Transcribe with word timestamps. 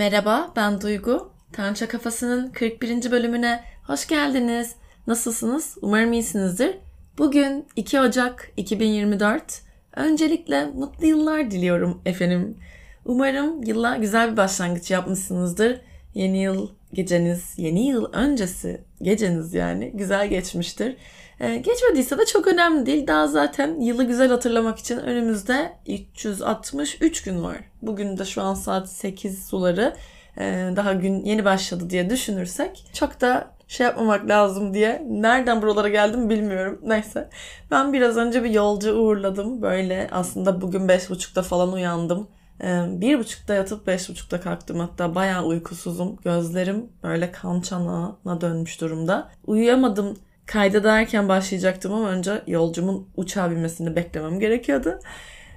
Merhaba, 0.00 0.52
ben 0.56 0.80
Duygu. 0.80 1.32
Tança 1.52 1.88
Kafası'nın 1.88 2.52
41. 2.52 3.10
bölümüne 3.10 3.64
hoş 3.86 4.06
geldiniz. 4.06 4.74
Nasılsınız? 5.06 5.76
Umarım 5.82 6.12
iyisinizdir. 6.12 6.78
Bugün 7.18 7.66
2 7.76 8.00
Ocak 8.00 8.50
2024. 8.56 9.62
Öncelikle 9.96 10.66
mutlu 10.66 11.06
yıllar 11.06 11.50
diliyorum 11.50 12.02
efendim. 12.06 12.56
Umarım 13.04 13.62
yıla 13.62 13.96
güzel 13.96 14.32
bir 14.32 14.36
başlangıç 14.36 14.90
yapmışsınızdır. 14.90 15.80
Yeni 16.14 16.42
yıl 16.42 16.70
geceniz, 16.92 17.54
yeni 17.56 17.86
yıl 17.86 18.12
öncesi 18.12 18.84
geceniz 19.02 19.54
yani 19.54 19.92
güzel 19.94 20.28
geçmiştir. 20.28 20.96
Ee, 21.40 21.56
geçmediyse 21.56 22.18
de 22.18 22.26
çok 22.26 22.46
önemli 22.46 22.86
değil. 22.86 23.06
Daha 23.06 23.26
zaten 23.26 23.80
yılı 23.80 24.04
güzel 24.04 24.30
hatırlamak 24.30 24.78
için 24.78 24.98
önümüzde 24.98 25.72
363 25.86 27.22
gün 27.22 27.42
var. 27.42 27.56
Bugün 27.82 28.18
de 28.18 28.24
şu 28.24 28.42
an 28.42 28.54
saat 28.54 28.88
8 28.88 29.46
suları. 29.46 29.94
Ee, 30.38 30.70
daha 30.76 30.92
gün 30.92 31.24
yeni 31.24 31.44
başladı 31.44 31.90
diye 31.90 32.10
düşünürsek 32.10 32.84
çok 32.92 33.20
da 33.20 33.50
şey 33.68 33.86
yapmamak 33.86 34.28
lazım 34.28 34.74
diye. 34.74 35.06
Nereden 35.08 35.62
buralara 35.62 35.88
geldim 35.88 36.30
bilmiyorum. 36.30 36.80
Neyse. 36.84 37.28
Ben 37.70 37.92
biraz 37.92 38.16
önce 38.16 38.44
bir 38.44 38.50
yolcu 38.50 38.92
uğurladım. 38.94 39.62
Böyle 39.62 40.08
aslında 40.12 40.60
bugün 40.60 40.88
5.30'da 40.88 41.42
falan 41.42 41.72
uyandım. 41.72 42.28
Ee, 42.62 42.84
bir 42.88 43.18
buçukta 43.18 43.54
yatıp 43.54 43.86
beş 43.86 44.08
buçukta 44.08 44.40
kalktım 44.40 44.78
hatta 44.78 45.14
bayağı 45.14 45.44
uykusuzum. 45.44 46.16
Gözlerim 46.24 46.92
böyle 47.02 47.32
kan 47.32 47.60
çanağına 47.60 48.40
dönmüş 48.40 48.80
durumda. 48.80 49.30
Uyuyamadım 49.46 50.16
kaydederken 50.50 51.28
başlayacaktım 51.28 51.92
ama 51.92 52.10
önce 52.10 52.42
yolcumun 52.46 53.08
uçağa 53.16 53.50
binmesini 53.50 53.96
beklemem 53.96 54.40
gerekiyordu. 54.40 54.98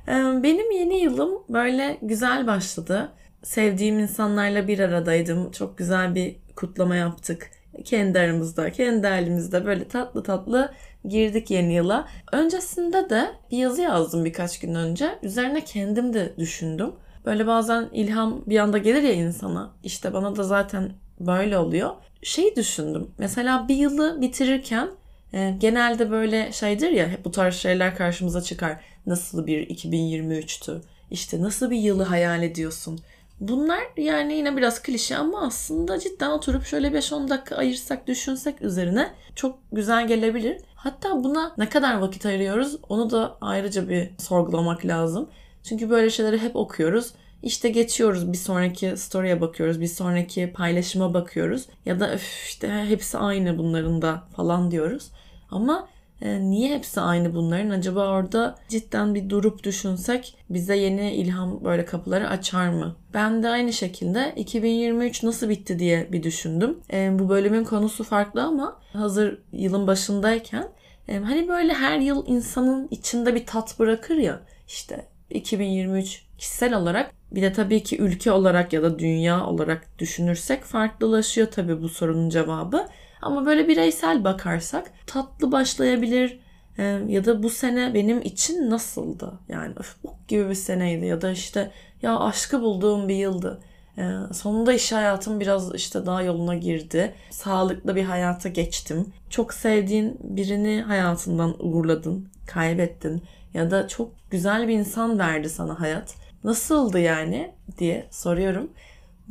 Ee, 0.08 0.12
benim 0.44 0.72
yeni 0.72 1.02
yılım 1.02 1.44
böyle 1.50 1.98
güzel 2.02 2.48
başladı. 2.48 3.12
Sevdiğim 3.44 4.00
insanlarla 4.00 4.68
bir 4.68 4.80
aradaydım. 4.80 5.52
Çok 5.52 5.78
güzel 5.78 6.16
bir 6.16 6.36
kutlama 6.56 6.96
yaptık. 6.96 7.52
Kendi 7.86 8.20
aramızda, 8.20 8.72
kendi 8.72 9.08
halimizde 9.08 9.66
böyle 9.66 9.88
tatlı 9.88 10.24
tatlı 10.24 10.74
girdik 11.06 11.52
yeni 11.52 11.74
yıla. 11.74 12.08
Öncesinde 12.32 13.10
de 13.10 13.32
bir 13.52 13.58
yazı 13.58 13.82
yazdım 13.82 14.26
birkaç 14.26 14.60
gün 14.60 14.76
önce. 14.76 15.20
Üzerine 15.24 15.64
kendim 15.64 16.14
de 16.14 16.34
düşündüm. 16.38 16.92
Böyle 17.26 17.48
bazen 17.48 17.90
ilham 17.94 18.42
bir 18.48 18.60
anda 18.60 18.78
gelir 18.78 19.04
ya 19.04 19.14
insana. 19.14 19.74
İşte 19.84 20.14
bana 20.14 20.36
da 20.36 20.44
zaten 20.44 20.92
böyle 21.20 21.58
oluyor. 21.58 21.92
Şey 22.24 22.56
düşündüm. 22.56 23.12
Mesela 23.18 23.68
bir 23.68 23.76
yılı 23.76 24.22
bitirirken 24.22 24.90
e, 25.34 25.56
genelde 25.60 26.12
böyle 26.12 26.52
şeydir 26.52 26.90
ya 26.90 27.08
hep 27.08 27.26
bu 27.26 27.32
tarz 27.32 27.56
şeyler 27.56 27.96
karşımıza 27.96 28.42
çıkar. 28.42 28.82
Nasıl 29.06 29.48
bir 29.48 29.68
2023'tü? 29.68 30.82
İşte 31.12 31.42
nasıl 31.42 31.72
bir 31.72 31.78
yılı 31.78 32.04
hayal 32.04 32.44
ediyorsun? 32.44 33.00
Bunlar 33.40 33.80
yani 33.98 34.34
yine 34.34 34.58
biraz 34.58 34.82
klişe 34.82 35.18
ama 35.18 35.42
aslında 35.42 36.00
cidden 36.00 36.30
oturup 36.30 36.66
şöyle 36.66 36.88
5-10 36.88 37.30
dakika 37.30 37.56
ayırsak, 37.56 38.08
düşünsek 38.08 38.62
üzerine 38.62 39.12
çok 39.36 39.60
güzel 39.72 40.08
gelebilir. 40.08 40.62
Hatta 40.76 41.24
buna 41.24 41.54
ne 41.58 41.70
kadar 41.70 41.98
vakit 41.98 42.26
ayırıyoruz 42.26 42.78
onu 42.90 43.12
da 43.12 43.38
ayrıca 43.42 43.90
bir 43.90 44.10
sorgulamak 44.20 44.86
lazım. 44.86 45.30
Çünkü 45.64 45.90
böyle 45.90 46.10
şeyleri 46.10 46.40
hep 46.40 46.56
okuyoruz. 46.56 47.14
İşte 47.44 47.70
geçiyoruz 47.70 48.34
bir 48.34 48.38
sonraki 48.38 48.98
story'e 48.98 49.42
bakıyoruz, 49.42 49.82
bir 49.82 49.88
sonraki 49.88 50.54
paylaşıma 50.54 51.14
bakıyoruz. 51.14 51.66
Ya 51.86 52.00
da 52.00 52.14
öf 52.14 52.46
işte 52.48 52.86
hepsi 52.88 53.18
aynı 53.18 53.58
bunların 53.58 54.02
da 54.02 54.24
falan 54.36 54.72
diyoruz. 54.72 55.12
Ama 55.52 55.88
e, 56.22 56.42
niye 56.42 56.76
hepsi 56.76 57.02
aynı 57.02 57.36
bunların? 57.36 57.70
Acaba 57.70 58.08
orada 58.10 58.56
cidden 58.70 59.16
bir 59.16 59.30
durup 59.30 59.64
düşünsek 59.64 60.36
bize 60.50 60.78
yeni 60.78 61.14
ilham 61.14 61.64
böyle 61.64 61.86
kapıları 61.86 62.30
açar 62.30 62.70
mı? 62.70 62.96
Ben 63.14 63.44
de 63.44 63.50
aynı 63.50 63.74
şekilde 63.74 64.34
2023 64.36 65.24
nasıl 65.24 65.50
bitti 65.50 65.80
diye 65.80 66.12
bir 66.12 66.24
düşündüm. 66.24 66.78
E, 66.94 67.20
bu 67.20 67.30
bölümün 67.30 67.64
konusu 67.64 68.04
farklı 68.04 68.44
ama 68.44 68.80
hazır 68.94 69.42
yılın 69.52 69.88
başındayken 69.88 70.68
e, 71.08 71.18
hani 71.18 71.48
böyle 71.48 71.74
her 71.74 72.00
yıl 72.00 72.28
insanın 72.28 72.88
içinde 72.92 73.36
bir 73.36 73.46
tat 73.46 73.80
bırakır 73.80 74.16
ya 74.16 74.42
işte 74.68 75.08
2023 75.30 76.26
kişisel 76.44 76.74
olarak 76.74 77.12
bir 77.32 77.42
de 77.42 77.54
tabii 77.54 77.84
ki 77.84 77.98
ülke 77.98 78.32
olarak 78.32 78.74
ya 78.74 78.84
da 78.84 79.00
dünya 79.00 79.46
olarak 79.46 80.00
düşünürsek 80.00 80.64
farklılaşıyor 80.64 81.48
tabii 81.48 81.82
bu 81.82 81.90
sorunun 81.90 82.30
cevabı. 82.30 82.88
Ama 83.22 83.46
böyle 83.46 83.68
bireysel 83.68 84.24
bakarsak 84.24 84.92
tatlı 85.08 85.52
başlayabilir 85.52 86.40
e, 86.78 86.84
ya 87.08 87.26
da 87.26 87.44
bu 87.44 87.50
sene 87.50 87.94
benim 87.94 88.22
için 88.22 88.70
nasıldı? 88.70 89.34
Yani 89.50 89.74
öf, 89.78 89.96
gibi 90.28 90.50
bir 90.50 90.56
seneydi 90.56 91.06
ya 91.06 91.22
da 91.22 91.32
işte 91.32 91.72
ya 92.02 92.20
aşkı 92.20 92.62
bulduğum 92.62 93.08
bir 93.08 93.16
yıldı. 93.16 93.60
E, 93.98 94.04
sonunda 94.34 94.74
iş 94.74 94.92
hayatım 94.92 95.40
biraz 95.40 95.76
işte 95.76 96.06
daha 96.06 96.22
yoluna 96.22 96.56
girdi. 96.56 97.14
Sağlıklı 97.30 97.96
bir 97.96 98.04
hayata 98.04 98.50
geçtim. 98.50 99.14
Çok 99.30 99.54
sevdiğin 99.54 100.20
birini 100.24 100.82
hayatından 100.82 101.56
uğurladın, 101.60 102.28
kaybettin 102.48 103.24
ya 103.54 103.72
da 103.72 103.88
çok 103.88 104.12
güzel 104.30 104.68
bir 104.68 104.74
insan 104.74 105.20
verdi 105.20 105.50
sana 105.50 105.80
hayat. 105.80 106.23
Nasıldı 106.44 107.00
yani 107.00 107.52
diye 107.78 108.08
soruyorum. 108.12 108.72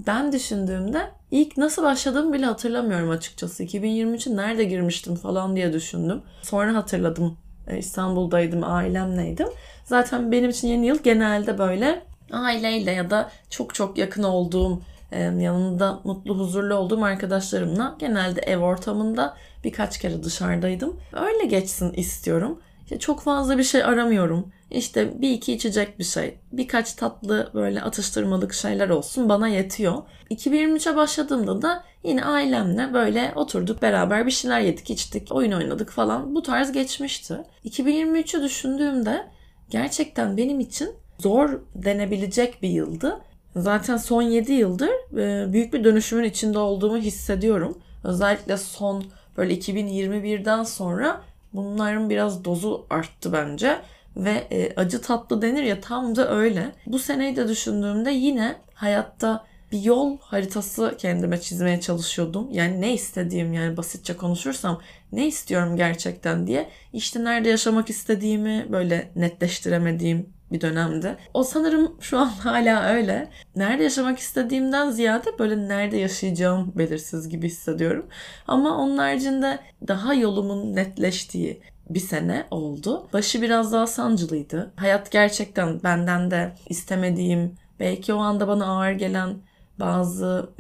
Ben 0.07 0.33
düşündüğümde 0.33 1.11
ilk 1.31 1.57
nasıl 1.57 1.83
başladığımı 1.83 2.33
bile 2.33 2.47
hatırlamıyorum 2.47 3.11
açıkçası. 3.11 3.65
2023'e 3.65 4.37
nerede 4.37 4.65
girmiştim 4.65 5.15
falan 5.15 5.57
diye 5.57 5.73
düşündüm. 5.73 6.23
Sonra 6.43 6.75
hatırladım. 6.75 7.37
E, 7.69 7.79
İstanbul'daydım, 7.79 8.65
ailemleydim. 8.65 9.49
Zaten 9.85 10.33
benim 10.33 10.51
için 10.51 10.69
yeni 10.69 10.87
yıl 10.87 10.99
genelde 11.03 11.59
böyle 11.59 12.03
aileyle 12.33 12.91
ya 12.91 13.11
da 13.11 13.31
çok 13.51 13.75
çok 13.75 13.99
yakın 13.99 14.23
olduğum, 14.23 14.81
e, 15.13 15.21
yanında 15.23 16.01
mutlu, 16.05 16.39
huzurlu 16.39 16.75
olduğum 16.75 17.05
arkadaşlarımla 17.05 17.97
genelde 17.99 18.41
ev 18.41 18.59
ortamında 18.59 19.37
birkaç 19.65 19.99
kere 19.99 20.23
dışarıdaydım. 20.23 21.01
Öyle 21.13 21.47
geçsin 21.47 21.93
istiyorum. 21.93 22.61
İşte 22.93 23.01
çok 23.01 23.21
fazla 23.21 23.59
bir 23.59 23.63
şey 23.63 23.85
aramıyorum. 23.85 24.53
İşte 24.71 25.21
bir 25.23 25.31
iki 25.31 25.53
içecek 25.53 25.99
bir 25.99 26.05
şey, 26.05 26.39
birkaç 26.53 26.93
tatlı 26.93 27.51
böyle 27.55 27.83
atıştırmalık 27.83 28.55
şeyler 28.55 28.89
olsun 28.89 29.29
bana 29.29 29.49
yetiyor. 29.49 30.03
2023'e 30.31 30.97
başladığımda 30.97 31.63
da 31.63 31.85
yine 32.05 32.25
ailemle 32.25 32.95
böyle 32.95 33.33
oturduk 33.37 33.83
beraber 33.83 34.27
bir 34.27 34.31
şeyler 34.31 34.61
yedik, 34.61 34.91
içtik, 34.91 35.33
oyun 35.33 35.53
oynadık 35.53 35.91
falan. 35.91 36.35
Bu 36.35 36.43
tarz 36.43 36.73
geçmişti. 36.73 37.37
2023'ü 37.65 38.43
düşündüğümde 38.43 39.27
gerçekten 39.71 40.37
benim 40.37 40.61
için 40.61 40.91
zor 41.19 41.61
denebilecek 41.75 42.63
bir 42.63 42.69
yıldı. 42.69 43.21
Zaten 43.57 43.97
son 43.97 44.23
7 44.23 44.53
yıldır 44.53 45.19
e, 45.19 45.53
büyük 45.53 45.73
bir 45.73 45.85
dönüşümün 45.85 46.25
içinde 46.25 46.59
olduğumu 46.59 46.97
hissediyorum. 46.97 47.79
Özellikle 48.05 48.57
son 48.57 49.05
böyle 49.37 49.55
2021'den 49.55 50.63
sonra 50.63 51.32
bunların 51.53 52.11
biraz 52.11 52.45
dozu 52.45 52.87
arttı 52.91 53.33
bence 53.33 53.79
ve 54.17 54.47
e, 54.51 54.75
acı 54.77 55.03
tatlı 55.03 55.43
denir 55.43 55.63
ya 55.63 55.81
tam 55.81 56.17
da 56.17 56.31
öyle. 56.31 56.73
Bu 56.87 56.99
seneyi 56.99 57.37
de 57.37 57.49
düşündüğümde 57.49 58.11
yine 58.11 58.57
hayatta 58.75 59.45
bir 59.73 59.83
yol 59.83 60.19
haritası 60.21 60.95
kendime 60.99 61.41
çizmeye 61.41 61.81
çalışıyordum. 61.81 62.49
Yani 62.53 62.81
ne 62.81 62.95
istediğim 62.95 63.53
yani 63.53 63.77
basitçe 63.77 64.17
konuşursam 64.17 64.81
ne 65.13 65.27
istiyorum 65.27 65.77
gerçekten 65.77 66.47
diye. 66.47 66.69
İşte 66.93 67.25
nerede 67.25 67.49
yaşamak 67.49 67.91
istediğimi 67.91 68.67
böyle 68.73 69.11
netleştiremediğim 69.17 70.29
bir 70.53 70.61
dönemdi. 70.61 71.17
O 71.35 71.43
sanırım 71.45 71.93
şu 72.01 72.19
an 72.19 72.27
hala 72.43 72.83
öyle. 72.85 73.29
Nerede 73.57 73.83
yaşamak 73.83 74.19
istediğimden 74.19 74.91
ziyade 74.91 75.39
böyle 75.39 75.69
nerede 75.69 75.97
yaşayacağım 75.97 76.73
belirsiz 76.75 77.29
gibi 77.29 77.47
hissediyorum. 77.47 78.07
Ama 78.49 78.79
onun 78.79 78.99
haricinde 78.99 79.59
daha 79.89 80.15
yolumun 80.15 80.77
netleştiği, 80.77 81.63
bir 81.91 82.01
sene 82.01 82.47
oldu. 82.51 83.09
Başı 83.13 83.43
biraz 83.43 83.73
daha 83.73 83.87
sancılıydı. 83.87 84.73
Hayat 84.77 85.11
gerçekten 85.11 85.83
benden 85.83 86.31
de 86.31 86.53
istemediğim, 86.69 87.55
belki 87.81 88.15
o 88.15 88.19
anda 88.19 88.49
bana 88.49 88.67
ağır 88.67 88.93
gelen 88.93 89.35
bazı 89.81 90.51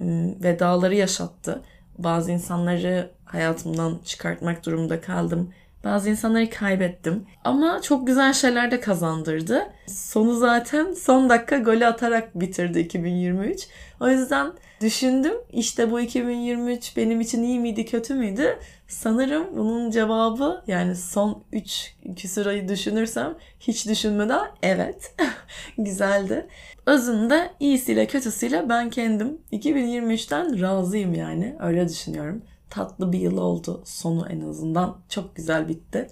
vedaları 0.43 0.94
yaşattı. 0.94 1.62
Bazı 1.99 2.33
insanları 2.33 3.11
hayatımdan 3.25 3.99
çıkartmak 4.05 4.67
durumunda 4.67 5.00
kaldım. 5.00 5.53
Bazı 5.84 6.11
insanları 6.11 6.50
kaybettim. 6.50 7.26
Ama 7.44 7.82
çok 7.82 8.06
güzel 8.06 8.32
şeyler 8.32 8.70
de 8.70 8.81
kazandırdı. 8.81 9.67
Sonu 9.87 10.34
zaten 10.34 10.93
son 10.93 11.31
dakika 11.31 11.58
golü 11.58 11.87
atarak 11.87 12.40
bitirdi 12.40 12.81
2023. 12.81 13.69
O 14.00 14.08
yüzden 14.08 14.52
düşündüm 14.81 15.34
işte 15.52 15.90
bu 15.90 16.00
2023 16.00 16.96
benim 16.96 17.20
için 17.20 17.43
iyi 17.43 17.61
miydi 17.61 17.87
kötü 17.87 18.14
müydü? 18.14 18.58
Sanırım 18.88 19.56
bunun 19.56 19.90
cevabı 19.90 20.62
yani 20.67 20.96
son 20.96 21.44
3 21.52 21.94
küsur 22.17 22.46
ayı 22.46 22.69
düşünürsem 22.69 23.34
hiç 23.61 23.88
düşünmeden 23.88 24.46
evet 24.62 25.14
güzeldi. 25.79 26.46
Özünde 26.87 27.50
iyisiyle 27.61 28.06
kötüsüyle 28.06 28.69
ben 28.69 28.90
kendim 28.90 29.38
2023'ten 29.52 30.61
razıyım 30.61 31.14
yani 31.14 31.56
öyle 31.61 31.88
düşünüyorum. 31.88 32.43
Tatlı 32.73 33.13
bir 33.13 33.19
yıl 33.19 33.37
oldu 33.37 33.83
sonu 33.85 34.27
en 34.31 34.41
azından 34.41 34.97
çok 35.09 35.37
güzel 35.37 35.69
bitti. 35.69 36.09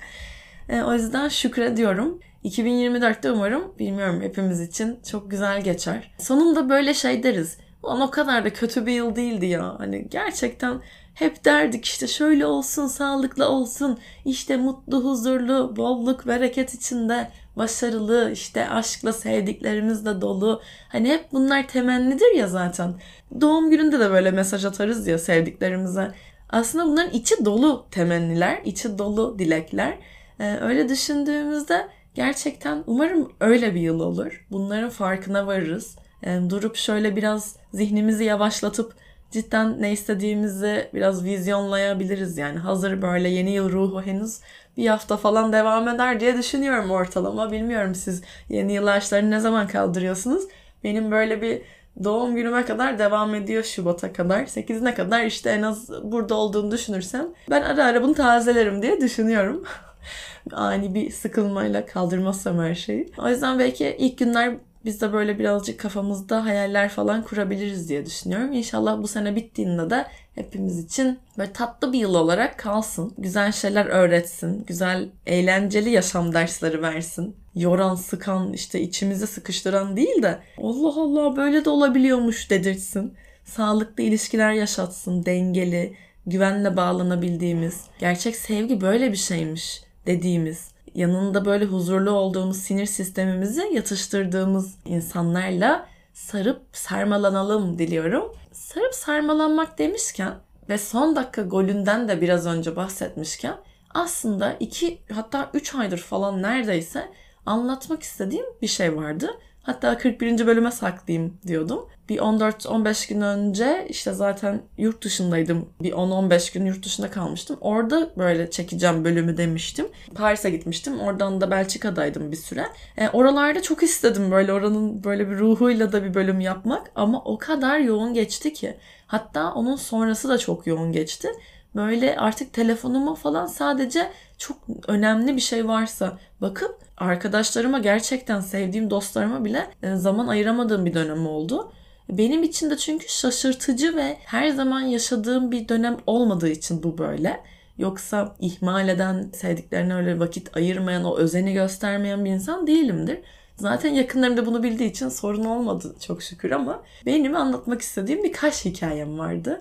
E, 0.69 0.83
o 0.83 0.93
yüzden 0.93 1.29
şükrediyorum. 1.29 2.21
2024'te 2.45 3.33
umarım 3.33 3.79
bilmiyorum 3.79 4.21
hepimiz 4.23 4.61
için 4.61 4.99
çok 5.11 5.31
güzel 5.31 5.65
geçer. 5.65 6.15
Sonunda 6.19 6.69
böyle 6.69 6.95
şey 6.95 7.23
deriz 7.23 7.59
Ulan 7.83 8.01
o 8.01 8.11
kadar 8.11 8.45
da 8.45 8.53
kötü 8.53 8.87
bir 8.87 8.93
yıl 8.93 9.17
değildi 9.17 9.47
ya. 9.47 9.75
Hani 9.79 10.09
gerçekten 10.11 10.81
hep 11.15 11.45
derdik 11.45 11.85
işte 11.85 12.07
şöyle 12.07 12.47
olsun, 12.47 12.87
sağlıklı 12.87 13.49
olsun, 13.49 13.99
işte 14.25 14.57
mutlu, 14.57 15.05
huzurlu, 15.05 15.77
bolluk, 15.77 16.27
bereket 16.27 16.75
içinde, 16.75 17.31
başarılı, 17.57 18.31
işte 18.33 18.69
aşkla 18.69 19.13
sevdiklerimizle 19.13 20.21
dolu. 20.21 20.63
Hani 20.89 21.09
hep 21.09 21.33
bunlar 21.33 21.69
temennidir 21.69 22.35
ya 22.35 22.49
zaten. 22.49 22.95
Doğum 23.41 23.71
gününde 23.71 24.01
de 24.01 24.11
böyle 24.11 24.31
mesaj 24.31 24.65
atarız 24.65 25.07
ya 25.07 25.19
sevdiklerimize. 25.19 26.13
Aslında 26.53 26.85
bunların 26.85 27.11
içi 27.11 27.45
dolu 27.45 27.87
temenniler, 27.91 28.61
içi 28.65 28.99
dolu 28.99 29.39
dilekler. 29.39 29.99
Ee, 30.41 30.57
öyle 30.61 30.89
düşündüğümüzde 30.89 31.89
gerçekten 32.15 32.85
umarım 32.87 33.33
öyle 33.41 33.75
bir 33.75 33.81
yıl 33.81 34.01
olur. 34.01 34.47
Bunların 34.51 34.91
farkına 34.91 35.47
varırız. 35.47 35.97
Ee, 36.23 36.41
durup 36.51 36.77
şöyle 36.77 37.17
biraz 37.17 37.57
zihnimizi 37.73 38.25
yavaşlatıp 38.25 38.95
cidden 39.31 39.83
ne 39.83 39.93
istediğimizi 39.93 40.91
biraz 40.95 41.25
vizyonlayabiliriz 41.25 42.39
yani. 42.39 42.59
Hazır 42.59 43.03
böyle 43.03 43.29
yeni 43.29 43.51
yıl 43.51 43.73
ruhu 43.73 44.03
henüz 44.03 44.41
bir 44.77 44.87
hafta 44.87 45.17
falan 45.17 45.53
devam 45.53 45.89
eder 45.89 46.21
diye 46.21 46.39
düşünüyorum 46.39 46.91
ortalama. 46.91 47.53
Bilmiyorum 47.53 47.95
siz 47.95 48.23
yeni 48.49 48.73
yıl 48.73 48.87
ağaçlarını 48.87 49.31
ne 49.31 49.41
zaman 49.41 49.69
kaldırıyorsunuz? 49.69 50.45
Benim 50.85 51.11
böyle 51.11 51.43
bir 51.43 51.63
doğum 52.05 52.37
günüme 52.37 52.65
kadar 52.65 52.99
devam 52.99 53.35
ediyor 53.35 53.63
Şubat'a 53.63 54.13
kadar. 54.13 54.43
8'ine 54.43 54.95
kadar 54.95 55.25
işte 55.25 55.51
en 55.51 55.63
az 55.63 55.91
burada 56.03 56.35
olduğunu 56.35 56.71
düşünürsem 56.71 57.27
ben 57.51 57.63
ara 57.63 57.85
ara 57.85 58.03
bunu 58.03 58.15
tazelerim 58.15 58.83
diye 58.83 59.01
düşünüyorum. 59.01 59.65
Ani 60.53 60.95
bir 60.95 61.11
sıkılmayla 61.11 61.87
kaldırmazsam 61.87 62.59
her 62.59 62.75
şeyi. 62.75 63.13
O 63.19 63.29
yüzden 63.29 63.59
belki 63.59 63.97
ilk 63.99 64.19
günler 64.19 64.57
biz 64.85 65.01
de 65.01 65.13
böyle 65.13 65.39
birazcık 65.39 65.81
kafamızda 65.81 66.45
hayaller 66.45 66.89
falan 66.89 67.23
kurabiliriz 67.23 67.89
diye 67.89 68.07
düşünüyorum. 68.07 68.53
İnşallah 68.53 69.03
bu 69.03 69.09
sene 69.09 69.37
bittiğinde 69.37 69.91
de 69.91 70.07
hepimiz 70.35 70.79
için 70.79 71.19
böyle 71.39 71.53
tatlı 71.53 71.93
bir 71.93 71.99
yıl 71.99 72.15
olarak 72.15 72.59
kalsın. 72.59 73.15
Güzel 73.19 73.53
şeyler 73.53 73.87
öğretsin. 73.87 74.65
Güzel, 74.67 75.09
eğlenceli 75.27 75.91
yaşam 75.91 76.35
dersleri 76.35 76.83
versin. 76.83 77.37
Yoran, 77.55 77.95
sıkan, 77.95 78.53
işte 78.53 78.81
içimizi 78.81 79.27
sıkıştıran 79.27 79.97
değil 79.97 80.23
de 80.23 80.39
Allah 80.59 81.01
Allah 81.01 81.37
böyle 81.37 81.65
de 81.65 81.71
olabiliyormuş 81.71 82.51
dedirtsin. 82.51 83.15
Sağlıklı 83.45 84.03
ilişkiler 84.03 84.53
yaşatsın, 84.53 85.25
dengeli, 85.25 85.97
güvenle 86.27 86.77
bağlanabildiğimiz, 86.77 87.85
gerçek 87.99 88.37
sevgi 88.37 88.81
böyle 88.81 89.13
bir 89.13 89.17
şeymiş 89.17 89.83
dediğimiz 90.07 90.71
yanında 90.95 91.45
böyle 91.45 91.65
huzurlu 91.65 92.11
olduğumuz 92.11 92.57
sinir 92.57 92.87
sistemimizi 92.87 93.71
yatıştırdığımız 93.73 94.75
insanlarla 94.85 95.87
sarıp 96.13 96.63
sarmalanalım 96.73 97.79
diliyorum. 97.79 98.33
Sarıp 98.53 98.95
sarmalanmak 98.95 99.79
demişken 99.79 100.35
ve 100.69 100.79
son 100.79 101.17
dakika 101.17 101.43
golünden 101.43 102.09
de 102.09 102.21
biraz 102.21 102.47
önce 102.47 102.77
bahsetmişken 102.77 103.57
aslında 103.95 104.57
iki 104.61 104.99
hatta 105.13 105.51
üç 105.55 105.75
aydır 105.75 105.99
falan 105.99 106.43
neredeyse 106.43 107.09
anlatmak 107.47 108.03
istediğim 108.03 108.47
bir 108.63 108.67
şey 108.67 108.97
vardı. 108.97 109.31
Hatta 109.63 109.99
41. 109.99 110.47
bölüme 110.47 110.71
saklayayım 110.71 111.39
diyordum. 111.47 111.87
Bir 112.09 112.19
14-15 112.19 113.09
gün 113.09 113.21
önce 113.21 113.87
işte 113.89 114.13
zaten 114.13 114.63
yurt 114.79 115.05
dışındaydım. 115.05 115.69
Bir 115.83 115.93
10-15 115.93 116.55
gün 116.55 116.67
yurt 116.67 116.85
dışında 116.85 117.11
kalmıştım. 117.11 117.57
Orada 117.61 118.11
böyle 118.17 118.51
çekeceğim 118.51 119.05
bölümü 119.05 119.37
demiştim. 119.37 119.87
Paris'e 120.15 120.51
gitmiştim. 120.51 121.01
Oradan 121.01 121.41
da 121.41 121.51
Belçika'daydım 121.51 122.33
bir 122.33 122.37
süre. 122.37 122.67
E, 122.97 123.09
oralarda 123.09 123.63
çok 123.63 123.83
istedim 123.83 124.31
böyle 124.31 124.53
oranın 124.53 125.05
böyle 125.05 125.31
bir 125.31 125.39
ruhuyla 125.39 125.93
da 125.93 126.05
bir 126.05 126.15
bölüm 126.15 126.41
yapmak. 126.41 126.91
Ama 126.95 127.23
o 127.25 127.39
kadar 127.39 127.79
yoğun 127.79 128.15
geçti 128.15 128.53
ki. 128.53 128.77
Hatta 129.07 129.53
onun 129.53 129.77
sonrası 129.77 130.29
da 130.29 130.39
çok 130.39 130.67
yoğun 130.67 130.93
geçti. 130.93 131.29
Böyle 131.75 132.17
artık 132.17 132.53
telefonuma 132.53 133.15
falan 133.15 133.47
sadece 133.47 134.11
çok 134.41 134.59
önemli 134.89 135.37
bir 135.37 135.41
şey 135.41 135.69
varsa 135.69 136.19
bakıp 136.41 136.79
arkadaşlarıma 136.97 137.79
gerçekten 137.79 138.41
sevdiğim 138.41 138.91
dostlarıma 138.91 139.45
bile 139.45 139.67
e, 139.83 139.97
zaman 139.97 140.29
ayıramadığım 140.29 140.87
bir 140.87 140.95
dönem 140.95 141.27
oldu. 141.27 141.73
Benim 142.09 142.43
için 142.43 142.71
de 142.71 142.77
çünkü 142.77 143.09
şaşırtıcı 143.09 143.97
ve 143.97 144.17
her 144.25 144.49
zaman 144.49 144.81
yaşadığım 144.81 145.53
bir 145.53 145.69
dönem 145.69 145.97
olmadığı 146.07 146.49
için 146.49 146.83
bu 146.83 146.99
böyle. 146.99 147.41
Yoksa 147.79 148.37
ihmal 148.41 148.89
eden, 148.89 149.31
sevdiklerine 149.35 149.95
öyle 149.95 150.19
vakit 150.19 150.57
ayırmayan, 150.57 151.05
o 151.05 151.17
özeni 151.17 151.53
göstermeyen 151.53 152.25
bir 152.25 152.31
insan 152.31 152.67
değilimdir. 152.67 153.19
Zaten 153.57 153.95
yakınlarım 153.95 154.37
da 154.37 154.47
bunu 154.47 154.63
bildiği 154.63 154.91
için 154.91 155.09
sorun 155.09 155.45
olmadı 155.45 155.97
çok 156.07 156.23
şükür 156.23 156.51
ama 156.51 156.83
benim 157.07 157.37
anlatmak 157.37 157.81
istediğim 157.81 158.25
birkaç 158.25 158.65
hikayem 158.65 159.19
vardı. 159.19 159.61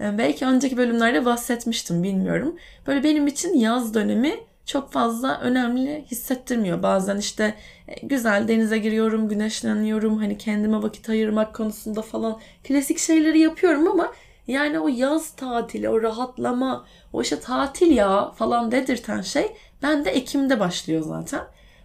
E, 0.00 0.18
belki 0.18 0.46
önceki 0.46 0.76
bölümlerde 0.76 1.24
bahsetmiştim 1.24 2.02
bilmiyorum. 2.02 2.56
Böyle 2.86 3.04
benim 3.04 3.26
için 3.26 3.54
yaz 3.54 3.94
dönemi 3.94 4.34
çok 4.66 4.92
fazla 4.92 5.40
önemli 5.40 6.04
hissettirmiyor. 6.10 6.82
Bazen 6.82 7.16
işte 7.16 7.54
e, 7.88 8.06
güzel 8.06 8.48
denize 8.48 8.78
giriyorum, 8.78 9.28
güneşleniyorum. 9.28 10.18
Hani 10.18 10.38
kendime 10.38 10.82
vakit 10.82 11.08
ayırmak 11.08 11.54
konusunda 11.54 12.02
falan 12.02 12.40
klasik 12.64 12.98
şeyleri 12.98 13.38
yapıyorum 13.38 13.88
ama 13.88 14.12
yani 14.46 14.80
o 14.80 14.88
yaz 14.88 15.30
tatili, 15.30 15.88
o 15.88 16.02
rahatlama, 16.02 16.84
o 17.12 17.22
işte 17.22 17.40
tatil 17.40 17.90
ya 17.96 18.30
falan 18.30 18.72
dedirten 18.72 19.20
şey 19.20 19.52
bende 19.82 20.10
Ekim'de 20.10 20.60
başlıyor 20.60 21.02
zaten. 21.02 21.40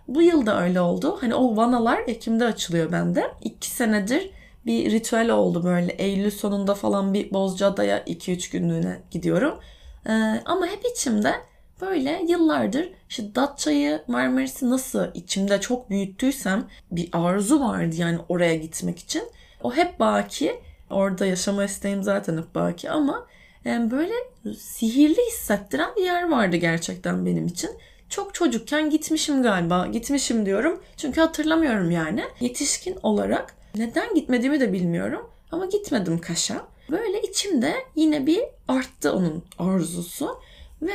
Bu 0.08 0.22
yıl 0.22 0.46
da 0.46 0.62
öyle 0.64 0.82
oldu. 0.82 1.18
Hani 1.22 1.36
o 1.36 1.56
vanalar 1.56 2.00
Ekim'de 2.08 2.46
açılıyor 2.46 2.92
bende. 2.92 3.32
İki 3.42 3.70
senedir 3.70 4.30
bir 4.66 4.92
ritüel 4.92 5.30
oldu 5.30 5.64
böyle. 5.64 5.92
Eylül 5.92 6.32
sonunda 6.32 6.76
falan 6.76 7.14
bir 7.14 7.34
Bozcaada'ya 7.34 8.00
2-3 8.04 8.52
günlüğüne 8.52 9.02
gidiyorum. 9.12 9.60
Ee, 10.08 10.12
ama 10.46 10.68
hep 10.68 10.86
içimde 10.94 11.34
böyle 11.82 12.26
yıllardır 12.28 12.90
işte 13.10 13.36
Datça'yı 13.36 14.02
Marmaris'i 14.08 14.70
nasıl 14.70 15.08
içimde 15.14 15.62
çok 15.62 15.90
büyüttüysem 15.90 16.68
bir 16.92 17.10
arzu 17.14 17.60
vardı 17.60 17.96
yani 17.98 18.20
oraya 18.30 18.56
gitmek 18.56 19.00
için. 19.00 19.24
O 19.64 19.76
hep 19.76 20.00
baki. 20.00 20.62
Orada 20.90 21.26
yaşama 21.26 21.64
isteğim 21.64 22.04
zaten 22.04 22.38
hep 22.38 22.56
baki 22.56 22.90
ama 22.92 23.28
yani 23.66 23.92
böyle 23.92 24.14
sihirli 24.58 25.28
hissettiren 25.28 25.90
bir 25.98 26.04
yer 26.04 26.30
vardı 26.30 26.56
gerçekten 26.56 27.26
benim 27.26 27.48
için. 27.48 27.70
Çok 28.10 28.34
çocukken 28.34 28.90
gitmişim 28.90 29.44
galiba. 29.44 29.88
Gitmişim 29.88 30.46
diyorum. 30.46 30.84
Çünkü 30.98 31.22
hatırlamıyorum 31.22 31.92
yani. 31.92 32.24
Yetişkin 32.40 32.98
olarak 33.04 33.56
neden 33.78 34.16
gitmediğimi 34.16 34.60
de 34.60 34.74
bilmiyorum. 34.74 35.30
Ama 35.52 35.66
gitmedim 35.66 36.20
Kaş'a. 36.20 36.68
Böyle 36.92 37.22
içimde 37.22 37.74
yine 37.96 38.26
bir 38.26 38.44
arttı 38.68 39.14
onun 39.14 39.44
arzusu. 39.60 40.40
Ve 40.82 40.94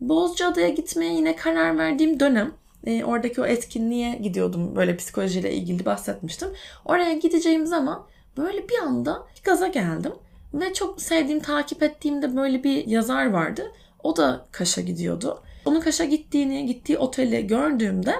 Bozcaada'ya 0.00 0.68
gitmeye 0.68 1.14
yine 1.14 1.36
karar 1.36 1.78
verdiğim 1.78 2.20
dönem 2.20 2.52
e, 2.86 3.04
oradaki 3.04 3.40
o 3.40 3.46
etkinliğe 3.46 4.14
gidiyordum. 4.14 4.76
Böyle 4.76 4.96
psikolojiyle 4.96 5.52
ilgili 5.52 5.84
bahsetmiştim. 5.84 6.48
Oraya 6.84 7.12
gideceğim 7.12 7.66
zaman 7.66 8.06
böyle 8.36 8.68
bir 8.68 8.78
anda 8.78 9.26
gaza 9.44 9.68
geldim. 9.68 10.12
Ve 10.54 10.74
çok 10.74 11.02
sevdiğim, 11.02 11.40
takip 11.40 11.82
ettiğimde 11.82 12.36
böyle 12.36 12.64
bir 12.64 12.86
yazar 12.86 13.30
vardı. 13.30 13.72
O 14.02 14.16
da 14.16 14.46
Kaş'a 14.52 14.80
gidiyordu. 14.80 15.42
Onun 15.64 15.80
Kaş'a 15.80 16.04
gittiğini, 16.04 16.66
gittiği 16.66 16.98
oteli 16.98 17.46
gördüğümde 17.46 18.14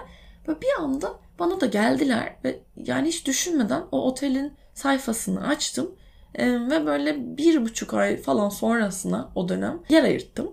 böyle 0.46 0.60
bir 0.60 0.82
anda 0.82 1.14
bana 1.38 1.60
da 1.60 1.66
geldiler 1.66 2.36
ve 2.44 2.60
yani 2.76 3.08
hiç 3.08 3.26
düşünmeden 3.26 3.82
o 3.92 4.06
otelin 4.06 4.52
sayfasını 4.74 5.48
açtım 5.48 5.94
e, 6.34 6.50
ve 6.50 6.86
böyle 6.86 7.36
bir 7.36 7.64
buçuk 7.64 7.94
ay 7.94 8.16
falan 8.16 8.48
sonrasına 8.48 9.32
o 9.34 9.48
dönem 9.48 9.80
yer 9.88 10.04
ayırttım. 10.04 10.52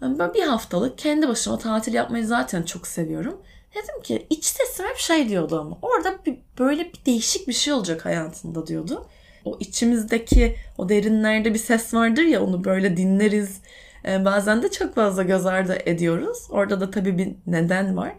Ben 0.00 0.34
bir 0.34 0.42
haftalık 0.42 0.98
kendi 0.98 1.28
başıma 1.28 1.58
tatil 1.58 1.94
yapmayı 1.94 2.26
zaten 2.26 2.62
çok 2.62 2.86
seviyorum. 2.86 3.42
Dedim 3.74 4.02
ki 4.02 4.26
iç 4.30 4.44
sesim 4.44 4.86
hep 4.86 4.96
şey 4.96 5.28
diyordu 5.28 5.60
ama 5.60 5.78
orada 5.82 6.18
bir, 6.26 6.38
böyle 6.58 6.84
bir 6.84 7.04
değişik 7.06 7.48
bir 7.48 7.52
şey 7.52 7.72
olacak 7.72 8.04
hayatında 8.04 8.66
diyordu. 8.66 9.06
O 9.44 9.56
içimizdeki 9.60 10.56
o 10.78 10.88
derinlerde 10.88 11.54
bir 11.54 11.58
ses 11.58 11.94
vardır 11.94 12.22
ya 12.22 12.44
onu 12.44 12.64
böyle 12.64 12.96
dinleriz. 12.96 13.60
Ee, 14.06 14.24
bazen 14.24 14.62
de 14.62 14.70
çok 14.70 14.94
fazla 14.94 15.22
göz 15.22 15.46
ardı 15.46 15.78
ediyoruz. 15.86 16.38
Orada 16.50 16.80
da 16.80 16.90
tabii 16.90 17.18
bir 17.18 17.34
neden 17.46 17.96
var. 17.96 18.14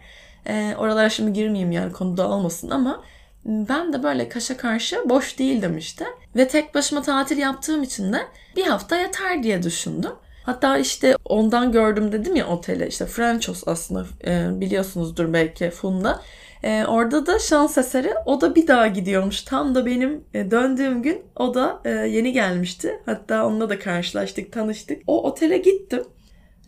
Ee, 0.48 0.75
oralara 0.78 1.10
şimdi 1.10 1.34
girmeyeyim 1.34 1.72
yani 1.72 1.92
konu 1.92 2.18
dağılmasın 2.18 2.70
ama 2.70 3.04
ben 3.46 3.94
de 3.94 4.04
böyle 4.04 4.30
kaşa 4.30 4.58
karşı 4.58 5.10
boş 5.10 5.40
değildim 5.40 5.78
işte. 5.78 6.06
Ve 6.36 6.48
tek 6.48 6.75
başıma 6.75 7.02
tatil 7.02 7.38
yaptığım 7.38 7.84
için 7.84 8.14
de 8.14 8.22
bir 8.56 8.64
hafta 8.64 8.98
yeter 8.98 9.44
diye 9.44 9.64
düşündüm. 9.64 10.12
Hatta 10.44 10.78
işte 10.78 11.16
ondan 11.25 11.72
gördüm 11.72 12.12
dedim 12.12 12.36
ya 12.36 12.48
otele 12.48 12.88
işte 12.88 13.06
Frenchos 13.06 13.64
aslında 13.66 14.06
e, 14.25 14.62
biliyorsunuzdur 14.62 15.34
belki 15.34 15.70
Funda. 15.70 16.22
E, 16.64 16.86
orada 16.86 17.25
da 17.25 17.40
şans 17.40 17.78
eseri 17.78 18.14
o 18.25 18.42
da 18.42 18.56
bir 18.56 18.68
daha 18.68 18.88
gidiyormuş. 18.88 19.42
Tam 19.42 19.75
da 19.75 19.86
benim 19.86 20.24
e, 20.34 20.52
döndüğüm 20.52 21.02
gün 21.02 21.22
o 21.36 21.54
da 21.54 21.82
e, 21.86 21.90
yeni 21.90 22.32
gelmişti. 22.34 23.02
Hatta 23.06 23.46
onunla 23.46 23.70
da 23.70 23.80
karşılaştık, 23.80 24.52
tanıştık. 24.52 25.02
O 25.08 25.24
otele 25.24 25.58
gittim. 25.58 26.04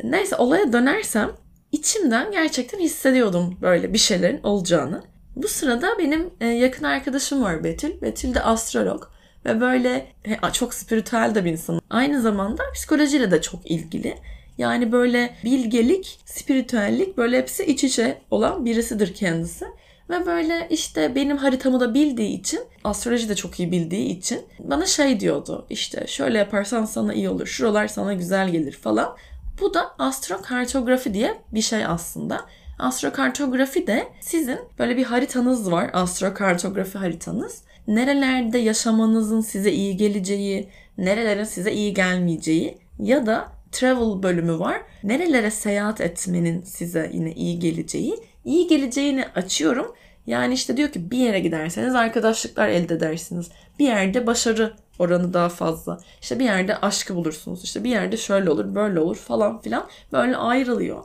Neyse 0.04 0.36
olaya 0.36 0.74
dönersem 0.74 1.32
içimden 1.72 2.32
gerçekten 2.32 2.80
hissediyordum 2.80 3.58
böyle 3.62 3.94
bir 3.94 3.98
şeylerin 3.98 4.44
olacağını. 4.44 5.04
Bu 5.36 5.48
sırada 5.48 5.88
benim 6.00 6.30
e, 6.42 6.48
yakın 6.48 6.84
arkadaşım 6.84 7.44
var 7.44 7.64
Betül. 7.64 8.02
Betül 8.02 8.34
de 8.34 8.44
astrolog. 8.44 9.04
Ve 9.46 9.62
böyle 9.62 10.08
çok 10.54 10.74
spiritüel 10.74 11.36
de 11.36 11.46
bir 11.46 11.52
insan. 11.52 11.82
Aynı 11.90 12.22
zamanda 12.22 12.64
psikolojiyle 12.74 13.32
de 13.32 13.42
çok 13.42 13.72
ilgili. 13.72 14.18
Yani 14.58 14.92
böyle 14.92 15.36
bilgelik, 15.44 16.20
spiritüellik 16.26 17.18
böyle 17.18 17.38
hepsi 17.38 17.66
iç 17.66 17.84
içe 17.84 18.22
olan 18.32 18.66
birisidir 18.66 19.14
kendisi. 19.14 19.66
Ve 20.10 20.26
böyle 20.26 20.68
işte 20.70 21.16
benim 21.16 21.38
haritamı 21.38 21.80
da 21.80 21.94
bildiği 21.94 22.40
için, 22.40 22.60
astroloji 22.84 23.30
de 23.30 23.36
çok 23.36 23.60
iyi 23.60 23.72
bildiği 23.72 24.18
için 24.18 24.42
bana 24.60 24.86
şey 24.86 25.20
diyordu. 25.20 25.66
İşte 25.70 26.08
şöyle 26.08 26.38
yaparsan 26.38 26.86
sana 26.86 27.14
iyi 27.14 27.30
olur, 27.30 27.46
şuralar 27.48 27.88
sana 27.88 28.14
güzel 28.14 28.50
gelir 28.50 28.72
falan. 28.72 29.16
Bu 29.62 29.74
da 29.74 29.96
astrokartografi 30.00 31.14
diye 31.14 31.42
bir 31.52 31.62
şey 31.62 31.86
aslında. 31.86 32.46
Astrokartografi 32.80 33.88
de 33.88 34.08
sizin 34.22 34.60
böyle 34.80 34.98
bir 34.98 35.04
haritanız 35.04 35.72
var. 35.72 35.90
Astrokartografi 35.94 36.98
haritanız. 36.98 37.62
Nerelerde 37.88 38.58
yaşamanızın 38.58 39.42
size 39.42 39.72
iyi 39.72 39.98
geleceği, 39.98 40.70
nerelerin 40.98 41.44
size 41.44 41.72
iyi 41.72 41.94
gelmeyeceği 41.94 42.78
ya 43.00 43.26
da 43.26 43.48
travel 43.72 44.24
bölümü 44.24 44.60
var. 44.60 44.82
Nerelere 45.04 45.52
seyahat 45.52 46.02
etmenin 46.02 46.62
size 46.62 47.12
yine 47.14 47.34
iyi 47.34 47.60
geleceği. 47.60 48.16
İyi 48.46 48.68
geleceğini 48.68 49.26
açıyorum. 49.36 49.96
Yani 50.28 50.54
işte 50.54 50.78
diyor 50.78 50.90
ki 50.90 51.12
bir 51.12 51.18
yere 51.18 51.40
giderseniz 51.40 51.96
arkadaşlıklar 51.96 52.70
elde 52.70 52.94
edersiniz. 52.94 53.50
Bir 53.80 53.86
yerde 53.86 54.28
başarı 54.28 54.74
oranı 55.00 55.34
daha 55.34 55.50
fazla. 55.50 56.00
İşte 56.22 56.40
bir 56.40 56.46
yerde 56.46 56.78
aşkı 56.78 57.16
bulursunuz. 57.16 57.64
İşte 57.64 57.84
bir 57.84 57.90
yerde 57.90 58.18
şöyle 58.18 58.50
olur, 58.50 58.76
böyle 58.76 59.00
olur 59.00 59.16
falan 59.16 59.62
filan. 59.62 59.88
Böyle 60.14 60.38
ayrılıyor. 60.38 61.04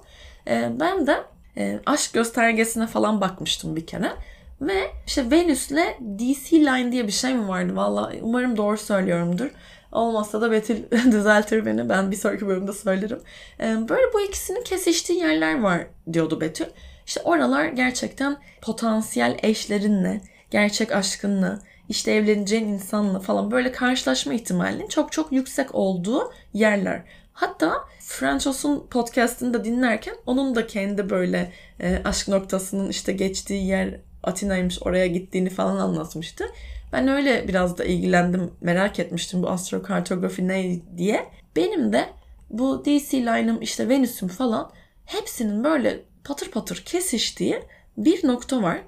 Ee, 0.48 0.70
ben 0.80 1.06
de 1.06 1.16
e, 1.56 1.80
aşk 1.86 2.12
göstergesine 2.12 2.86
falan 2.86 3.20
bakmıştım 3.20 3.76
bir 3.76 3.86
kere. 3.86 4.12
Ve 4.60 4.90
işte 5.06 5.30
Venüs'le 5.30 5.98
DC 6.18 6.56
Line 6.56 6.92
diye 6.92 7.06
bir 7.06 7.12
şey 7.12 7.34
mi 7.34 7.48
vardı? 7.48 7.76
Valla 7.76 8.12
umarım 8.22 8.56
doğru 8.56 8.78
söylüyorumdur. 8.78 9.50
Olmazsa 9.92 10.40
da 10.40 10.50
Betül 10.50 10.76
düzeltir 11.12 11.66
beni. 11.66 11.88
Ben 11.88 12.10
bir 12.10 12.16
sonraki 12.16 12.46
bölümde 12.46 12.72
söylerim. 12.72 13.20
Ee, 13.60 13.88
böyle 13.88 14.12
bu 14.14 14.20
ikisinin 14.20 14.62
kesiştiği 14.62 15.18
yerler 15.18 15.60
var 15.60 15.86
diyordu 16.12 16.40
Betül. 16.40 16.66
İşte 17.06 17.20
oralar 17.24 17.64
gerçekten 17.64 18.36
potansiyel 18.60 19.38
eşlerinle, 19.42 20.20
gerçek 20.50 20.92
aşkınla, 20.92 21.58
işte 21.92 22.12
evleneceğin 22.12 22.68
insanla 22.68 23.20
falan 23.20 23.50
böyle 23.50 23.72
karşılaşma 23.72 24.34
ihtimalinin 24.34 24.88
çok 24.88 25.12
çok 25.12 25.32
yüksek 25.32 25.74
olduğu 25.74 26.32
yerler. 26.54 27.02
Hatta 27.32 27.72
Franchos'un 28.00 28.86
podcastını 28.90 29.54
da 29.54 29.64
dinlerken 29.64 30.14
onun 30.26 30.54
da 30.54 30.66
kendi 30.66 31.10
böyle 31.10 31.52
e, 31.80 31.98
aşk 32.04 32.28
noktasının 32.28 32.88
işte 32.88 33.12
geçtiği 33.12 33.66
yer 33.66 34.00
Atina'ymış 34.22 34.82
oraya 34.82 35.06
gittiğini 35.06 35.50
falan 35.50 35.76
anlatmıştı. 35.76 36.44
Ben 36.92 37.08
öyle 37.08 37.48
biraz 37.48 37.78
da 37.78 37.84
ilgilendim, 37.84 38.50
merak 38.60 38.98
etmiştim 38.98 39.42
bu 39.42 39.50
astrokartografi 39.50 40.48
ne 40.48 40.80
diye. 40.96 41.26
Benim 41.56 41.92
de 41.92 42.08
bu 42.50 42.84
DC 42.84 43.20
line'ım 43.20 43.62
işte 43.62 43.88
Venüs'üm 43.88 44.28
falan 44.28 44.70
hepsinin 45.04 45.64
böyle 45.64 46.00
patır 46.24 46.50
patır 46.50 46.82
kesiştiği 46.86 47.62
bir 47.96 48.28
nokta 48.28 48.62
var. 48.62 48.80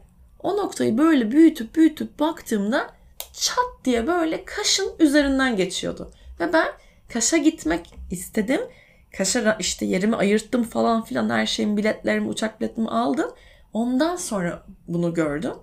O 0.45 0.57
noktayı 0.57 0.99
böyle 0.99 1.31
büyütüp 1.31 1.75
büyütüp 1.75 2.21
baktığımda 2.21 2.91
çat 3.33 3.85
diye 3.85 4.07
böyle 4.07 4.45
kaşın 4.45 4.93
üzerinden 4.99 5.57
geçiyordu. 5.57 6.11
Ve 6.41 6.53
ben 6.53 6.69
Kaş'a 7.13 7.37
gitmek 7.37 7.95
istedim. 8.11 8.61
Kaş'a 9.17 9.57
işte 9.61 9.87
yerimi 9.87 10.17
ayırttım 10.17 10.65
falan 10.65 11.05
filan 11.05 11.31
her 11.31 11.47
şeyin 11.47 11.77
biletlerimi, 11.77 12.29
uçak 12.29 12.61
biletimi 12.61 12.89
aldım. 12.89 13.31
Ondan 13.73 14.17
sonra 14.17 14.63
bunu 14.89 15.15
gördüm. 15.15 15.55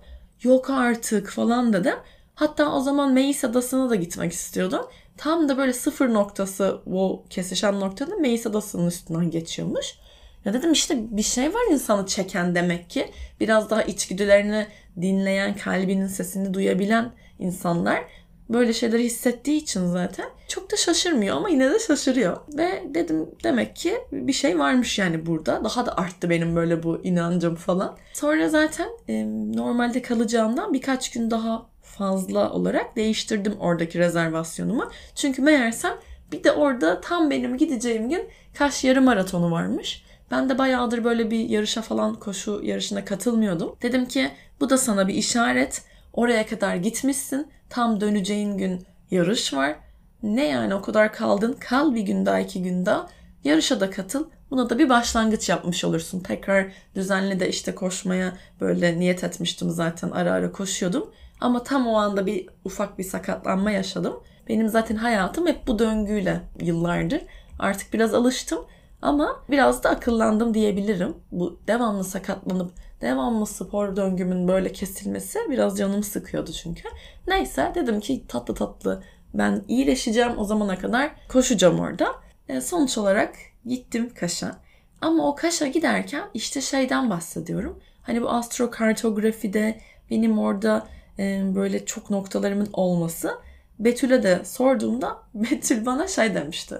Yok 0.42 0.70
artık 0.70 1.30
falan 1.30 1.72
dedim. 1.72 1.96
Hatta 2.34 2.72
o 2.74 2.80
zaman 2.80 3.12
Meis 3.12 3.44
Adası'na 3.44 3.90
da 3.90 3.94
gitmek 3.94 4.32
istiyordum. 4.32 4.86
Tam 5.16 5.48
da 5.48 5.58
böyle 5.58 5.72
sıfır 5.72 6.14
noktası 6.14 6.80
bu 6.86 7.24
kesişen 7.30 7.80
noktada 7.80 8.16
Meis 8.16 8.46
Adası'nın 8.46 8.86
üstünden 8.86 9.30
geçiyormuş. 9.30 9.98
Ya 10.44 10.52
dedim 10.52 10.72
işte 10.72 10.96
bir 11.10 11.22
şey 11.22 11.54
var 11.54 11.70
insanı 11.70 12.06
çeken 12.06 12.54
demek 12.54 12.90
ki. 12.90 13.10
Biraz 13.40 13.70
daha 13.70 13.82
içgüdülerini 13.82 14.66
dinleyen, 15.00 15.56
kalbinin 15.56 16.06
sesini 16.06 16.54
duyabilen 16.54 17.12
insanlar 17.38 18.04
böyle 18.48 18.72
şeyleri 18.72 19.04
hissettiği 19.04 19.56
için 19.56 19.86
zaten 19.86 20.26
çok 20.48 20.72
da 20.72 20.76
şaşırmıyor 20.76 21.36
ama 21.36 21.48
yine 21.48 21.70
de 21.70 21.78
şaşırıyor. 21.78 22.36
Ve 22.58 22.82
dedim 22.94 23.30
demek 23.44 23.76
ki 23.76 23.98
bir 24.12 24.32
şey 24.32 24.58
varmış 24.58 24.98
yani 24.98 25.26
burada. 25.26 25.64
Daha 25.64 25.86
da 25.86 25.98
arttı 25.98 26.30
benim 26.30 26.56
böyle 26.56 26.82
bu 26.82 27.00
inancım 27.04 27.54
falan. 27.54 27.96
Sonra 28.12 28.48
zaten 28.48 28.88
e, 29.08 29.24
normalde 29.56 30.02
kalacağımdan 30.02 30.72
birkaç 30.72 31.10
gün 31.10 31.30
daha 31.30 31.66
fazla 31.82 32.52
olarak 32.52 32.96
değiştirdim 32.96 33.54
oradaki 33.60 33.98
rezervasyonumu. 33.98 34.90
Çünkü 35.14 35.42
meğersem 35.42 35.92
bir 36.32 36.44
de 36.44 36.52
orada 36.52 37.00
tam 37.00 37.30
benim 37.30 37.56
gideceğim 37.56 38.08
gün 38.08 38.28
Kaş 38.58 38.84
yarım 38.84 39.04
maratonu 39.04 39.50
varmış. 39.50 40.04
Ben 40.32 40.48
de 40.48 40.58
bayağıdır 40.58 41.04
böyle 41.04 41.30
bir 41.30 41.48
yarışa 41.48 41.82
falan 41.82 42.14
koşu 42.14 42.60
yarışına 42.64 43.04
katılmıyordum. 43.04 43.76
Dedim 43.82 44.08
ki 44.08 44.30
bu 44.60 44.70
da 44.70 44.78
sana 44.78 45.08
bir 45.08 45.14
işaret. 45.14 45.82
Oraya 46.12 46.46
kadar 46.46 46.76
gitmişsin. 46.76 47.50
Tam 47.70 48.00
döneceğin 48.00 48.58
gün 48.58 48.86
yarış 49.10 49.54
var. 49.54 49.76
Ne 50.22 50.48
yani 50.48 50.74
o 50.74 50.82
kadar 50.82 51.12
kaldın? 51.12 51.56
Kal 51.60 51.94
bir 51.94 52.00
gün 52.00 52.26
daha 52.26 52.40
iki 52.40 52.62
gün 52.62 52.86
daha. 52.86 53.06
Yarışa 53.44 53.80
da 53.80 53.90
katıl. 53.90 54.24
Buna 54.50 54.70
da 54.70 54.78
bir 54.78 54.88
başlangıç 54.88 55.48
yapmış 55.48 55.84
olursun. 55.84 56.20
Tekrar 56.20 56.72
düzenli 56.94 57.40
de 57.40 57.48
işte 57.48 57.74
koşmaya 57.74 58.32
böyle 58.60 58.98
niyet 58.98 59.24
etmiştim 59.24 59.70
zaten. 59.70 60.10
Ara 60.10 60.32
ara 60.32 60.52
koşuyordum. 60.52 61.10
Ama 61.40 61.62
tam 61.62 61.86
o 61.86 61.96
anda 61.96 62.26
bir 62.26 62.48
ufak 62.64 62.98
bir 62.98 63.04
sakatlanma 63.04 63.70
yaşadım. 63.70 64.20
Benim 64.48 64.68
zaten 64.68 64.96
hayatım 64.96 65.46
hep 65.46 65.66
bu 65.66 65.78
döngüyle 65.78 66.40
yıllardır. 66.60 67.20
Artık 67.58 67.92
biraz 67.92 68.14
alıştım 68.14 68.66
ama 69.02 69.44
biraz 69.50 69.84
da 69.84 69.90
akıllandım 69.90 70.54
diyebilirim. 70.54 71.14
Bu 71.32 71.60
devamlı 71.66 72.04
sakatlanıp 72.04 72.72
devamlı 73.00 73.46
spor 73.46 73.96
döngümün 73.96 74.48
böyle 74.48 74.72
kesilmesi 74.72 75.38
biraz 75.50 75.78
canımı 75.78 76.02
sıkıyordu 76.04 76.52
çünkü. 76.52 76.82
Neyse 77.26 77.72
dedim 77.74 78.00
ki 78.00 78.24
tatlı 78.28 78.54
tatlı 78.54 79.02
ben 79.34 79.64
iyileşeceğim 79.68 80.38
o 80.38 80.44
zamana 80.44 80.78
kadar 80.78 81.10
koşacağım 81.28 81.80
orada. 81.80 82.06
E, 82.48 82.60
sonuç 82.60 82.98
olarak 82.98 83.34
gittim 83.66 84.14
Kaş'a. 84.14 84.58
Ama 85.00 85.28
o 85.28 85.34
Kaş'a 85.34 85.66
giderken 85.66 86.24
işte 86.34 86.60
şeyden 86.60 87.10
bahsediyorum. 87.10 87.78
Hani 88.02 88.22
bu 88.22 88.30
astrokartografide 88.30 89.80
benim 90.10 90.38
orada 90.38 90.86
e, 91.18 91.42
böyle 91.54 91.86
çok 91.86 92.10
noktalarımın 92.10 92.68
olması. 92.72 93.34
Betül'e 93.78 94.22
de 94.22 94.44
sorduğumda 94.44 95.18
Betül 95.34 95.86
bana 95.86 96.08
şey 96.08 96.34
demişti. 96.34 96.78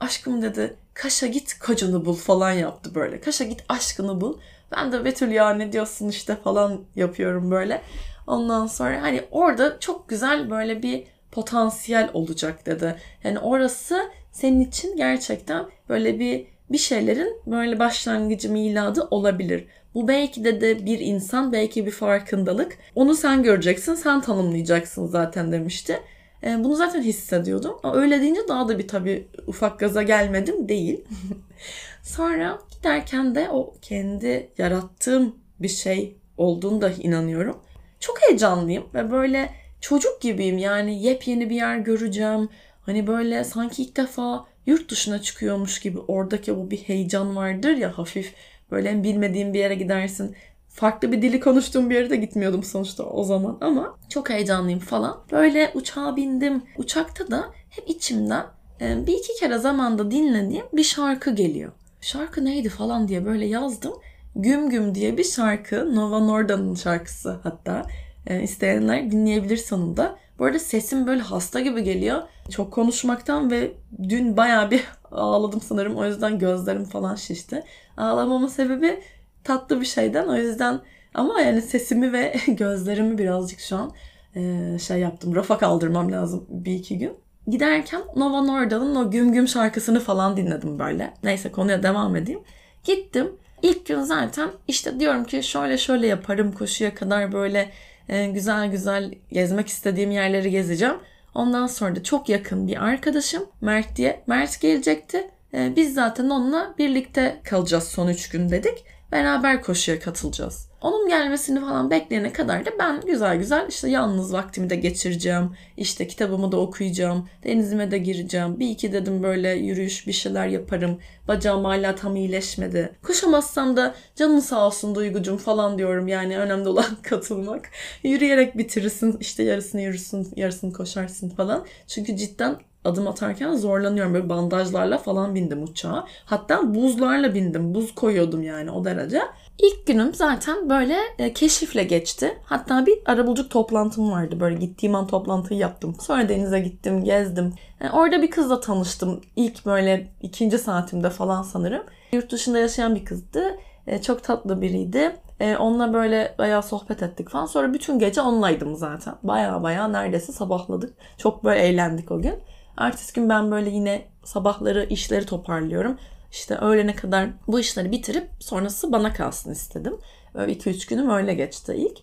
Aşkım 0.00 0.42
dedi 0.42 0.76
Kaş'a 0.94 1.26
git 1.26 1.58
kocanı 1.58 2.04
bul 2.04 2.14
falan 2.14 2.52
yaptı 2.52 2.94
böyle. 2.94 3.20
Kaş'a 3.20 3.44
git 3.44 3.64
aşkını 3.68 4.20
bul. 4.20 4.38
Ben 4.72 4.92
de 4.92 5.04
Betül 5.04 5.30
ya 5.30 5.50
ne 5.50 5.72
diyorsun 5.72 6.08
işte 6.08 6.36
falan 6.36 6.80
yapıyorum 6.96 7.50
böyle. 7.50 7.82
Ondan 8.26 8.66
sonra 8.66 9.02
hani 9.02 9.24
orada 9.30 9.80
çok 9.80 10.08
güzel 10.08 10.50
böyle 10.50 10.82
bir 10.82 11.04
potansiyel 11.32 12.10
olacak 12.12 12.66
dedi. 12.66 12.96
Yani 13.24 13.38
orası 13.38 14.10
senin 14.32 14.60
için 14.60 14.96
gerçekten 14.96 15.66
böyle 15.88 16.18
bir 16.18 16.46
bir 16.70 16.78
şeylerin 16.78 17.40
böyle 17.46 17.78
başlangıcı 17.78 18.52
miladı 18.52 19.08
olabilir. 19.10 19.64
Bu 19.94 20.08
belki 20.08 20.44
de 20.44 20.60
de 20.60 20.86
bir 20.86 20.98
insan, 20.98 21.52
belki 21.52 21.86
bir 21.86 21.90
farkındalık. 21.90 22.78
Onu 22.94 23.14
sen 23.14 23.42
göreceksin, 23.42 23.94
sen 23.94 24.20
tanımlayacaksın 24.20 25.06
zaten 25.06 25.52
demişti. 25.52 26.00
E, 26.42 26.64
bunu 26.64 26.76
zaten 26.76 27.02
hissediyordum. 27.02 27.78
Öyle 27.94 28.20
deyince 28.20 28.40
daha 28.48 28.68
da 28.68 28.78
bir 28.78 28.88
tabii 28.88 29.28
ufak 29.46 29.78
gaza 29.78 30.02
gelmedim 30.02 30.68
değil. 30.68 31.04
Sonra 32.02 32.58
giderken 32.70 33.34
de 33.34 33.48
o 33.50 33.74
kendi 33.82 34.50
yarattığım 34.58 35.36
bir 35.60 35.68
şey 35.68 36.16
olduğunu 36.36 36.80
da 36.80 36.90
inanıyorum. 36.90 37.58
Çok 38.00 38.22
heyecanlıyım 38.22 38.84
ve 38.94 39.10
böyle 39.10 39.50
çocuk 39.80 40.20
gibiyim 40.20 40.58
yani 40.58 41.02
yepyeni 41.02 41.50
bir 41.50 41.56
yer 41.56 41.78
göreceğim. 41.78 42.48
Hani 42.80 43.06
böyle 43.06 43.44
sanki 43.44 43.82
ilk 43.82 43.96
defa 43.96 44.46
yurt 44.66 44.90
dışına 44.90 45.22
çıkıyormuş 45.22 45.80
gibi 45.80 45.98
oradaki 45.98 46.56
bu 46.56 46.70
bir 46.70 46.76
heyecan 46.76 47.36
vardır 47.36 47.76
ya 47.76 47.98
hafif 47.98 48.34
böyle 48.70 49.02
bilmediğim 49.02 49.54
bir 49.54 49.58
yere 49.58 49.74
gidersin 49.74 50.36
farklı 50.78 51.12
bir 51.12 51.22
dili 51.22 51.40
konuştuğum 51.40 51.90
bir 51.90 51.94
yere 51.94 52.10
de 52.10 52.16
gitmiyordum 52.16 52.62
sonuçta 52.62 53.04
o 53.04 53.24
zaman 53.24 53.58
ama 53.60 53.96
çok 54.08 54.30
heyecanlıyım 54.30 54.80
falan. 54.80 55.20
Böyle 55.32 55.70
uçağa 55.74 56.16
bindim. 56.16 56.62
Uçakta 56.76 57.30
da 57.30 57.44
hep 57.70 57.88
içimden 57.88 58.46
e, 58.80 59.06
bir 59.06 59.12
iki 59.12 59.34
kere 59.40 59.58
zamanda 59.58 60.10
dinlediğim 60.10 60.66
bir 60.72 60.84
şarkı 60.84 61.34
geliyor. 61.34 61.72
Şarkı 62.00 62.44
neydi 62.44 62.68
falan 62.68 63.08
diye 63.08 63.24
böyle 63.24 63.46
yazdım. 63.46 63.92
Güm 64.36 64.70
Güm 64.70 64.94
diye 64.94 65.18
bir 65.18 65.24
şarkı. 65.24 65.96
Nova 65.96 66.18
Norda'nın 66.18 66.74
şarkısı 66.74 67.36
hatta. 67.42 67.82
E, 68.26 68.42
isteyenler 68.42 69.10
dinleyebilir 69.10 69.56
sonunda. 69.56 70.16
Bu 70.38 70.44
arada 70.44 70.58
sesim 70.58 71.06
böyle 71.06 71.22
hasta 71.22 71.60
gibi 71.60 71.82
geliyor. 71.82 72.22
Çok 72.50 72.72
konuşmaktan 72.72 73.50
ve 73.50 73.72
dün 74.08 74.36
bayağı 74.36 74.70
bir 74.70 74.84
ağladım 75.10 75.60
sanırım. 75.60 75.96
O 75.96 76.06
yüzden 76.06 76.38
gözlerim 76.38 76.84
falan 76.84 77.14
şişti. 77.14 77.62
Ağlamamın 77.96 78.48
sebebi 78.48 79.00
tatlı 79.44 79.80
bir 79.80 79.86
şeyden. 79.86 80.28
O 80.28 80.36
yüzden 80.36 80.80
ama 81.14 81.40
yani 81.40 81.62
sesimi 81.62 82.12
ve 82.12 82.34
gözlerimi 82.48 83.18
birazcık 83.18 83.60
şu 83.60 83.76
an 83.76 83.92
e, 84.36 84.78
şey 84.78 84.98
yaptım. 84.98 85.34
Rafa 85.34 85.58
kaldırmam 85.58 86.12
lazım 86.12 86.46
bir 86.48 86.74
iki 86.74 86.98
gün. 86.98 87.12
Giderken 87.48 88.02
Nova 88.16 88.42
Norda'nın 88.42 88.94
o 88.94 89.10
Güm 89.10 89.32
Güm 89.32 89.48
şarkısını 89.48 90.00
falan 90.00 90.36
dinledim 90.36 90.78
böyle. 90.78 91.14
Neyse 91.22 91.52
konuya 91.52 91.82
devam 91.82 92.16
edeyim. 92.16 92.40
Gittim. 92.84 93.32
İlk 93.62 93.86
gün 93.86 94.02
zaten 94.02 94.50
işte 94.68 95.00
diyorum 95.00 95.24
ki 95.24 95.42
şöyle 95.42 95.78
şöyle 95.78 96.06
yaparım 96.06 96.52
koşuya 96.52 96.94
kadar 96.94 97.32
böyle 97.32 97.70
e, 98.08 98.26
güzel 98.26 98.70
güzel 98.70 99.14
gezmek 99.32 99.68
istediğim 99.68 100.10
yerleri 100.10 100.50
gezeceğim. 100.50 100.96
Ondan 101.34 101.66
sonra 101.66 101.96
da 101.96 102.02
çok 102.02 102.28
yakın 102.28 102.68
bir 102.68 102.84
arkadaşım 102.84 103.46
Mert 103.60 103.96
diye. 103.96 104.22
Mert 104.26 104.60
gelecekti. 104.60 105.30
E, 105.54 105.76
biz 105.76 105.94
zaten 105.94 106.30
onunla 106.30 106.74
birlikte 106.78 107.40
kalacağız 107.44 107.84
son 107.84 108.08
üç 108.08 108.28
gün 108.28 108.50
dedik. 108.50 108.84
Beraber 109.12 109.62
koşuya 109.62 110.00
katılacağız. 110.00 110.68
Onun 110.80 111.08
gelmesini 111.08 111.60
falan 111.60 111.90
bekleyene 111.90 112.32
kadar 112.32 112.66
da 112.66 112.70
ben 112.78 113.00
güzel 113.06 113.36
güzel 113.36 113.66
işte 113.68 113.90
yalnız 113.90 114.32
vaktimi 114.32 114.70
de 114.70 114.76
geçireceğim. 114.76 115.50
İşte 115.76 116.06
kitabımı 116.06 116.52
da 116.52 116.56
okuyacağım. 116.56 117.28
Denizime 117.44 117.90
de 117.90 117.98
gireceğim. 117.98 118.60
Bir 118.60 118.70
iki 118.70 118.92
dedim 118.92 119.22
böyle 119.22 119.48
yürüyüş 119.48 120.06
bir 120.06 120.12
şeyler 120.12 120.46
yaparım. 120.46 120.98
Bacağım 121.28 121.64
hala 121.64 121.94
tam 121.94 122.16
iyileşmedi. 122.16 122.92
Koşamazsam 123.02 123.76
da 123.76 123.94
canın 124.16 124.40
sağ 124.40 124.66
olsun 124.66 124.94
duygucum 124.94 125.36
falan 125.36 125.78
diyorum. 125.78 126.08
Yani 126.08 126.38
önemli 126.38 126.68
olan 126.68 126.96
katılmak. 127.02 127.70
Yürüyerek 128.02 128.58
bitirirsin. 128.58 129.16
işte 129.20 129.42
yarısını 129.42 129.80
yürürsün, 129.80 130.28
yarısını 130.36 130.72
koşarsın 130.72 131.28
falan. 131.28 131.66
Çünkü 131.86 132.16
cidden 132.16 132.56
adım 132.88 133.08
atarken 133.08 133.56
zorlanıyorum. 133.56 134.14
Böyle 134.14 134.28
bandajlarla 134.28 134.98
falan 134.98 135.34
bindim 135.34 135.62
uçağa. 135.62 136.04
Hatta 136.24 136.74
buzlarla 136.74 137.34
bindim. 137.34 137.74
Buz 137.74 137.94
koyuyordum 137.94 138.42
yani 138.42 138.70
o 138.70 138.84
derece. 138.84 139.22
İlk 139.58 139.86
günüm 139.86 140.14
zaten 140.14 140.70
böyle 140.70 140.96
e, 141.18 141.32
keşifle 141.32 141.84
geçti. 141.84 142.38
Hatta 142.44 142.86
bir 142.86 142.98
arabuluculuk 143.06 143.50
toplantım 143.50 144.12
vardı. 144.12 144.40
Böyle 144.40 144.56
gittiğim 144.56 144.94
an 144.94 145.06
toplantıyı 145.06 145.60
yaptım. 145.60 145.96
Sonra 146.00 146.28
denize 146.28 146.60
gittim, 146.60 147.04
gezdim. 147.04 147.54
Yani 147.80 147.90
e, 147.90 147.94
orada 147.96 148.22
bir 148.22 148.30
kızla 148.30 148.60
tanıştım. 148.60 149.20
İlk 149.36 149.66
böyle 149.66 150.08
ikinci 150.22 150.58
saatimde 150.58 151.10
falan 151.10 151.42
sanırım. 151.42 151.82
Yurt 152.12 152.32
dışında 152.32 152.58
yaşayan 152.58 152.94
bir 152.94 153.04
kızdı. 153.04 153.56
E, 153.86 154.02
çok 154.02 154.24
tatlı 154.24 154.60
biriydi. 154.60 155.16
E, 155.40 155.56
onunla 155.56 155.92
böyle 155.92 156.34
bayağı 156.38 156.62
sohbet 156.62 157.02
ettik 157.02 157.28
falan. 157.30 157.46
Sonra 157.46 157.74
bütün 157.74 157.98
gece 157.98 158.20
onlaydım 158.20 158.76
zaten. 158.76 159.14
Bayağı 159.22 159.62
bayağı 159.62 159.92
neredeyse 159.92 160.32
sabahladık. 160.32 160.94
Çok 161.18 161.44
böyle 161.44 161.60
eğlendik 161.60 162.10
o 162.10 162.22
gün. 162.22 162.34
Ertesi 162.78 163.12
gün 163.12 163.28
ben 163.28 163.50
böyle 163.50 163.70
yine 163.70 164.02
sabahları 164.24 164.86
işleri 164.90 165.26
toparlıyorum. 165.26 165.98
İşte 166.32 166.56
öğlene 166.56 166.94
kadar 166.94 167.28
bu 167.46 167.60
işleri 167.60 167.92
bitirip 167.92 168.28
sonrası 168.40 168.92
bana 168.92 169.12
kalsın 169.12 169.52
istedim. 169.52 169.96
Böyle 170.34 170.52
2-3 170.52 170.88
günüm 170.88 171.10
öyle 171.10 171.34
geçti 171.34 171.74
ilk. 171.76 171.98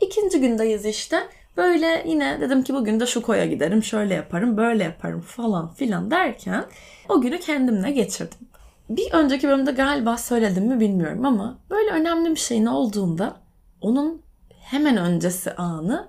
İkinci 0.00 0.40
gündeyiz 0.40 0.84
işte. 0.84 1.20
Böyle 1.56 2.04
yine 2.06 2.40
dedim 2.40 2.62
ki 2.62 2.74
bugün 2.74 3.00
de 3.00 3.06
şu 3.06 3.22
koya 3.22 3.46
giderim, 3.46 3.82
şöyle 3.82 4.14
yaparım, 4.14 4.56
böyle 4.56 4.84
yaparım 4.84 5.20
falan 5.20 5.74
filan 5.74 6.10
derken 6.10 6.64
o 7.08 7.20
günü 7.20 7.40
kendimle 7.40 7.90
geçirdim. 7.90 8.48
Bir 8.90 9.12
önceki 9.12 9.48
bölümde 9.48 9.72
galiba 9.72 10.16
söyledim 10.16 10.66
mi 10.66 10.80
bilmiyorum 10.80 11.24
ama 11.24 11.58
böyle 11.70 11.90
önemli 11.90 12.30
bir 12.30 12.40
şeyin 12.40 12.66
olduğunda 12.66 13.36
onun 13.80 14.22
hemen 14.60 14.96
öncesi 14.96 15.54
anı 15.54 16.08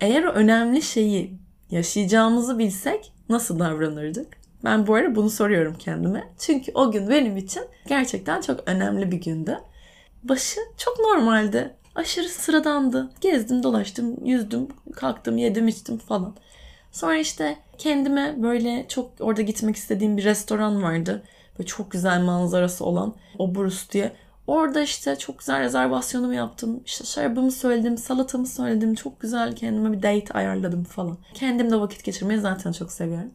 eğer 0.00 0.24
o 0.24 0.30
önemli 0.30 0.82
şeyi 0.82 1.38
yaşayacağımızı 1.70 2.58
bilsek 2.58 3.12
nasıl 3.32 3.58
davranırdık? 3.58 4.42
Ben 4.64 4.86
bu 4.86 4.94
ara 4.94 5.14
bunu 5.14 5.30
soruyorum 5.30 5.74
kendime. 5.78 6.28
Çünkü 6.38 6.72
o 6.74 6.92
gün 6.92 7.10
benim 7.10 7.36
için 7.36 7.62
gerçekten 7.88 8.40
çok 8.40 8.60
önemli 8.66 9.12
bir 9.12 9.16
gündü. 9.20 9.58
Başı 10.22 10.60
çok 10.76 10.98
normaldi. 10.98 11.74
Aşırı 11.94 12.28
sıradandı. 12.28 13.10
Gezdim, 13.20 13.62
dolaştım, 13.62 14.24
yüzdüm, 14.24 14.68
kalktım, 14.94 15.38
yedim, 15.38 15.68
içtim 15.68 15.98
falan. 15.98 16.36
Sonra 16.92 17.16
işte 17.16 17.56
kendime 17.78 18.42
böyle 18.42 18.84
çok 18.88 19.10
orada 19.20 19.42
gitmek 19.42 19.76
istediğim 19.76 20.16
bir 20.16 20.24
restoran 20.24 20.82
vardı. 20.82 21.22
Böyle 21.58 21.66
çok 21.66 21.90
güzel 21.90 22.20
manzarası 22.20 22.84
olan 22.84 23.14
Obrus 23.38 23.90
diye. 23.90 24.12
Orada 24.46 24.82
işte 24.82 25.16
çok 25.16 25.38
güzel 25.38 25.60
rezervasyonumu 25.60 26.34
yaptım. 26.34 26.80
İşte 26.84 27.04
şarabımı 27.04 27.52
söyledim, 27.52 27.98
salatamı 27.98 28.46
söyledim. 28.46 28.94
Çok 28.94 29.20
güzel 29.20 29.56
kendime 29.56 29.92
bir 29.92 30.02
date 30.02 30.34
ayarladım 30.34 30.84
falan. 30.84 31.18
Kendimle 31.34 31.76
vakit 31.76 32.04
geçirmeyi 32.04 32.40
zaten 32.40 32.72
çok 32.72 32.92
seviyorum. 32.92 33.30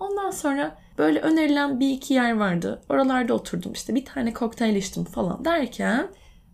Ondan 0.00 0.30
sonra 0.30 0.76
böyle 0.98 1.20
önerilen 1.20 1.80
bir 1.80 1.90
iki 1.90 2.14
yer 2.14 2.36
vardı. 2.36 2.82
Oralarda 2.88 3.34
oturdum 3.34 3.72
işte 3.72 3.94
bir 3.94 4.04
tane 4.04 4.32
kokteyl 4.32 4.76
içtim 4.76 5.04
falan 5.04 5.44
derken 5.44 6.08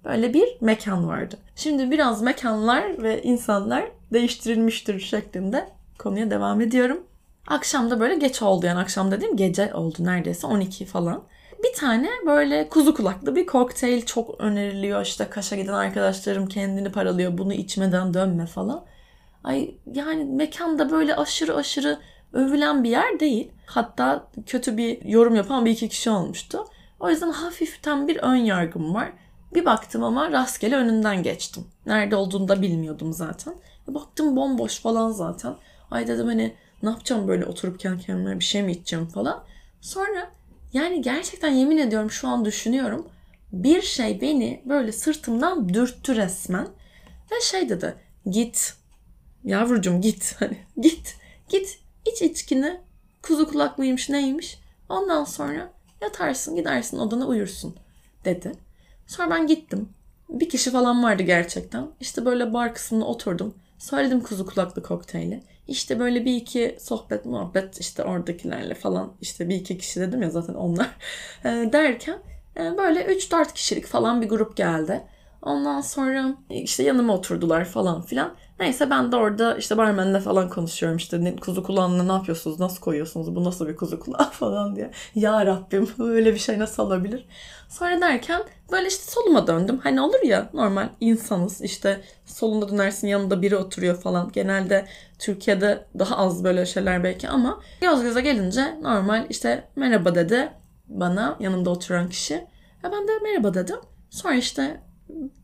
böyle 0.05 0.35
bir 0.35 0.49
mekan 0.61 1.09
vardı. 1.09 1.39
Şimdi 1.57 1.91
biraz 1.91 2.23
mekanlar 2.23 3.03
ve 3.03 3.23
insanlar 3.23 3.85
değiştirilmiştir 4.13 5.01
şeklinde 5.01 5.69
konuya 5.99 6.31
devam 6.31 6.61
ediyorum. 6.61 7.03
Akşam 7.47 7.91
da 7.91 8.01
böyle 8.01 8.15
geç 8.15 8.43
oldu 8.43 8.67
yani 8.67 8.79
akşam 8.79 9.11
dediğim 9.11 9.37
gece 9.37 9.75
oldu 9.75 9.97
neredeyse 10.01 10.47
12 10.47 10.85
falan. 10.87 11.23
Bir 11.65 11.75
tane 11.77 12.11
böyle 12.27 12.69
kuzu 12.69 12.95
kulaklı 12.95 13.37
bir 13.37 13.47
kokteyl 13.47 14.05
çok 14.05 14.41
öneriliyor. 14.41 15.03
İşte 15.03 15.31
Kaş'a 15.31 15.57
giden 15.57 15.73
arkadaşlarım 15.73 16.47
kendini 16.47 16.93
paralıyor 16.93 17.39
bunu 17.39 17.53
içmeden 17.53 18.15
dönme 18.15 18.47
falan. 18.47 18.85
Ay 19.45 19.75
yani 19.95 20.25
mekanda 20.25 20.91
böyle 20.91 21.17
aşırı 21.17 21.57
aşırı 21.57 21.99
övülen 22.33 22.85
bir 22.85 22.91
yer 22.91 23.21
değil. 23.21 23.51
Hatta 23.67 24.29
kötü 24.47 24.77
bir 24.77 25.05
yorum 25.05 25.35
yapan 25.35 25.65
bir 25.65 25.71
iki 25.71 25.89
kişi 25.89 26.11
olmuştu. 26.11 26.65
O 27.01 27.11
yüzden 27.11 27.31
hafiften 27.31 28.09
bir 28.09 28.17
ön 28.17 28.37
yargım 28.37 28.95
var. 28.95 29.13
Bir 29.55 29.65
baktım 29.65 30.05
ama 30.05 30.33
rastgele 30.33 30.77
önünden 30.77 31.23
geçtim. 31.23 31.65
Nerede 31.87 32.17
olduğunu 32.17 32.49
da 32.49 32.63
bilmiyordum 32.63 33.13
zaten. 33.13 33.55
Baktım 33.89 34.37
bomboş 34.37 34.81
falan 34.81 35.11
zaten. 35.11 35.55
Ay 35.91 36.07
dedim 36.07 36.27
hani 36.27 36.55
ne 36.83 36.91
yapacağım 36.91 37.29
böyle 37.29 37.45
oturup 37.47 37.81
kendi 37.81 38.03
kendime 38.03 38.39
bir 38.39 38.45
şey 38.45 38.63
mi 38.63 38.73
içeceğim 38.73 39.07
falan. 39.07 39.45
Sonra 39.81 40.31
yani 40.77 41.03
gerçekten 41.03 41.51
yemin 41.51 41.79
ediyorum 41.79 42.11
şu 42.11 42.29
an 42.29 42.45
düşünüyorum. 42.45 43.09
Bir 43.53 43.83
şey 43.83 44.21
beni 44.21 44.63
böyle 44.65 44.93
sırtımdan 44.93 45.69
dürttü 45.69 46.17
resmen. 46.17 46.69
Ve 47.33 47.41
şey 47.43 47.69
dedi 47.69 47.95
git 48.31 48.75
yavrucum 49.45 50.01
git 50.01 50.37
hani 50.39 50.59
git 50.81 51.17
git 51.49 51.79
iç 52.07 52.23
içkini 52.23 52.81
kuzu 53.23 53.49
kulak 53.49 53.79
mıymış 53.79 54.09
neymiş 54.09 54.59
ondan 54.89 55.25
sonra 55.25 55.73
yatarsın 56.01 56.57
gidersin 56.57 56.99
odana 56.99 57.27
uyursun 57.27 57.77
dedi. 58.25 58.53
Sonra 59.07 59.31
ben 59.31 59.47
gittim. 59.47 59.89
Bir 60.29 60.49
kişi 60.49 60.71
falan 60.71 61.03
vardı 61.03 61.23
gerçekten. 61.23 61.89
İşte 62.01 62.25
böyle 62.25 62.53
bar 62.53 62.75
kısmına 62.75 63.05
oturdum. 63.05 63.55
Söyledim 63.79 64.21
kuzu 64.21 64.47
kulaklı 64.47 64.83
kokteyli. 64.83 65.43
İşte 65.69 65.99
böyle 65.99 66.25
bir 66.25 66.37
iki 66.37 66.77
sohbet 66.81 67.25
muhabbet 67.25 67.81
işte 67.81 68.05
oradakilerle 68.05 68.75
falan 68.75 69.13
işte 69.21 69.49
bir 69.49 69.55
iki 69.55 69.79
kişi 69.79 70.01
dedim 70.01 70.23
ya 70.23 70.31
zaten 70.31 70.55
onlar 70.55 70.87
e, 71.45 71.49
derken 71.49 72.19
e, 72.57 72.79
böyle 72.79 73.05
3-4 73.05 73.53
kişilik 73.55 73.87
falan 73.87 74.23
bir 74.23 74.29
grup 74.29 74.57
geldi. 74.57 75.03
Ondan 75.43 75.81
sonra 75.81 76.35
işte 76.51 76.83
yanıma 76.83 77.15
oturdular 77.15 77.65
falan 77.65 78.03
filan. 78.03 78.35
Neyse 78.61 78.91
ben 78.91 79.13
de 79.13 79.17
orada 79.17 79.57
işte 79.57 79.77
barmenle 79.77 80.21
falan 80.21 80.49
konuşuyorum 80.49 80.97
işte 80.97 81.25
ne, 81.25 81.37
kuzu 81.37 81.63
kulağına 81.63 82.03
ne 82.03 82.13
yapıyorsunuz 82.13 82.61
nasıl 82.61 82.81
koyuyorsunuz 82.81 83.35
bu 83.37 83.45
nasıl 83.45 83.69
bir 83.69 83.77
kuzu 83.77 84.01
kulağı 84.01 84.31
falan 84.33 84.77
diye. 84.77 84.91
Ya 85.15 85.47
Rabbim 85.47 85.89
böyle 85.99 86.35
bir 86.35 86.39
şey 86.39 86.59
nasıl 86.59 86.83
olabilir? 86.83 87.27
Sonra 87.69 88.01
derken 88.01 88.43
böyle 88.73 88.89
işte 88.89 89.11
soluma 89.11 89.47
döndüm. 89.47 89.79
Hani 89.83 90.01
olur 90.01 90.23
ya 90.23 90.51
normal 90.55 90.89
insanız 91.01 91.63
işte 91.63 92.01
solunda 92.27 92.69
dönersin 92.69 93.09
yanında 93.09 93.43
biri 93.43 93.57
oturuyor 93.57 93.97
falan. 94.01 94.33
Genelde 94.33 94.87
Türkiye'de 95.19 95.85
daha 95.99 96.17
az 96.17 96.45
böyle 96.45 96.67
şeyler 96.67 97.05
belki 97.05 97.29
ama 97.29 97.61
göz 97.81 98.03
göze 98.03 98.21
gelince 98.21 98.81
normal 98.83 99.27
işte 99.31 99.69
merhaba 99.77 100.15
dedi 100.15 100.49
bana 100.89 101.37
yanımda 101.41 101.71
oturan 101.71 102.09
kişi. 102.09 102.35
Ya 102.85 102.93
ben 102.93 103.09
de 103.09 103.13
merhaba 103.23 103.55
dedim. 103.55 103.79
Sonra 104.11 104.35
işte 104.35 104.81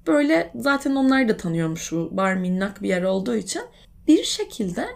böyle 0.06 0.50
zaten 0.54 0.94
onlar 0.94 1.28
da 1.28 1.36
tanıyormuş 1.36 1.92
bu 1.92 2.08
bar 2.16 2.34
minnak 2.34 2.82
bir 2.82 2.88
yer 2.88 3.02
olduğu 3.02 3.36
için. 3.36 3.62
Bir 4.08 4.24
şekilde 4.24 4.86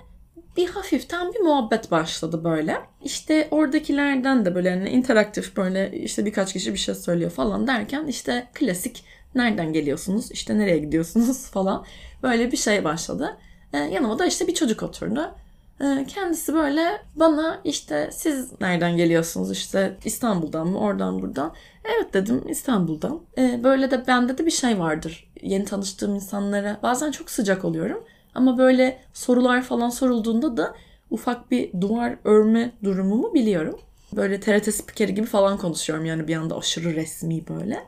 bir 0.56 0.68
hafiften 0.68 1.34
bir 1.34 1.40
muhabbet 1.40 1.90
başladı 1.90 2.44
böyle. 2.44 2.76
İşte 3.04 3.48
oradakilerden 3.50 4.44
de 4.44 4.54
böyle 4.54 4.68
yani 4.68 4.88
interaktif 4.88 5.56
böyle 5.56 5.92
işte 5.92 6.24
birkaç 6.26 6.52
kişi 6.52 6.72
bir 6.72 6.78
şey 6.78 6.94
söylüyor 6.94 7.30
falan 7.30 7.66
derken 7.66 8.06
işte 8.06 8.48
klasik 8.54 9.04
nereden 9.34 9.72
geliyorsunuz 9.72 10.30
işte 10.30 10.58
nereye 10.58 10.78
gidiyorsunuz 10.78 11.46
falan 11.50 11.84
böyle 12.22 12.52
bir 12.52 12.56
şey 12.56 12.84
başladı. 12.84 13.36
Ee, 13.72 13.78
yanıma 13.78 14.18
da 14.18 14.26
işte 14.26 14.46
bir 14.46 14.54
çocuk 14.54 14.82
oturdu. 14.82 15.34
Ee, 15.80 16.06
kendisi 16.08 16.54
böyle 16.54 17.02
bana 17.14 17.60
işte 17.64 18.10
siz 18.12 18.60
nereden 18.60 18.96
geliyorsunuz 18.96 19.52
işte 19.52 19.96
İstanbul'dan 20.04 20.68
mı 20.68 20.78
oradan 20.78 21.22
buradan. 21.22 21.52
Evet 21.84 22.14
dedim 22.14 22.42
İstanbul'dan. 22.48 23.20
Ee, 23.38 23.60
böyle 23.64 23.90
de 23.90 24.06
bende 24.06 24.38
de 24.38 24.46
bir 24.46 24.50
şey 24.50 24.78
vardır. 24.78 25.32
Yeni 25.42 25.64
tanıştığım 25.64 26.14
insanlara 26.14 26.78
bazen 26.82 27.10
çok 27.10 27.30
sıcak 27.30 27.64
oluyorum. 27.64 28.04
Ama 28.36 28.58
böyle 28.58 28.98
sorular 29.12 29.62
falan 29.62 29.88
sorulduğunda 29.88 30.56
da 30.56 30.74
ufak 31.10 31.50
bir 31.50 31.80
duvar 31.80 32.16
örme 32.24 32.72
durumumu 32.84 33.34
biliyorum. 33.34 33.80
Böyle 34.12 34.40
TRT 34.40 34.74
spikeri 34.74 35.14
gibi 35.14 35.26
falan 35.26 35.58
konuşuyorum 35.58 36.04
yani 36.04 36.28
bir 36.28 36.36
anda 36.36 36.58
aşırı 36.58 36.94
resmi 36.94 37.48
böyle. 37.48 37.84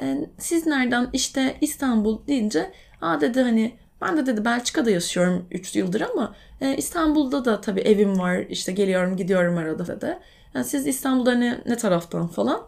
Ee, 0.00 0.28
siz 0.38 0.66
nereden 0.66 1.08
işte 1.12 1.56
İstanbul 1.60 2.26
deyince 2.26 2.72
aa 3.00 3.20
dedi 3.20 3.42
hani 3.42 3.72
Ben 4.02 4.16
de 4.16 4.26
dedi 4.26 4.44
Belçika'da 4.44 4.90
yaşıyorum 4.90 5.46
3 5.50 5.76
yıldır 5.76 6.00
ama 6.00 6.34
e, 6.60 6.76
İstanbul'da 6.76 7.44
da 7.44 7.60
tabii 7.60 7.80
evim 7.80 8.18
var. 8.18 8.38
İşte 8.38 8.72
geliyorum 8.72 9.16
gidiyorum 9.16 9.58
arada 9.58 9.86
dedi. 9.86 10.18
Yani 10.54 10.64
siz 10.64 10.86
İstanbul'da 10.86 11.34
ne, 11.34 11.60
ne 11.66 11.76
taraftan 11.76 12.28
falan. 12.28 12.60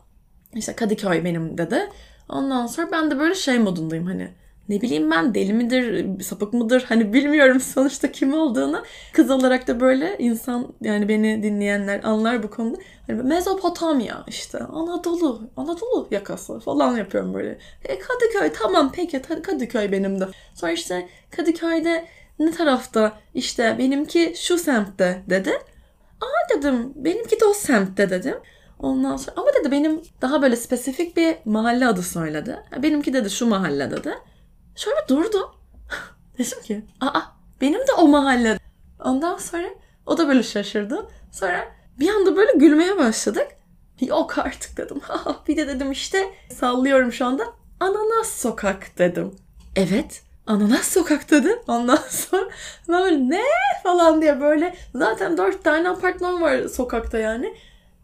İşte 0.54 0.76
Kadıköy 0.76 1.24
benim 1.24 1.58
dedi. 1.58 1.88
Ondan 2.28 2.66
sonra 2.66 2.92
ben 2.92 3.10
de 3.10 3.18
böyle 3.18 3.34
şey 3.34 3.58
modundayım 3.58 4.06
hani 4.06 4.30
ne 4.70 4.80
bileyim 4.80 5.10
ben 5.10 5.34
deli 5.34 5.52
midir, 5.52 6.06
sapık 6.22 6.52
mıdır 6.52 6.84
hani 6.88 7.12
bilmiyorum 7.12 7.60
sonuçta 7.74 8.12
kim 8.12 8.34
olduğunu. 8.34 8.82
Kız 9.12 9.30
olarak 9.30 9.68
da 9.68 9.80
böyle 9.80 10.16
insan 10.18 10.74
yani 10.80 11.08
beni 11.08 11.42
dinleyenler 11.42 12.04
anlar 12.04 12.42
bu 12.42 12.50
konuda. 12.50 12.78
Hani 13.06 13.22
Mezopotamya 13.22 14.24
işte 14.28 14.58
Anadolu, 14.58 15.42
Anadolu 15.56 16.08
yakası 16.10 16.60
falan 16.60 16.96
yapıyorum 16.96 17.34
böyle. 17.34 17.58
E, 17.84 17.98
Kadıköy 17.98 18.52
tamam 18.52 18.92
peki 18.94 19.22
Kadıköy 19.22 19.92
benim 19.92 20.20
de. 20.20 20.28
Sonra 20.54 20.72
işte 20.72 21.08
Kadıköy'de 21.30 22.04
ne 22.38 22.50
tarafta 22.50 23.18
işte 23.34 23.76
benimki 23.78 24.34
şu 24.36 24.58
semtte 24.58 25.22
dedi. 25.30 25.52
Aa 26.20 26.56
dedim 26.56 26.92
benimki 26.96 27.40
de 27.40 27.44
o 27.44 27.52
semtte 27.52 28.10
dedim. 28.10 28.36
Ondan 28.78 29.16
sonra 29.16 29.36
ama 29.36 29.48
dedi 29.60 29.70
benim 29.70 30.02
daha 30.22 30.42
böyle 30.42 30.56
spesifik 30.56 31.16
bir 31.16 31.36
mahalle 31.44 31.86
adı 31.86 32.02
söyledi. 32.02 32.58
Benimki 32.82 33.12
dedi 33.12 33.30
şu 33.30 33.46
mahalle 33.46 33.90
dedi. 33.90 34.14
Şöyle 34.76 35.08
durdum. 35.08 35.50
Dedim 36.38 36.62
ki 36.62 36.84
aa 37.00 37.20
benim 37.60 37.80
de 37.80 37.92
o 37.98 38.08
mahalle. 38.08 38.58
Ondan 39.04 39.36
sonra 39.36 39.66
o 40.06 40.18
da 40.18 40.28
böyle 40.28 40.42
şaşırdı. 40.42 41.06
Sonra 41.32 41.68
bir 42.00 42.08
anda 42.08 42.36
böyle 42.36 42.52
gülmeye 42.52 42.98
başladık. 42.98 43.46
Yok 44.00 44.38
artık 44.38 44.76
dedim. 44.76 45.00
bir 45.48 45.56
de 45.56 45.68
dedim 45.68 45.92
işte 45.92 46.30
sallıyorum 46.50 47.12
şu 47.12 47.26
anda. 47.26 47.44
Ananas 47.80 48.28
sokak 48.40 48.98
dedim. 48.98 49.34
Evet 49.76 50.22
ananas 50.46 50.88
sokak 50.88 51.30
dedi. 51.30 51.62
Ondan 51.68 51.98
sonra 52.08 52.48
böyle 52.88 53.30
ne 53.30 53.42
falan 53.82 54.22
diye 54.22 54.40
böyle 54.40 54.74
zaten 54.94 55.38
dört 55.38 55.64
tane 55.64 55.88
apartman 55.88 56.42
var 56.42 56.68
sokakta 56.68 57.18
yani. 57.18 57.54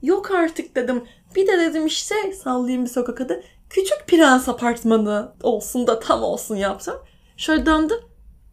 Yok 0.03 0.31
artık 0.31 0.77
dedim. 0.77 1.05
Bir 1.37 1.47
de 1.47 1.59
dedim 1.59 1.87
işte 1.87 2.33
sallayayım 2.33 2.85
bir 2.85 2.91
sokak 2.91 3.21
adı. 3.21 3.43
Küçük 3.71 4.07
Prens 4.07 4.49
apartmanı 4.49 5.33
olsun 5.43 5.87
da 5.87 6.01
tam 6.01 6.23
olsun 6.23 6.57
yaptım. 6.57 6.95
Şöyle 7.37 7.67
döndüm. 7.67 7.99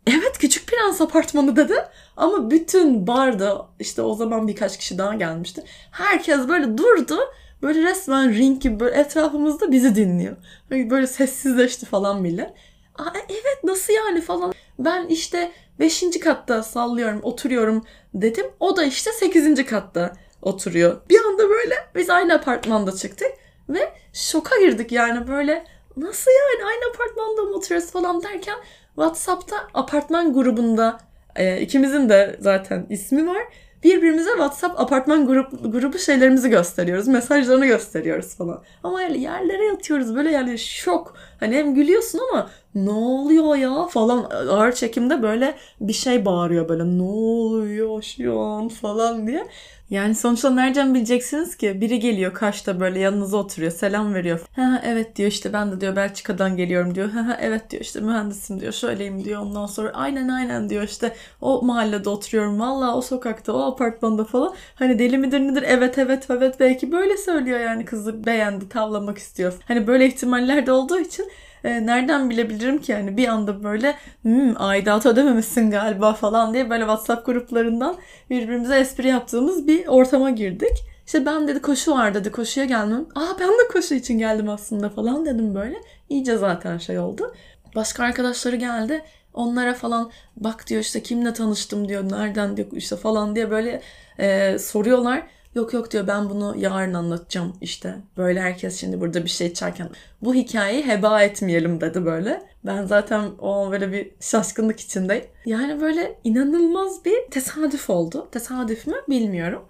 Evet 0.08 0.38
Küçük 0.38 0.68
Prens 0.68 1.02
apartmanı 1.02 1.56
dedi. 1.56 1.76
Ama 2.18 2.52
bütün 2.52 3.08
barda 3.08 3.68
işte 3.80 4.02
o 4.02 4.16
zaman 4.16 4.48
birkaç 4.48 4.78
kişi 4.78 4.98
daha 4.98 5.14
gelmişti. 5.14 5.64
Herkes 5.92 6.48
böyle 6.48 6.78
durdu. 6.78 7.20
Böyle 7.62 7.82
resmen 7.84 8.34
ring 8.34 8.62
gibi 8.62 8.80
böyle 8.80 8.96
etrafımızda 8.96 9.72
bizi 9.72 9.96
dinliyor. 9.96 10.38
Böyle 10.70 11.08
sessizleşti 11.08 11.86
falan 11.86 12.22
millet. 12.22 12.50
Aa, 12.98 13.18
e, 13.18 13.22
evet 13.30 13.64
nasıl 13.64 13.94
yani 13.94 14.22
falan. 14.22 14.54
Ben 14.80 15.08
işte 15.08 15.52
5. 15.80 16.20
katta 16.20 16.64
sallıyorum 16.64 17.20
oturuyorum 17.24 17.86
dedim. 18.14 18.46
O 18.60 18.78
da 18.78 18.84
işte 18.84 19.12
8. 19.12 19.66
katta 19.66 20.14
oturuyor. 20.42 21.02
Bir 21.10 21.20
anda 21.26 21.50
böyle 21.50 21.76
biz 21.96 22.10
aynı 22.10 22.34
apartmanda 22.34 22.92
çıktık. 22.92 23.32
Ve 23.70 23.94
şoka 24.14 24.60
girdik 24.60 24.92
yani 24.92 25.28
böyle 25.28 25.66
nasıl 25.98 26.32
yani 26.32 26.70
aynı 26.70 26.94
apartmanda 26.94 27.42
mı 27.42 27.56
oturuyoruz 27.56 27.92
falan 27.92 28.24
derken 28.24 28.56
WhatsApp'ta 28.96 29.56
apartman 29.74 30.34
grubunda 30.34 30.98
e, 31.36 31.62
ikimizin 31.62 32.10
de 32.10 32.38
zaten 32.40 32.86
ismi 32.90 33.28
var. 33.28 33.44
Birbirimize 33.84 34.30
WhatsApp 34.30 34.80
apartman 34.80 35.28
grup, 35.28 35.74
grubu 35.74 36.00
şeylerimizi 36.00 36.50
gösteriyoruz. 36.50 37.08
Mesajlarını 37.08 37.66
gösteriyoruz 37.66 38.36
falan. 38.36 38.64
Ama 38.84 39.04
öyle 39.04 39.18
yerlere 39.18 39.66
yatıyoruz 39.66 40.16
böyle 40.16 40.32
yani 40.32 40.60
şok. 40.60 41.16
Hani 41.44 41.56
hem 41.56 41.76
gülüyorsun 41.76 42.20
ama 42.32 42.50
ne 42.76 42.92
oluyor 42.92 43.56
ya 43.56 43.86
falan 43.88 44.24
ağır 44.50 44.72
çekimde 44.72 45.22
böyle 45.24 45.56
bir 45.82 45.94
şey 45.94 46.26
bağırıyor 46.26 46.70
böyle 46.70 46.98
ne 46.98 47.04
oluyor 47.04 48.02
şu 48.02 48.40
an 48.40 48.68
falan 48.70 49.28
diye. 49.28 49.48
Yani 49.90 50.16
sonuçta 50.16 50.50
nereden 50.50 50.94
bileceksiniz 50.94 51.58
ki? 51.58 51.82
Biri 51.82 52.00
geliyor 52.00 52.34
Kaş'ta 52.34 52.80
böyle 52.80 53.00
yanınıza 53.00 53.38
oturuyor. 53.38 53.72
Selam 53.72 54.14
veriyor. 54.14 54.40
Ha 54.56 54.82
evet 54.86 55.16
diyor 55.16 55.30
işte 55.32 55.54
ben 55.54 55.72
de 55.72 55.82
diyor 55.82 55.96
Belçika'dan 55.96 56.58
geliyorum 56.58 56.96
diyor. 56.96 57.10
Ha 57.10 57.38
evet 57.42 57.72
diyor 57.72 57.82
işte 57.82 58.00
mühendisim 58.00 58.60
diyor. 58.60 58.74
Şöyleyim 58.74 59.24
diyor. 59.24 59.42
Ondan 59.42 59.66
sonra 59.66 59.92
aynen 59.94 60.28
aynen 60.28 60.70
diyor 60.70 60.84
işte 60.84 61.16
o 61.42 61.62
mahallede 61.62 62.10
oturuyorum. 62.10 62.60
Valla 62.60 62.98
o 62.98 63.02
sokakta 63.02 63.54
o 63.54 63.60
apartmanda 63.62 64.24
falan. 64.26 64.54
Hani 64.76 65.00
deli 65.00 65.18
midir 65.18 65.40
nedir? 65.40 65.64
Evet 65.68 65.98
evet 65.98 66.26
evet 66.30 66.60
belki 66.60 66.92
böyle 66.92 67.18
söylüyor 67.18 67.60
yani 67.60 67.86
kızı 67.86 68.26
beğendi 68.26 68.70
tavlamak 68.70 69.18
istiyor. 69.18 69.54
Hani 69.68 69.88
böyle 69.88 70.06
ihtimaller 70.06 70.66
de 70.66 70.72
olduğu 70.72 71.00
için 71.00 71.32
e, 71.64 71.86
nereden 71.86 72.30
bilebilirim 72.30 72.82
ki 72.82 72.92
yani 72.92 73.18
bir 73.18 73.28
anda 73.28 73.64
böyle 73.64 73.96
hmm, 74.22 74.62
aidat 74.62 75.06
ödememişsin 75.06 75.72
galiba 75.72 76.14
falan 76.14 76.54
diye 76.54 76.70
böyle 76.70 76.84
WhatsApp 76.84 77.26
gruplarından 77.26 77.96
birbirimize 78.30 78.80
espri 78.80 79.08
yaptığımız 79.08 79.68
bir 79.68 79.88
ortama 79.88 80.30
girdik. 80.30 80.94
İşte 81.06 81.26
ben 81.26 81.48
dedi 81.48 81.62
koşu 81.62 81.92
var 81.92 82.14
dedi 82.14 82.32
koşuya 82.32 82.66
geldim. 82.66 83.08
Aa 83.16 83.40
ben 83.40 83.50
de 83.50 83.68
koşu 83.74 83.96
için 83.96 84.18
geldim 84.18 84.50
aslında 84.50 84.90
falan 84.90 85.26
dedim 85.26 85.56
böyle. 85.56 85.76
İyice 86.10 86.38
zaten 86.38 86.78
şey 86.78 87.00
oldu. 87.00 87.34
Başka 87.76 88.04
arkadaşları 88.04 88.56
geldi. 88.56 89.04
Onlara 89.34 89.74
falan 89.74 90.12
bak 90.38 90.68
diyor 90.68 90.82
işte 90.82 91.04
kimle 91.04 91.34
tanıştım 91.34 91.88
diyor. 91.90 92.12
Nereden 92.12 92.58
diyor 92.58 92.68
işte 92.72 92.96
falan 92.96 93.36
diye 93.36 93.52
böyle 93.52 93.82
e, 94.20 94.60
soruyorlar. 94.60 95.24
Yok 95.56 95.74
yok 95.74 95.92
diyor 95.92 96.08
ben 96.08 96.30
bunu 96.30 96.56
yarın 96.58 96.94
anlatacağım 96.94 97.54
işte. 97.62 97.96
Böyle 98.18 98.42
herkes 98.42 98.80
şimdi 98.80 99.02
burada 99.02 99.24
bir 99.24 99.30
şey 99.30 99.48
içerken 99.48 99.90
bu 100.22 100.34
hikayeyi 100.34 100.88
heba 100.88 101.24
etmeyelim 101.24 101.82
dedi 101.82 102.06
böyle. 102.06 102.44
Ben 102.66 102.86
zaten 102.86 103.32
o 103.40 103.52
an 103.52 103.72
böyle 103.72 103.92
bir 103.92 104.12
şaşkınlık 104.20 104.80
içindeyim. 104.80 105.26
Yani 105.46 105.82
böyle 105.82 106.20
inanılmaz 106.24 107.06
bir 107.06 107.32
tesadüf 107.32 107.90
oldu. 107.90 108.28
Tesadüf 108.32 108.88
mü 108.88 108.96
bilmiyorum. 109.10 109.66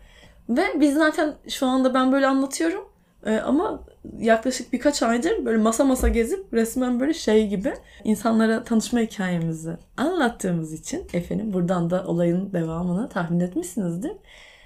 Ve 0.50 0.63
biz 0.80 0.96
zaten 0.96 1.34
şu 1.50 1.65
anda 1.65 1.93
ben 1.93 2.12
böyle 2.12 2.28
anlatıyorum. 2.28 2.86
Ee, 3.26 3.38
ama 3.38 3.84
yaklaşık 4.19 4.74
birkaç 4.74 5.04
aydır 5.04 5.46
böyle 5.46 5.58
masa 5.58 5.84
masa 5.84 6.08
gezip 6.08 6.54
resmen 6.54 7.00
böyle 7.00 7.13
şey 7.13 7.48
gibi 7.48 7.74
insanlara 8.04 8.63
tanışma 8.63 9.00
hikayemizi 9.00 9.78
anlattığımız 9.98 10.74
için 10.74 11.08
efendim 11.13 11.54
buradan 11.54 11.89
da 11.89 12.04
olayın 12.08 12.54
devamını 12.54 13.10
tahmin 13.10 13.39
etmişsinizdir 13.39 14.12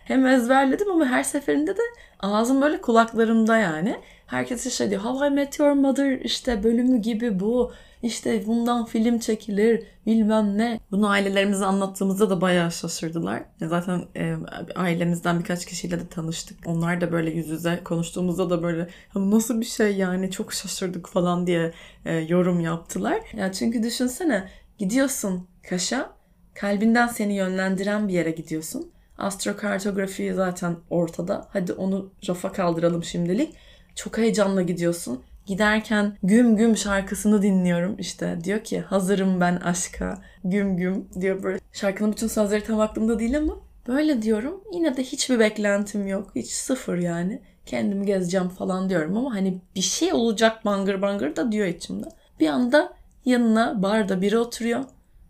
hem 0.08 0.26
ezberledim 0.26 0.92
ama 0.92 1.06
her 1.06 1.24
seferinde 1.24 1.78
de 1.78 1.82
ağzım 2.20 2.62
böyle 2.62 2.82
kulaklarımda 2.82 3.58
yani. 3.58 3.96
Herkes 4.28 4.74
şey 4.74 4.90
diyor 4.90 5.02
How 5.02 5.28
I 5.28 5.30
Met 5.30 5.60
Your 5.60 5.72
Mother 5.72 6.20
işte 6.20 6.64
bölümü 6.64 6.98
gibi 6.98 7.40
bu. 7.40 7.72
İşte 8.04 8.48
bundan 8.48 8.86
film 8.86 9.20
çekilir 9.20 9.84
bilmem 10.06 10.58
ne. 10.58 10.80
Bunu 10.92 11.10
ailelerimize 11.10 11.66
anlattığımızda 11.66 12.30
da 12.30 12.42
bayağı 12.42 12.72
şaşırdılar. 12.72 13.44
Zaten 13.62 14.02
e, 14.16 14.36
ailemizden 14.76 15.40
birkaç 15.40 15.66
kişiyle 15.66 16.00
de 16.00 16.08
tanıştık. 16.08 16.58
Onlar 16.66 17.02
da 17.02 17.12
böyle 17.12 17.32
yüz 17.32 17.48
yüze 17.48 17.80
konuştuğumuzda 17.84 18.50
da 18.50 18.64
böyle 18.64 18.88
nasıl 19.16 19.62
bir 19.62 19.66
şey 19.66 19.96
yani 19.96 20.32
çok 20.32 20.54
şaşırdık 20.54 21.08
falan 21.08 21.48
diye 21.48 21.74
e, 22.06 22.16
yorum 22.16 22.60
yaptılar. 22.60 23.22
Ya 23.34 23.52
çünkü 23.52 23.84
düşünsene 23.84 24.50
gidiyorsun 24.78 25.48
Kaş'a 25.70 26.10
kalbinden 26.54 27.08
seni 27.08 27.36
yönlendiren 27.36 28.08
bir 28.08 28.14
yere 28.14 28.32
gidiyorsun 28.32 28.92
Astrokartografi 29.18 30.34
zaten 30.34 30.76
ortada. 30.90 31.48
Hadi 31.50 31.74
onu 31.74 32.12
rafa 32.28 32.52
kaldıralım 32.52 33.04
şimdilik. 33.04 33.56
Çok 33.96 34.18
heyecanla 34.18 34.62
gidiyorsun. 34.62 35.24
Giderken 35.46 36.18
güm 36.24 36.56
güm 36.56 36.78
şarkısını 36.78 37.42
dinliyorum 37.42 37.96
işte. 38.00 38.40
Diyor 38.44 38.64
ki 38.64 38.80
hazırım 38.80 39.42
ben 39.42 39.56
aşka. 39.56 40.22
Güm 40.44 40.78
güm 40.78 41.10
diyor 41.22 41.44
böyle. 41.44 41.60
Şarkının 41.74 42.12
bütün 42.12 42.28
sözleri 42.28 42.64
tam 42.64 42.80
aklımda 42.80 43.20
değil 43.20 43.38
ama 43.38 43.54
böyle 43.88 44.22
diyorum. 44.22 44.64
Yine 44.74 44.98
de 44.98 45.04
hiçbir 45.04 45.40
beklentim 45.40 46.08
yok. 46.08 46.32
Hiç 46.36 46.52
sıfır 46.52 46.98
yani. 46.98 47.42
Kendimi 47.66 48.06
gezeceğim 48.06 48.50
falan 48.50 48.90
diyorum 48.90 49.18
ama 49.18 49.34
hani 49.34 49.62
bir 49.76 49.82
şey 49.82 50.14
olacak 50.14 50.66
bangır 50.66 51.02
bangır 51.02 51.36
da 51.36 51.52
diyor 51.52 51.68
içimde. 51.68 52.08
Bir 52.40 52.48
anda 52.48 52.94
yanına 53.26 53.84
barda 53.84 54.22
biri 54.22 54.38
oturuyor. 54.38 54.84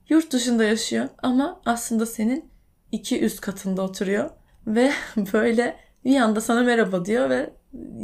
Yurt 0.09 0.31
dışında 0.31 0.63
yaşıyor 0.63 1.07
ama 1.23 1.61
aslında 1.65 2.05
senin 2.05 2.49
iki 2.91 3.21
üst 3.21 3.41
katında 3.41 3.81
oturuyor 3.81 4.29
ve 4.67 4.91
böyle 5.33 5.75
bir 6.05 6.15
anda 6.15 6.41
sana 6.41 6.63
merhaba 6.63 7.05
diyor 7.05 7.29
ve 7.29 7.49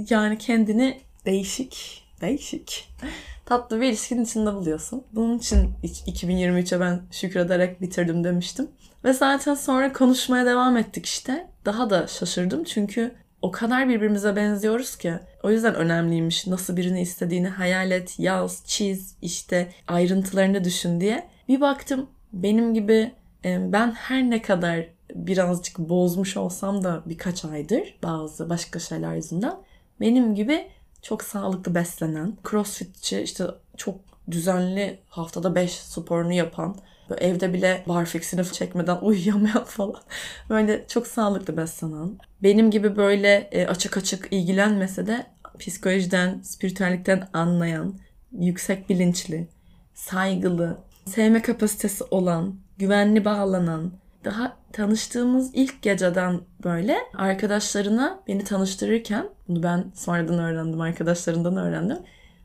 yani 0.10 0.38
kendini 0.38 1.02
değişik, 1.26 2.04
değişik, 2.22 2.90
tatlı 3.46 3.82
bir 3.82 3.90
ilişkinin 3.90 4.24
içinde 4.24 4.54
buluyorsun. 4.54 5.04
Bunun 5.12 5.38
için 5.38 5.70
2023'e 5.84 6.80
ben 6.80 7.02
şükrederek 7.12 7.82
bitirdim 7.82 8.24
demiştim. 8.24 8.68
Ve 9.04 9.14
zaten 9.14 9.54
sonra 9.54 9.94
konuşmaya 9.94 10.46
devam 10.46 10.78
ettik 10.78 11.06
işte. 11.06 11.48
Daha 11.66 11.90
da 11.90 12.08
şaşırdım 12.08 12.64
çünkü 12.64 13.16
o 13.42 13.52
kadar 13.52 13.90
birbirimize 13.90 14.36
benziyoruz 14.36 14.96
ki. 14.96 15.14
O 15.44 15.52
yüzden 15.52 15.76
önemliymiş 15.76 16.48
nasıl 16.48 16.78
birini 16.78 17.02
istediğini 17.02 17.48
hayal 17.48 17.92
et, 17.92 18.20
yaz, 18.20 18.64
çiz, 18.66 19.16
işte 19.22 19.72
ayrıntılarını 19.88 20.64
düşün 20.64 21.02
diye. 21.02 21.28
Bir 21.48 21.62
baktım 21.62 22.10
benim 22.34 22.74
gibi 22.74 23.12
ben 23.46 23.92
her 23.92 24.30
ne 24.30 24.42
kadar 24.42 24.86
birazcık 25.16 25.80
bozmuş 25.80 26.38
olsam 26.38 26.84
da 26.84 27.04
birkaç 27.06 27.46
aydır 27.46 27.96
bazı 28.04 28.50
başka 28.50 28.80
şeyler 28.80 29.16
yüzünden 29.16 29.56
benim 30.02 30.36
gibi 30.36 30.68
çok 31.02 31.24
sağlıklı 31.24 31.76
beslenen, 31.76 32.38
crossfitçi, 32.50 33.22
işte 33.22 33.46
çok 33.78 33.96
düzenli 34.32 35.00
haftada 35.08 35.56
5 35.56 35.72
sporunu 35.72 36.34
yapan, 36.34 36.76
böyle 37.10 37.26
evde 37.26 37.54
bile 37.54 37.84
barfixini 37.88 38.52
çekmeden 38.52 38.98
uyuyamayan 39.02 39.64
falan. 39.64 40.02
Böyle 40.50 40.86
çok 40.88 41.08
sağlıklı 41.08 41.58
beslenen. 41.58 42.18
Benim 42.44 42.72
gibi 42.72 42.96
böyle 42.96 43.50
e, 43.52 43.68
açık 43.68 43.98
açık 43.98 44.28
ilgilenmese 44.32 45.08
de 45.08 45.26
psikolojiden, 45.60 46.42
spiritüellikten 46.42 47.30
anlayan, 47.34 48.00
yüksek 48.40 48.90
bilinçli, 48.90 49.48
saygılı, 49.94 50.78
sevme 51.06 51.42
kapasitesi 51.42 52.04
olan, 52.04 52.56
güvenli 52.78 53.26
bağlanan, 53.26 53.92
daha 54.26 54.58
tanıştığımız 54.72 55.52
ilk 55.54 55.82
geceden 55.82 56.40
böyle 56.64 56.98
arkadaşlarına 57.18 58.20
beni 58.28 58.44
tanıştırırken, 58.44 59.30
bunu 59.48 59.64
ben 59.64 59.86
sonradan 59.96 60.40
öğrendim, 60.40 60.82
arkadaşlarından 60.82 61.58
öğrendim. 61.58 61.98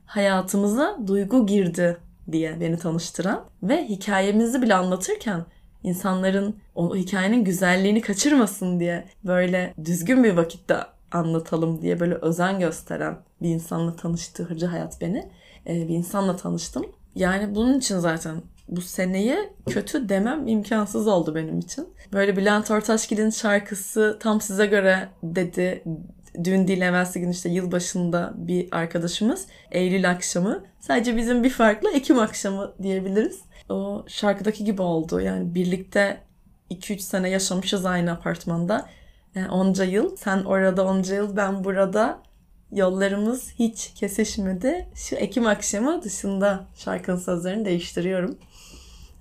Hayatımıza 0.07 0.99
duygu 1.07 1.47
girdi 1.47 1.97
diye 2.33 2.61
beni 2.61 2.79
tanıştıran 2.79 3.45
ve 3.63 3.89
hikayemizi 3.89 4.63
bile 4.63 4.75
anlatırken 4.75 5.45
insanların 5.83 6.57
o 6.75 6.97
hikayenin 6.97 7.45
güzelliğini 7.45 8.01
kaçırmasın 8.01 8.81
diye 8.81 9.05
böyle 9.25 9.75
düzgün 9.85 10.25
bir 10.25 10.37
vakitte 10.37 10.77
anlatalım 11.13 11.83
diye 11.83 12.01
böyle 12.01 12.15
özen 12.15 12.61
gösteren 12.61 13.19
bir 13.43 13.49
insanla 13.49 13.97
tanıştırıcı 13.97 14.67
hayat 14.67 15.01
beni. 15.01 15.29
Bir 15.67 15.95
insanla 15.95 16.37
tanıştım. 16.37 16.87
Yani 17.15 17.55
bunun 17.55 17.79
için 17.79 17.99
zaten 17.99 18.43
bu 18.69 18.81
seneyi 18.81 19.37
kötü 19.67 20.09
demem 20.09 20.47
imkansız 20.47 21.07
oldu 21.07 21.35
benim 21.35 21.59
için. 21.59 21.89
Böyle 22.13 22.37
Bülent 22.37 22.71
Ortaçgil'in 22.71 23.31
şarkısı 23.31 24.19
tam 24.21 24.41
size 24.41 24.67
göre 24.67 25.09
dedi. 25.23 25.85
Dün 26.45 26.69
değil 26.69 26.83
evvelsi 26.83 27.21
gün 27.21 27.31
işte 27.31 27.49
yılbaşında 27.49 28.33
bir 28.37 28.69
arkadaşımız 28.73 29.47
Eylül 29.71 30.11
akşamı. 30.11 30.65
Sadece 30.81 31.17
bizim 31.17 31.45
bir 31.45 31.51
farklı 31.51 31.91
Ekim 31.91 32.19
akşamı 32.19 32.75
diyebiliriz. 32.83 33.41
O 33.69 34.05
şarkıdaki 34.09 34.65
gibi 34.65 34.83
oldu. 34.83 35.21
Yani 35.21 35.55
birlikte 35.55 36.21
2-3 36.71 36.99
sene 36.99 37.31
yaşamışız 37.31 37.87
aynı 37.87 38.13
apartmanda. 38.13 38.87
Yani 39.35 39.51
onca 39.51 39.85
yıl. 39.85 40.17
Sen 40.17 40.45
orada 40.45 40.87
onca 40.87 41.15
yıl 41.15 41.37
ben 41.37 41.65
burada 41.65 42.23
yollarımız 42.73 43.53
hiç 43.59 43.93
kesişmedi. 43.95 44.89
Şu 44.95 45.17
Ekim 45.17 45.47
akşamı 45.47 46.03
dışında 46.03 46.67
şarkının 46.77 47.17
sözlerini 47.17 47.65
değiştiriyorum. 47.65 48.39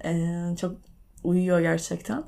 Ee, 0.05 0.55
çok 0.61 0.75
uyuyor 1.23 1.59
gerçekten. 1.59 2.23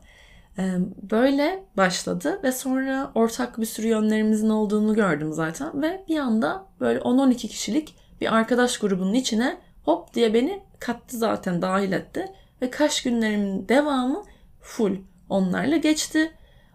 Ee, 0.58 0.74
böyle 1.12 1.64
başladı 1.78 2.40
ve 2.44 2.52
sonra 2.52 3.12
ortak 3.16 3.60
bir 3.60 3.66
sürü 3.66 3.88
yönlerimizin 3.88 4.50
olduğunu 4.50 4.96
gördüm 4.96 5.34
zaten. 5.34 5.82
Ve 5.82 6.04
bir 6.08 6.18
anda 6.18 6.66
böyle 6.80 7.00
10-12 7.00 7.36
kişilik 7.36 7.96
bir 8.22 8.36
arkadaş 8.36 8.78
grubunun 8.78 9.14
içine 9.14 9.58
hop 9.86 10.14
diye 10.14 10.34
beni 10.34 10.64
kattı 10.80 11.18
zaten 11.18 11.62
dahil 11.62 11.92
etti. 11.92 12.26
Ve 12.62 12.70
kaç 12.70 13.04
günlerimin 13.04 13.70
devamı 13.70 14.24
full 14.62 14.96
onlarla 15.30 15.78
geçti. 15.78 16.32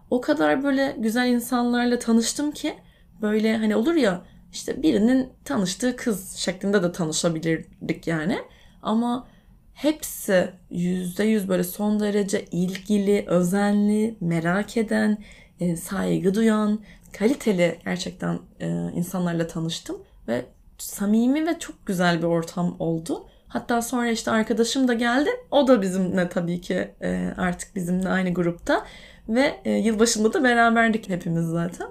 O 0.09 0.21
kadar 0.21 0.63
böyle 0.63 0.95
güzel 0.99 1.27
insanlarla 1.27 1.99
tanıştım 1.99 2.51
ki 2.51 2.75
böyle 3.21 3.57
hani 3.57 3.75
olur 3.75 3.95
ya 3.95 4.21
işte 4.51 4.83
birinin 4.83 5.29
tanıştığı 5.45 5.95
kız 5.95 6.35
şeklinde 6.35 6.83
de 6.83 6.91
tanışabilirdik 6.91 8.07
yani. 8.07 8.37
Ama 8.81 9.27
hepsi 9.75 10.49
yüzde 10.69 11.23
yüz 11.23 11.49
böyle 11.49 11.63
son 11.63 11.99
derece 11.99 12.45
ilgili, 12.45 13.25
özenli, 13.27 14.15
merak 14.21 14.77
eden, 14.77 15.17
e, 15.59 15.75
saygı 15.75 16.33
duyan, 16.33 16.79
kaliteli 17.13 17.79
gerçekten 17.85 18.39
e, 18.59 18.67
insanlarla 18.95 19.47
tanıştım 19.47 19.97
ve 20.27 20.45
samimi 20.77 21.47
ve 21.47 21.59
çok 21.59 21.85
güzel 21.85 22.17
bir 22.17 22.27
ortam 22.27 22.75
oldu. 22.79 23.27
Hatta 23.47 23.81
sonra 23.81 24.09
işte 24.09 24.31
arkadaşım 24.31 24.87
da 24.87 24.93
geldi. 24.93 25.29
O 25.51 25.67
da 25.67 25.81
bizimle 25.81 26.29
tabii 26.29 26.61
ki 26.61 26.91
e, 27.01 27.33
artık 27.37 27.75
bizimle 27.75 28.09
aynı 28.09 28.33
grupta. 28.33 28.85
Ve 29.29 29.61
yılbaşında 29.65 30.33
da 30.33 30.43
beraberdik 30.43 31.09
hepimiz 31.09 31.45
zaten. 31.45 31.87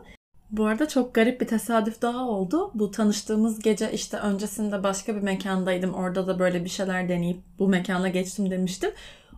Bu 0.56 0.66
arada 0.66 0.88
çok 0.88 1.14
garip 1.14 1.40
bir 1.40 1.46
tesadüf 1.46 2.02
daha 2.02 2.28
oldu. 2.28 2.70
Bu 2.74 2.90
tanıştığımız 2.90 3.58
gece 3.58 3.92
işte 3.92 4.16
öncesinde 4.16 4.82
başka 4.82 5.16
bir 5.16 5.20
mekandaydım. 5.20 5.94
Orada 5.94 6.26
da 6.26 6.38
böyle 6.38 6.64
bir 6.64 6.68
şeyler 6.68 7.08
deneyip 7.08 7.40
bu 7.58 7.68
mekana 7.68 8.08
geçtim 8.08 8.50
demiştim. 8.50 8.90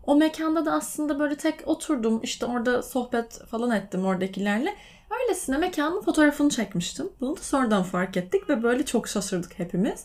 O 0.07 0.17
mekanda 0.17 0.67
da 0.67 0.73
aslında 0.73 1.19
böyle 1.19 1.37
tek 1.37 1.69
oturdum. 1.69 2.21
işte 2.23 2.47
orada 2.47 2.83
sohbet 2.83 3.39
falan 3.47 3.71
ettim 3.71 4.05
oradakilerle. 4.05 4.75
Öylesine 5.23 5.59
mekanın 5.59 6.01
fotoğrafını 6.01 6.51
çekmiştim. 6.51 7.09
Bunu 7.21 7.37
da 7.37 7.41
sonradan 7.41 7.83
fark 7.83 8.17
ettik 8.17 8.49
ve 8.49 8.63
böyle 8.63 8.87
çok 8.87 9.09
şaşırdık 9.09 9.59
hepimiz. 9.59 10.05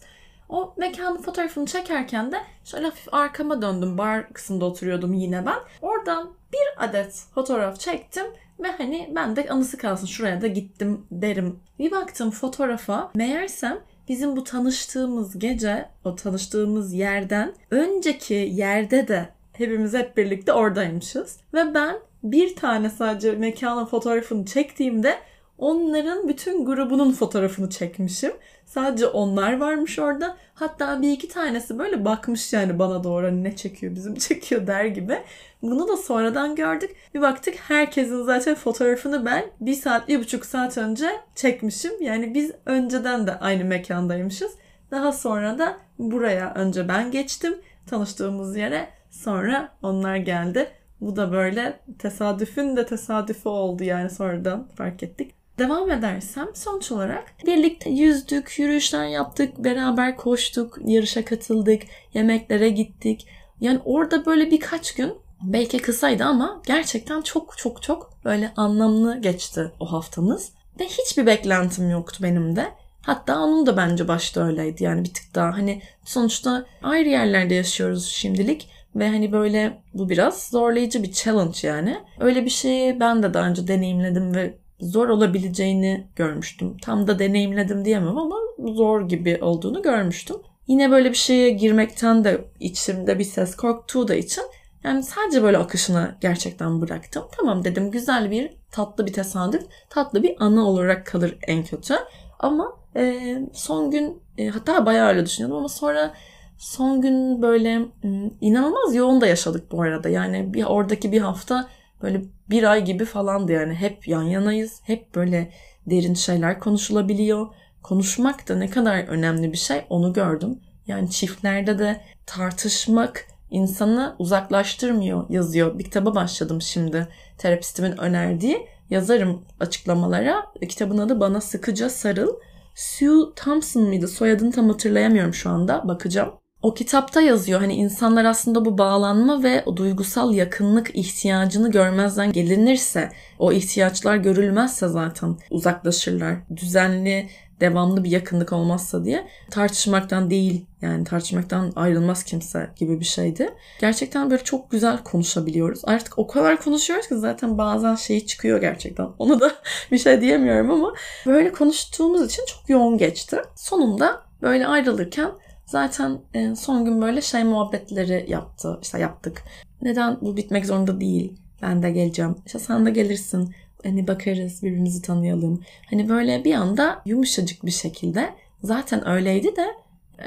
O 0.49 0.73
mekanın 0.77 1.21
fotoğrafını 1.21 1.65
çekerken 1.65 2.31
de 2.31 2.37
şöyle 2.63 2.85
hafif 2.85 3.13
arkama 3.13 3.61
döndüm. 3.61 3.97
Bar 3.97 4.33
kısmında 4.33 4.65
oturuyordum 4.65 5.13
yine 5.13 5.45
ben. 5.45 5.59
Oradan 5.81 6.33
bir 6.53 6.85
adet 6.85 7.23
fotoğraf 7.35 7.79
çektim 7.79 8.25
ve 8.61 8.67
hani 8.77 9.11
ben 9.15 9.35
de 9.35 9.49
anısı 9.49 9.77
kalsın 9.77 10.05
şuraya 10.05 10.41
da 10.41 10.47
gittim 10.47 11.05
derim. 11.11 11.59
Bir 11.79 11.91
baktım 11.91 12.31
fotoğrafa 12.31 13.11
meğersem 13.15 13.79
bizim 14.07 14.35
bu 14.35 14.43
tanıştığımız 14.43 15.39
gece 15.39 15.85
o 16.03 16.15
tanıştığımız 16.15 16.93
yerden 16.93 17.53
önceki 17.71 18.33
yerde 18.33 19.07
de 19.07 19.29
hepimiz 19.53 19.93
hep 19.93 20.17
birlikte 20.17 20.53
oradaymışız. 20.53 21.37
Ve 21.53 21.73
ben 21.73 21.95
bir 22.23 22.55
tane 22.55 22.89
sadece 22.89 23.31
mekanın 23.31 23.85
fotoğrafını 23.85 24.45
çektiğimde 24.45 25.17
onların 25.61 26.27
bütün 26.27 26.65
grubunun 26.65 27.11
fotoğrafını 27.11 27.69
çekmişim. 27.69 28.31
Sadece 28.65 29.07
onlar 29.07 29.59
varmış 29.59 29.99
orada. 29.99 30.37
Hatta 30.53 31.01
bir 31.01 31.11
iki 31.11 31.27
tanesi 31.27 31.79
böyle 31.79 32.05
bakmış 32.05 32.53
yani 32.53 32.79
bana 32.79 33.03
doğru 33.03 33.25
hani 33.25 33.43
ne 33.43 33.55
çekiyor 33.55 33.95
bizim 33.95 34.15
çekiyor 34.27 34.67
der 34.67 34.85
gibi. 34.85 35.17
Bunu 35.61 35.87
da 35.87 35.97
sonradan 35.97 36.55
gördük. 36.55 36.95
Bir 37.13 37.21
baktık 37.21 37.55
herkesin 37.55 38.23
zaten 38.23 38.55
fotoğrafını 38.55 39.25
ben 39.25 39.45
bir 39.61 39.73
saat, 39.73 40.07
bir 40.07 40.19
buçuk 40.19 40.45
saat 40.45 40.77
önce 40.77 41.09
çekmişim. 41.35 42.01
Yani 42.01 42.33
biz 42.33 42.51
önceden 42.65 43.27
de 43.27 43.39
aynı 43.39 43.65
mekandaymışız. 43.65 44.51
Daha 44.91 45.11
sonra 45.11 45.59
da 45.59 45.77
buraya 45.99 46.53
önce 46.53 46.87
ben 46.87 47.11
geçtim 47.11 47.55
tanıştığımız 47.87 48.57
yere. 48.57 48.89
Sonra 49.09 49.69
onlar 49.81 50.15
geldi. 50.15 50.71
Bu 51.01 51.15
da 51.15 51.31
böyle 51.31 51.79
tesadüfün 51.99 52.77
de 52.77 52.85
tesadüfü 52.85 53.49
oldu 53.49 53.83
yani 53.83 54.09
sonradan 54.09 54.67
fark 54.75 55.03
ettik. 55.03 55.40
Devam 55.61 55.91
edersem 55.91 56.47
sonuç 56.53 56.91
olarak 56.91 57.33
birlikte 57.45 57.89
yüzdük, 57.89 58.59
yürüyüşler 58.59 59.07
yaptık, 59.07 59.63
beraber 59.63 60.17
koştuk, 60.17 60.77
yarışa 60.85 61.25
katıldık, 61.25 61.81
yemeklere 62.13 62.69
gittik. 62.69 63.27
Yani 63.59 63.79
orada 63.85 64.25
böyle 64.25 64.51
birkaç 64.51 64.95
gün 64.95 65.13
belki 65.41 65.77
kısaydı 65.77 66.23
ama 66.23 66.61
gerçekten 66.67 67.21
çok 67.21 67.57
çok 67.57 67.81
çok 67.81 68.11
böyle 68.25 68.51
anlamlı 68.57 69.21
geçti 69.21 69.71
o 69.79 69.91
haftamız. 69.91 70.51
Ve 70.79 70.85
hiçbir 70.85 71.25
beklentim 71.25 71.89
yoktu 71.89 72.19
benim 72.23 72.55
de. 72.55 72.65
Hatta 73.01 73.39
onun 73.39 73.65
da 73.65 73.77
bence 73.77 74.07
başta 74.07 74.47
öyleydi 74.47 74.83
yani 74.83 75.03
bir 75.03 75.13
tık 75.13 75.35
daha 75.35 75.57
hani 75.57 75.81
sonuçta 76.05 76.65
ayrı 76.83 77.09
yerlerde 77.09 77.53
yaşıyoruz 77.53 78.05
şimdilik 78.07 78.69
ve 78.95 79.09
hani 79.09 79.31
böyle 79.31 79.81
bu 79.93 80.09
biraz 80.09 80.47
zorlayıcı 80.47 81.03
bir 81.03 81.11
challenge 81.11 81.57
yani. 81.63 81.97
Öyle 82.19 82.45
bir 82.45 82.49
şeyi 82.49 82.99
ben 82.99 83.23
de 83.23 83.33
daha 83.33 83.47
önce 83.47 83.67
deneyimledim 83.67 84.35
ve 84.35 84.61
zor 84.81 85.09
olabileceğini 85.09 86.07
görmüştüm. 86.15 86.77
Tam 86.77 87.07
da 87.07 87.19
deneyimledim 87.19 87.85
diyemem 87.85 88.17
ama 88.17 88.35
zor 88.59 89.09
gibi 89.09 89.39
olduğunu 89.41 89.81
görmüştüm. 89.81 90.37
Yine 90.67 90.91
böyle 90.91 91.09
bir 91.09 91.15
şeye 91.15 91.49
girmekten 91.49 92.23
de 92.23 92.45
içimde 92.59 93.19
bir 93.19 93.23
ses 93.23 93.55
korktuğu 93.55 94.07
da 94.07 94.15
için 94.15 94.43
yani 94.83 95.03
sadece 95.03 95.43
böyle 95.43 95.57
akışına 95.57 96.17
gerçekten 96.21 96.81
bıraktım. 96.81 97.23
Tamam 97.37 97.63
dedim 97.63 97.91
güzel 97.91 98.31
bir 98.31 98.51
tatlı 98.71 99.05
bir 99.05 99.13
tesadüf, 99.13 99.63
tatlı 99.89 100.23
bir 100.23 100.35
anı 100.39 100.67
olarak 100.67 101.05
kalır 101.05 101.37
en 101.47 101.63
kötü. 101.63 101.95
Ama 102.39 102.73
e, 102.95 103.37
son 103.53 103.91
gün 103.91 104.21
e, 104.37 104.47
hatta 104.47 104.85
bayağı 104.85 105.09
öyle 105.09 105.25
düşünüyordum 105.25 105.57
ama 105.57 105.69
sonra 105.69 106.13
son 106.57 107.01
gün 107.01 107.41
böyle 107.41 107.77
hmm, 108.01 108.29
inanılmaz 108.41 108.95
yoğun 108.95 109.21
da 109.21 109.27
yaşadık 109.27 109.71
bu 109.71 109.81
arada. 109.81 110.09
Yani 110.09 110.53
bir 110.53 110.63
oradaki 110.63 111.11
bir 111.11 111.21
hafta 111.21 111.67
böyle 112.01 112.21
bir 112.49 112.63
ay 112.63 112.85
gibi 112.85 113.05
falandı 113.05 113.51
yani 113.51 113.73
hep 113.73 114.07
yan 114.07 114.23
yanayız. 114.23 114.81
Hep 114.83 115.15
böyle 115.15 115.51
derin 115.85 116.13
şeyler 116.13 116.59
konuşulabiliyor. 116.59 117.47
Konuşmak 117.83 118.49
da 118.49 118.55
ne 118.55 118.69
kadar 118.69 119.07
önemli 119.07 119.51
bir 119.51 119.57
şey 119.57 119.85
onu 119.89 120.13
gördüm. 120.13 120.59
Yani 120.87 121.09
çiftlerde 121.09 121.79
de 121.79 122.01
tartışmak 122.25 123.27
insanı 123.51 124.15
uzaklaştırmıyor 124.19 125.29
yazıyor. 125.29 125.79
Bir 125.79 125.83
kitaba 125.83 126.15
başladım 126.15 126.61
şimdi 126.61 127.07
terapistimin 127.37 127.97
önerdiği. 127.97 128.67
Yazarım 128.89 129.45
açıklamalara. 129.59 130.45
Kitabın 130.69 130.97
adı 130.97 131.19
Bana 131.19 131.41
Sıkıca 131.41 131.89
Sarıl. 131.89 132.33
Sue 132.75 133.33
Thompson 133.35 133.83
mıydı? 133.83 134.07
Soyadını 134.07 134.51
tam 134.51 134.69
hatırlayamıyorum 134.69 135.33
şu 135.33 135.49
anda. 135.49 135.87
Bakacağım. 135.87 136.40
O 136.61 136.73
kitapta 136.73 137.21
yazıyor 137.21 137.59
hani 137.59 137.73
insanlar 137.73 138.25
aslında 138.25 138.65
bu 138.65 138.77
bağlanma 138.77 139.43
ve 139.43 139.63
o 139.65 139.77
duygusal 139.77 140.33
yakınlık 140.33 140.95
ihtiyacını 140.95 141.71
görmezden 141.71 142.31
gelinirse, 142.31 143.11
o 143.39 143.51
ihtiyaçlar 143.51 144.15
görülmezse 144.15 144.87
zaten 144.87 145.37
uzaklaşırlar. 145.49 146.35
Düzenli 146.55 147.29
devamlı 147.59 148.03
bir 148.03 148.11
yakınlık 148.11 148.53
olmazsa 148.53 149.05
diye 149.05 149.27
tartışmaktan 149.51 150.29
değil 150.29 150.65
yani 150.81 151.03
tartışmaktan 151.03 151.73
ayrılmaz 151.75 152.23
kimse 152.23 152.69
gibi 152.75 152.99
bir 152.99 153.05
şeydi. 153.05 153.53
Gerçekten 153.79 154.31
böyle 154.31 154.43
çok 154.43 154.71
güzel 154.71 154.97
konuşabiliyoruz. 155.03 155.81
Artık 155.83 156.19
o 156.19 156.27
kadar 156.27 156.61
konuşuyoruz 156.61 157.07
ki 157.07 157.15
zaten 157.15 157.57
bazen 157.57 157.95
şey 157.95 158.25
çıkıyor 158.25 158.61
gerçekten. 158.61 159.07
Onu 159.19 159.39
da 159.39 159.51
bir 159.91 159.97
şey 159.97 160.21
diyemiyorum 160.21 160.71
ama 160.71 160.93
böyle 161.25 161.51
konuştuğumuz 161.51 162.25
için 162.25 162.45
çok 162.45 162.69
yoğun 162.69 162.97
geçti. 162.97 163.37
Sonunda 163.55 164.21
böyle 164.41 164.67
ayrılırken 164.67 165.31
zaten 165.65 166.19
e, 166.33 166.55
son 166.55 166.85
gün 166.85 167.01
böyle 167.01 167.21
şey 167.21 167.43
muhabbetleri 167.43 168.25
yaptı. 168.27 168.79
İşte 168.81 168.99
yaptık. 168.99 169.43
Neden 169.81 170.17
bu 170.21 170.37
bitmek 170.37 170.65
zorunda 170.65 171.01
değil? 171.01 171.37
Ben 171.61 171.83
de 171.83 171.91
geleceğim. 171.91 172.35
İşte 172.45 172.59
sen 172.59 172.85
de 172.85 172.91
gelirsin. 172.91 173.55
Hani 173.83 174.07
bakarız 174.07 174.63
birbirimizi 174.63 175.01
tanıyalım. 175.01 175.63
Hani 175.89 176.09
böyle 176.09 176.43
bir 176.43 176.53
anda 176.53 177.01
yumuşacık 177.05 177.65
bir 177.65 177.71
şekilde 177.71 178.29
zaten 178.63 179.07
öyleydi 179.07 179.55
de 179.55 179.67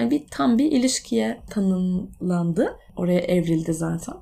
bir 0.00 0.26
tam 0.30 0.58
bir 0.58 0.72
ilişkiye 0.72 1.40
tanımlandı. 1.50 2.76
Oraya 2.96 3.20
evrildi 3.20 3.74
zaten. 3.74 4.14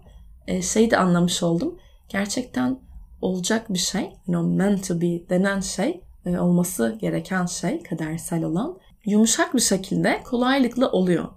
E, 0.47 0.63
şeyi 0.63 0.91
de 0.91 0.99
anlamış 0.99 1.43
oldum. 1.43 1.79
Gerçekten 2.09 2.79
olacak 3.21 3.73
bir 3.73 3.79
şey. 3.79 4.03
You 4.03 4.11
know, 4.25 4.57
meant 4.57 4.89
to 4.89 5.01
be 5.01 5.29
denen 5.29 5.61
şey 5.61 6.01
e, 6.27 6.39
olması 6.39 6.99
gereken 7.01 7.47
şey 7.47 7.83
kadersel 7.83 8.45
olan 8.45 8.79
yumuşak 9.07 9.55
bir 9.55 9.61
şekilde 9.61 10.23
kolaylıkla 10.25 10.91
oluyor. 10.91 11.29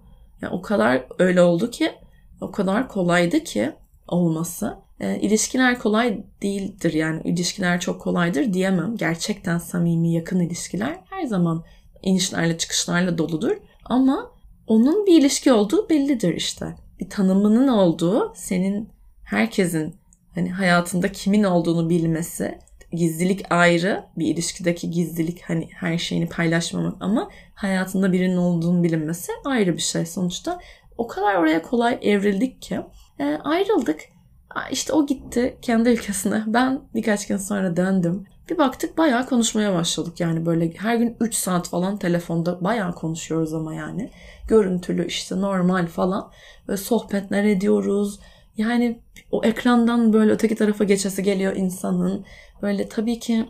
Yani 0.41 0.53
o 0.53 0.61
kadar 0.61 1.05
öyle 1.19 1.41
oldu 1.41 1.71
ki 1.71 1.91
o 2.41 2.51
kadar 2.51 2.87
kolaydı 2.87 3.43
ki 3.43 3.71
olması. 4.07 4.77
E, 4.99 5.19
ilişkiler 5.19 5.79
kolay 5.79 6.23
değildir 6.41 6.93
yani 6.93 7.21
ilişkiler 7.23 7.79
çok 7.79 8.01
kolaydır 8.01 8.53
diyemem. 8.53 8.97
Gerçekten 8.97 9.57
samimi 9.57 10.13
yakın 10.13 10.39
ilişkiler 10.39 10.99
her 11.09 11.23
zaman 11.25 11.63
inişlerle 12.01 12.57
çıkışlarla 12.57 13.17
doludur. 13.17 13.57
Ama 13.85 14.31
onun 14.67 15.05
bir 15.05 15.21
ilişki 15.21 15.53
olduğu 15.53 15.89
bellidir 15.89 16.33
işte. 16.33 16.75
Bir 16.99 17.09
tanımının 17.09 17.67
olduğu 17.67 18.33
senin 18.35 18.89
herkesin 19.23 19.95
hani 20.35 20.51
hayatında 20.51 21.11
kimin 21.11 21.43
olduğunu 21.43 21.89
bilmesi, 21.89 22.59
gizlilik 22.95 23.45
ayrı 23.49 24.03
bir 24.17 24.27
ilişkideki 24.27 24.91
gizlilik 24.91 25.41
hani 25.41 25.69
her 25.73 25.97
şeyini 25.97 26.29
paylaşmamak 26.29 26.95
ama 26.99 27.29
hayatında 27.53 28.11
birinin 28.11 28.37
olduğunu 28.37 28.83
bilinmesi 28.83 29.31
ayrı 29.45 29.73
bir 29.73 29.81
şey 29.81 30.05
sonuçta. 30.05 30.59
O 30.97 31.07
kadar 31.07 31.35
oraya 31.35 31.61
kolay 31.61 31.99
evrildik 32.01 32.61
ki 32.61 32.81
e, 33.19 33.23
ayrıldık. 33.23 33.99
İşte 34.71 34.93
o 34.93 35.05
gitti 35.05 35.57
kendi 35.61 35.89
ülkesine. 35.89 36.43
Ben 36.47 36.81
birkaç 36.95 37.27
gün 37.27 37.37
sonra 37.37 37.77
döndüm. 37.77 38.25
Bir 38.49 38.57
baktık 38.57 38.97
bayağı 38.97 39.25
konuşmaya 39.25 39.73
başladık. 39.73 40.19
Yani 40.19 40.45
böyle 40.45 40.71
her 40.73 40.95
gün 40.95 41.17
3 41.19 41.35
saat 41.35 41.69
falan 41.69 41.97
telefonda 41.97 42.63
bayağı 42.63 42.95
konuşuyoruz 42.95 43.53
ama 43.53 43.73
yani. 43.73 44.11
Görüntülü 44.47 45.07
işte 45.07 45.41
normal 45.41 45.87
falan. 45.87 46.31
Böyle 46.67 46.77
sohbetler 46.77 47.43
ediyoruz. 47.43 48.19
Yani 48.57 48.99
o 49.31 49.43
ekrandan 49.43 50.13
böyle 50.13 50.31
öteki 50.31 50.55
tarafa 50.55 50.83
geçesi 50.83 51.23
geliyor 51.23 51.55
insanın. 51.55 52.25
Böyle 52.61 52.89
tabii 52.89 53.19
ki 53.19 53.45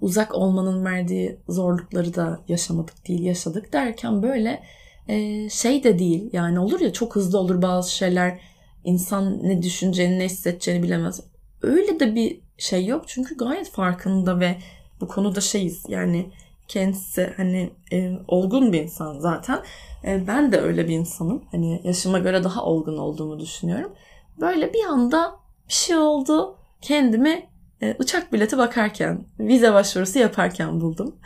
uzak 0.00 0.34
olmanın 0.34 0.84
verdiği 0.84 1.38
zorlukları 1.48 2.14
da 2.14 2.40
yaşamadık 2.48 3.08
değil 3.08 3.22
yaşadık 3.22 3.72
derken 3.72 4.22
böyle 4.22 4.62
e, 5.08 5.48
şey 5.48 5.84
de 5.84 5.98
değil 5.98 6.30
yani 6.32 6.60
olur 6.60 6.80
ya 6.80 6.92
çok 6.92 7.16
hızlı 7.16 7.38
olur 7.38 7.62
bazı 7.62 7.94
şeyler 7.94 8.40
insan 8.84 9.48
ne 9.48 9.62
düşüneceğini 9.62 10.18
ne 10.18 10.24
hissedeceğini 10.24 10.82
bilemez. 10.82 11.20
Öyle 11.62 12.00
de 12.00 12.14
bir 12.14 12.40
şey 12.58 12.86
yok 12.86 13.04
çünkü 13.08 13.36
gayet 13.36 13.70
farkında 13.70 14.40
ve 14.40 14.56
bu 15.00 15.08
konuda 15.08 15.40
şeyiz 15.40 15.84
yani 15.88 16.30
kendisi 16.68 17.32
hani 17.36 17.70
e, 17.92 18.18
olgun 18.28 18.72
bir 18.72 18.82
insan 18.82 19.18
zaten. 19.18 19.62
E, 20.04 20.26
ben 20.26 20.52
de 20.52 20.60
öyle 20.60 20.88
bir 20.88 20.94
insanım. 20.94 21.44
Hani 21.50 21.80
yaşıma 21.84 22.18
göre 22.18 22.44
daha 22.44 22.64
olgun 22.64 22.96
olduğumu 22.96 23.40
düşünüyorum. 23.40 23.92
Böyle 24.40 24.72
bir 24.72 24.84
anda 24.84 25.36
bir 25.68 25.72
şey 25.72 25.96
oldu. 25.96 26.56
Kendimi 26.80 27.50
e, 27.82 27.96
uçak 27.98 28.32
bileti 28.32 28.58
bakarken, 28.58 29.24
vize 29.38 29.72
başvurusu 29.72 30.18
yaparken 30.18 30.80
buldum. 30.80 31.16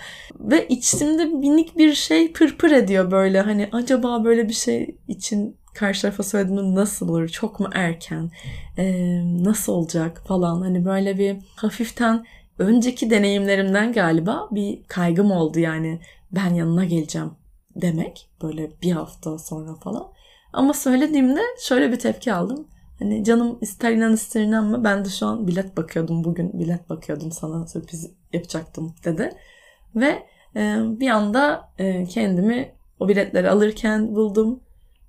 Ve 0.41 0.69
içimde 0.69 1.25
minik 1.25 1.79
bir 1.79 1.95
şey 1.95 2.33
pırpır 2.33 2.71
ediyor 2.71 3.11
böyle. 3.11 3.41
Hani 3.41 3.69
acaba 3.73 4.25
böyle 4.25 4.49
bir 4.49 4.55
şey 4.55 4.97
için 5.09 5.57
karşı 5.75 6.03
tarafa 6.03 6.23
söylediğimde 6.23 6.75
nasıl 6.75 7.09
olur? 7.09 7.29
Çok 7.29 7.61
mu 7.61 7.69
erken? 7.75 8.31
Ee, 8.79 9.21
nasıl 9.45 9.73
olacak 9.73 10.23
falan. 10.27 10.61
Hani 10.61 10.85
böyle 10.85 11.19
bir 11.19 11.37
hafiften 11.57 12.25
önceki 12.59 13.11
deneyimlerimden 13.11 13.93
galiba 13.93 14.49
bir 14.51 14.85
kaygım 14.89 15.31
oldu 15.31 15.59
yani. 15.61 16.01
Ben 16.33 16.55
yanına 16.55 16.85
geleceğim 16.85 17.31
demek. 17.77 18.31
Böyle 18.43 18.71
bir 18.83 18.93
hafta 18.93 19.39
sonra 19.39 19.75
falan. 19.75 20.07
Ama 20.53 20.73
söylediğimde 20.73 21.41
şöyle 21.61 21.93
bir 21.93 21.99
tepki 21.99 22.33
aldım. 22.33 22.69
Hani 22.99 23.25
canım 23.25 23.59
ister 23.61 23.93
inan 23.93 24.13
ister 24.13 24.43
inanma 24.43 24.85
ben 24.85 25.05
de 25.05 25.09
şu 25.09 25.27
an 25.27 25.47
bilet 25.47 25.77
bakıyordum 25.77 26.25
bugün 26.25 26.61
bilet 26.61 26.91
bakıyordum 26.91 27.33
sana 27.33 27.67
sürpriz 27.67 28.11
yapacaktım 28.33 28.95
dedi. 29.05 29.31
Ve 29.97 30.27
e, 30.57 30.77
bir 31.01 31.09
anda 31.09 31.69
e, 31.79 32.05
kendimi 32.05 32.73
o 33.01 33.09
biletleri 33.09 33.51
alırken 33.51 34.15
buldum. 34.15 34.61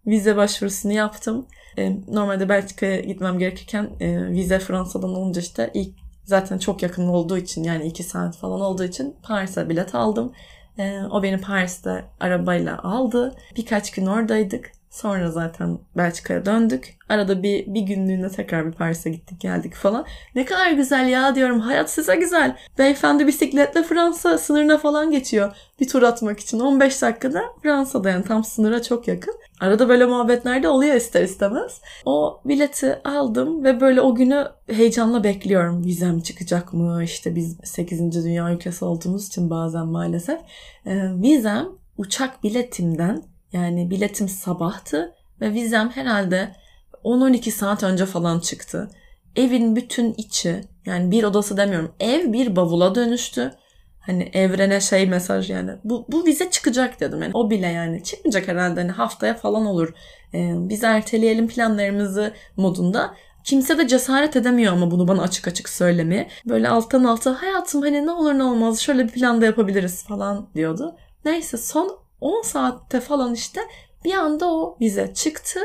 Vize 0.07 0.35
başvurusunu 0.35 0.93
yaptım. 0.93 1.45
E, 1.77 1.97
normalde 2.07 2.49
Belçika'ya 2.49 2.99
gitmem 2.99 3.39
gerekirken 3.39 3.89
e, 3.99 4.27
vize 4.27 4.59
Fransa'dan 4.59 5.15
olunca 5.15 5.41
işte 5.41 5.71
ilk 5.73 5.95
zaten 6.23 6.57
çok 6.57 6.83
yakın 6.83 7.07
olduğu 7.07 7.37
için 7.37 7.63
yani 7.63 7.85
iki 7.85 8.03
saat 8.03 8.37
falan 8.37 8.61
olduğu 8.61 8.83
için 8.83 9.15
Paris'e 9.23 9.69
bilet 9.69 9.95
aldım. 9.95 10.33
E, 10.77 11.01
o 11.11 11.23
beni 11.23 11.41
Paris'te 11.41 12.05
arabayla 12.19 12.79
aldı. 12.83 13.35
Birkaç 13.57 13.91
gün 13.91 14.05
oradaydık. 14.05 14.71
Sonra 14.95 15.31
zaten 15.31 15.79
Belçika'ya 15.97 16.45
döndük. 16.45 16.97
Arada 17.09 17.43
bir, 17.43 17.73
bir 17.73 17.81
günlüğüne 17.81 18.29
tekrar 18.29 18.65
bir 18.65 18.71
Paris'e 18.71 19.09
gittik 19.09 19.41
geldik 19.41 19.73
falan. 19.73 20.05
Ne 20.35 20.45
kadar 20.45 20.71
güzel 20.71 21.07
ya 21.07 21.35
diyorum. 21.35 21.59
Hayat 21.59 21.89
size 21.89 22.15
güzel. 22.15 22.57
Beyefendi 22.77 23.27
bisikletle 23.27 23.83
Fransa 23.83 24.37
sınırına 24.37 24.77
falan 24.77 25.11
geçiyor. 25.11 25.55
Bir 25.79 25.87
tur 25.87 26.03
atmak 26.03 26.39
için. 26.39 26.59
15 26.59 27.01
dakikada 27.01 27.41
Fransa'da 27.63 28.09
yani 28.09 28.23
tam 28.23 28.43
sınıra 28.43 28.81
çok 28.81 29.07
yakın. 29.07 29.33
Arada 29.61 29.89
böyle 29.89 30.05
muhabbetler 30.05 30.63
de 30.63 30.67
oluyor 30.67 30.95
ister 30.95 31.23
istemez. 31.23 31.81
O 32.05 32.41
bileti 32.45 32.99
aldım 33.03 33.63
ve 33.63 33.81
böyle 33.81 34.01
o 34.01 34.15
günü 34.15 34.47
heyecanla 34.67 35.23
bekliyorum. 35.23 35.85
Vizem 35.85 36.19
çıkacak 36.19 36.73
mı? 36.73 37.03
İşte 37.03 37.35
biz 37.35 37.57
8. 37.63 38.25
dünya 38.25 38.51
ülkesi 38.51 38.85
olduğumuz 38.85 39.27
için 39.27 39.49
bazen 39.49 39.87
maalesef. 39.87 40.39
Ee, 40.85 41.01
vizem 41.21 41.67
uçak 41.97 42.43
biletimden 42.43 43.34
yani 43.55 43.89
biletim 43.89 44.29
sabahtı 44.29 45.15
ve 45.41 45.53
vizem 45.53 45.89
herhalde 45.89 46.55
10-12 47.03 47.51
saat 47.51 47.83
önce 47.83 48.05
falan 48.05 48.39
çıktı. 48.39 48.89
Evin 49.35 49.75
bütün 49.75 50.13
içi 50.17 50.61
yani 50.85 51.11
bir 51.11 51.23
odası 51.23 51.57
demiyorum 51.57 51.91
ev 51.99 52.33
bir 52.33 52.55
bavula 52.55 52.95
dönüştü. 52.95 53.51
Hani 53.99 54.29
evrene 54.33 54.81
şey 54.81 55.07
mesaj 55.07 55.49
yani 55.49 55.71
bu, 55.83 56.05
bu 56.09 56.25
vize 56.25 56.49
çıkacak 56.51 56.99
dedim. 56.99 57.21
Yani 57.21 57.31
o 57.33 57.49
bile 57.49 57.67
yani 57.67 58.03
çıkmayacak 58.03 58.47
herhalde 58.47 58.81
hani 58.81 58.91
haftaya 58.91 59.33
falan 59.33 59.65
olur. 59.65 59.93
Ee, 60.33 60.53
biz 60.55 60.83
erteleyelim 60.83 61.47
planlarımızı 61.47 62.33
modunda. 62.57 63.13
Kimse 63.43 63.77
de 63.77 63.87
cesaret 63.87 64.35
edemiyor 64.35 64.73
ama 64.73 64.91
bunu 64.91 65.07
bana 65.07 65.21
açık 65.21 65.47
açık 65.47 65.69
söylemeye. 65.69 66.29
Böyle 66.45 66.69
alttan 66.69 67.03
alta 67.03 67.41
hayatım 67.41 67.81
hani 67.81 68.05
ne 68.05 68.11
olur 68.11 68.33
ne 68.33 68.43
olmaz 68.43 68.79
şöyle 68.79 69.03
bir 69.03 69.11
plan 69.11 69.41
da 69.41 69.45
yapabiliriz 69.45 70.03
falan 70.03 70.49
diyordu. 70.55 70.95
Neyse 71.25 71.57
son 71.57 72.04
10 72.25 72.41
saatte 72.41 72.99
falan 72.99 73.33
işte 73.33 73.61
bir 74.05 74.13
anda 74.13 74.53
o 74.53 74.77
vize 74.81 75.13
çıktı 75.13 75.59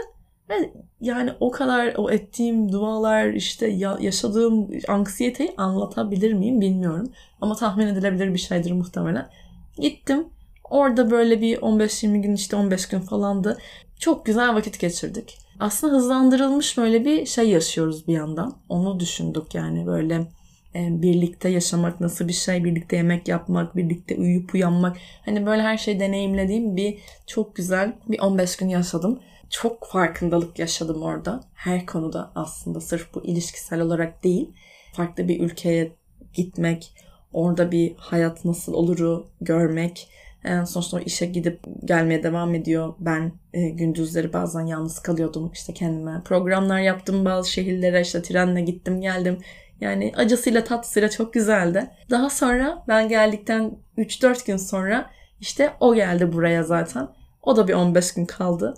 ve 0.48 0.72
yani 1.00 1.32
o 1.40 1.50
kadar 1.50 1.94
o 1.96 2.10
ettiğim 2.10 2.72
dualar 2.72 3.26
işte 3.26 3.66
ya, 3.66 3.98
yaşadığım 4.00 4.68
anksiyeteyi 4.88 5.54
anlatabilir 5.56 6.32
miyim 6.32 6.60
bilmiyorum. 6.60 7.12
Ama 7.40 7.56
tahmin 7.56 7.86
edilebilir 7.86 8.34
bir 8.34 8.38
şeydir 8.38 8.72
muhtemelen. 8.72 9.30
Gittim. 9.78 10.28
Orada 10.64 11.10
böyle 11.10 11.40
bir 11.40 11.56
15-20 11.56 12.22
gün 12.22 12.34
işte 12.34 12.56
15 12.56 12.88
gün 12.88 13.00
falandı. 13.00 13.58
Çok 13.98 14.26
güzel 14.26 14.54
vakit 14.54 14.80
geçirdik. 14.80 15.38
Aslında 15.60 15.96
hızlandırılmış 15.96 16.78
böyle 16.78 17.04
bir 17.04 17.26
şey 17.26 17.48
yaşıyoruz 17.48 18.08
bir 18.08 18.14
yandan. 18.14 18.56
Onu 18.68 19.00
düşündük 19.00 19.54
yani 19.54 19.86
böyle 19.86 20.26
birlikte 20.74 21.48
yaşamak 21.48 22.00
nasıl 22.00 22.28
bir 22.28 22.32
şey, 22.32 22.64
birlikte 22.64 22.96
yemek 22.96 23.28
yapmak, 23.28 23.76
birlikte 23.76 24.16
uyuyup 24.16 24.54
uyanmak. 24.54 24.96
Hani 25.24 25.46
böyle 25.46 25.62
her 25.62 25.76
şeyi 25.78 26.00
deneyimlediğim 26.00 26.76
bir 26.76 26.98
çok 27.26 27.56
güzel 27.56 27.92
bir 28.08 28.18
15 28.18 28.56
gün 28.56 28.68
yaşadım. 28.68 29.20
Çok 29.50 29.86
farkındalık 29.86 30.58
yaşadım 30.58 31.02
orada. 31.02 31.40
Her 31.54 31.86
konuda 31.86 32.32
aslında 32.34 32.80
sırf 32.80 33.14
bu 33.14 33.24
ilişkisel 33.24 33.80
olarak 33.80 34.24
değil. 34.24 34.50
Farklı 34.92 35.28
bir 35.28 35.40
ülkeye 35.40 35.92
gitmek, 36.34 36.92
orada 37.32 37.72
bir 37.72 37.94
hayat 37.96 38.44
nasıl 38.44 38.74
oluru 38.74 39.26
görmek. 39.40 40.08
Yani 40.44 40.66
sonuçta 40.66 40.96
o 40.96 41.00
işe 41.00 41.26
gidip 41.26 41.60
gelmeye 41.84 42.22
devam 42.22 42.54
ediyor. 42.54 42.94
Ben 42.98 43.32
e, 43.52 43.68
gündüzleri 43.68 44.32
bazen 44.32 44.66
yalnız 44.66 44.98
kalıyordum. 44.98 45.50
İşte 45.54 45.74
kendime 45.74 46.22
programlar 46.24 46.80
yaptım 46.80 47.24
bazı 47.24 47.50
şehirlere. 47.50 48.00
işte 48.00 48.22
trenle 48.22 48.60
gittim 48.60 49.00
geldim. 49.00 49.38
Yani 49.80 50.12
acısıyla 50.16 50.64
tatlısıyla 50.64 51.10
çok 51.10 51.32
güzeldi. 51.32 51.90
Daha 52.10 52.30
sonra 52.30 52.84
ben 52.88 53.08
geldikten 53.08 53.72
3-4 53.98 54.46
gün 54.46 54.56
sonra 54.56 55.10
İşte 55.40 55.72
o 55.80 55.94
geldi 55.94 56.32
buraya 56.32 56.62
zaten. 56.62 57.08
O 57.42 57.56
da 57.56 57.68
bir 57.68 57.74
15 57.74 58.14
gün 58.14 58.24
kaldı. 58.24 58.74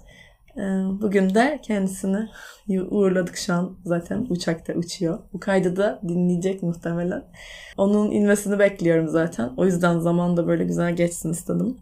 Ee, 0.56 0.60
bugün 1.00 1.34
de 1.34 1.60
kendisini 1.62 2.28
uğurladık 2.90 3.36
şu 3.36 3.54
an 3.54 3.76
zaten 3.84 4.26
uçakta 4.30 4.72
uçuyor. 4.72 5.18
Bu 5.32 5.40
kaydı 5.40 5.76
da 5.76 6.00
dinleyecek 6.08 6.62
muhtemelen. 6.62 7.24
Onun 7.76 8.10
inmesini 8.10 8.58
bekliyorum 8.58 9.08
zaten. 9.08 9.50
O 9.56 9.64
yüzden 9.64 9.98
zaman 9.98 10.36
da 10.36 10.46
böyle 10.46 10.64
güzel 10.64 10.96
geçsin 10.96 11.32
istedim. 11.32 11.76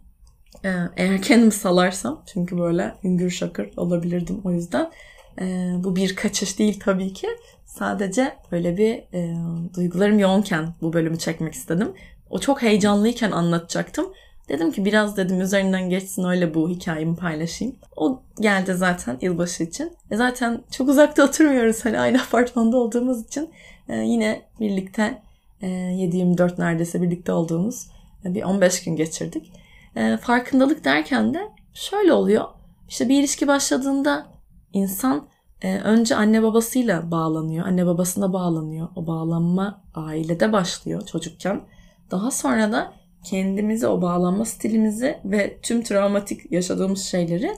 Ee, 0.65 0.69
eğer 0.97 1.21
kendimi 1.21 1.51
salarsam 1.51 2.23
çünkü 2.33 2.57
böyle 2.57 2.93
hüngür 3.03 3.29
şakır 3.29 3.69
olabilirdim 3.77 4.41
o 4.43 4.51
yüzden. 4.51 4.91
Ee, 5.39 5.73
bu 5.77 5.95
bir 5.95 6.15
kaçış 6.15 6.59
değil 6.59 6.79
tabii 6.79 7.13
ki. 7.13 7.27
Sadece 7.65 8.35
böyle 8.51 8.77
bir 8.77 8.93
e, 9.13 9.35
duygularım 9.75 10.19
yoğunken 10.19 10.73
bu 10.81 10.93
bölümü 10.93 11.19
çekmek 11.19 11.53
istedim. 11.53 11.93
O 12.29 12.39
çok 12.39 12.61
heyecanlıyken 12.61 13.31
anlatacaktım. 13.31 14.13
Dedim 14.49 14.71
ki 14.71 14.85
biraz 14.85 15.17
dedim 15.17 15.41
üzerinden 15.41 15.89
geçsin 15.89 16.23
öyle 16.23 16.53
bu 16.53 16.69
hikayemi 16.69 17.15
paylaşayım. 17.15 17.75
O 17.95 18.21
geldi 18.39 18.73
zaten 18.73 19.17
yılbaşı 19.21 19.63
için. 19.63 19.91
E 20.11 20.17
zaten 20.17 20.63
çok 20.71 20.89
uzakta 20.89 21.23
oturmuyoruz 21.27 21.85
hani 21.85 21.99
aynı 21.99 22.21
apartmanda 22.21 22.77
olduğumuz 22.77 23.25
için 23.25 23.49
e, 23.89 23.95
yine 23.95 24.41
birlikte 24.59 25.21
e, 25.61 25.67
7-24 25.67 26.61
neredeyse 26.61 27.01
birlikte 27.01 27.31
olduğumuz 27.31 27.87
e, 28.25 28.33
bir 28.33 28.43
15 28.43 28.83
gün 28.83 28.95
geçirdik. 28.95 29.51
E, 29.95 30.17
farkındalık 30.17 30.83
derken 30.83 31.33
de 31.33 31.39
şöyle 31.73 32.13
oluyor. 32.13 32.45
İşte 32.89 33.09
bir 33.09 33.19
ilişki 33.19 33.47
başladığında 33.47 34.30
insan 34.73 35.27
e, 35.61 35.77
önce 35.77 36.15
anne 36.15 36.43
babasıyla 36.43 37.11
bağlanıyor. 37.11 37.65
Anne 37.67 37.85
babasına 37.85 38.33
bağlanıyor. 38.33 38.87
O 38.95 39.07
bağlanma 39.07 39.83
ailede 39.95 40.53
başlıyor 40.53 41.05
çocukken. 41.05 41.61
Daha 42.11 42.31
sonra 42.31 42.71
da 42.71 42.93
kendimizi, 43.23 43.87
o 43.87 44.01
bağlanma 44.01 44.45
stilimizi 44.45 45.17
ve 45.25 45.59
tüm 45.61 45.83
travmatik 45.83 46.51
yaşadığımız 46.51 47.03
şeyleri 47.03 47.51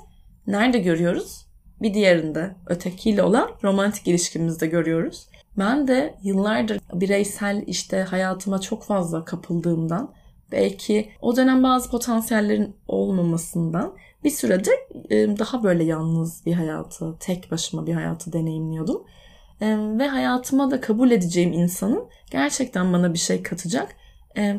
nerede 0.47 0.79
görüyoruz? 0.79 1.45
Bir 1.81 1.93
diğerinde 1.93 2.55
ötekiyle 2.67 3.23
olan 3.23 3.49
romantik 3.63 4.07
ilişkimizde 4.07 4.67
görüyoruz. 4.67 5.27
Ben 5.57 5.87
de 5.87 6.15
yıllardır 6.23 6.79
bireysel 6.93 7.63
işte 7.67 8.01
hayatıma 8.03 8.61
çok 8.61 8.83
fazla 8.83 9.25
kapıldığımdan 9.25 10.13
belki 10.53 11.09
o 11.21 11.35
dönem 11.35 11.63
bazı 11.63 11.89
potansiyellerin 11.89 12.75
olmamasından 12.87 13.93
bir 14.23 14.29
süredir 14.29 14.73
daha 15.39 15.63
böyle 15.63 15.83
yalnız 15.83 16.45
bir 16.45 16.53
hayatı, 16.53 17.15
tek 17.19 17.51
başıma 17.51 17.87
bir 17.87 17.93
hayatı 17.93 18.33
deneyimliyordum. 18.33 19.03
Ve 19.99 20.07
hayatıma 20.07 20.71
da 20.71 20.81
kabul 20.81 21.11
edeceğim 21.11 21.53
insanın 21.53 22.05
gerçekten 22.31 22.93
bana 22.93 23.13
bir 23.13 23.19
şey 23.19 23.43
katacak 23.43 23.95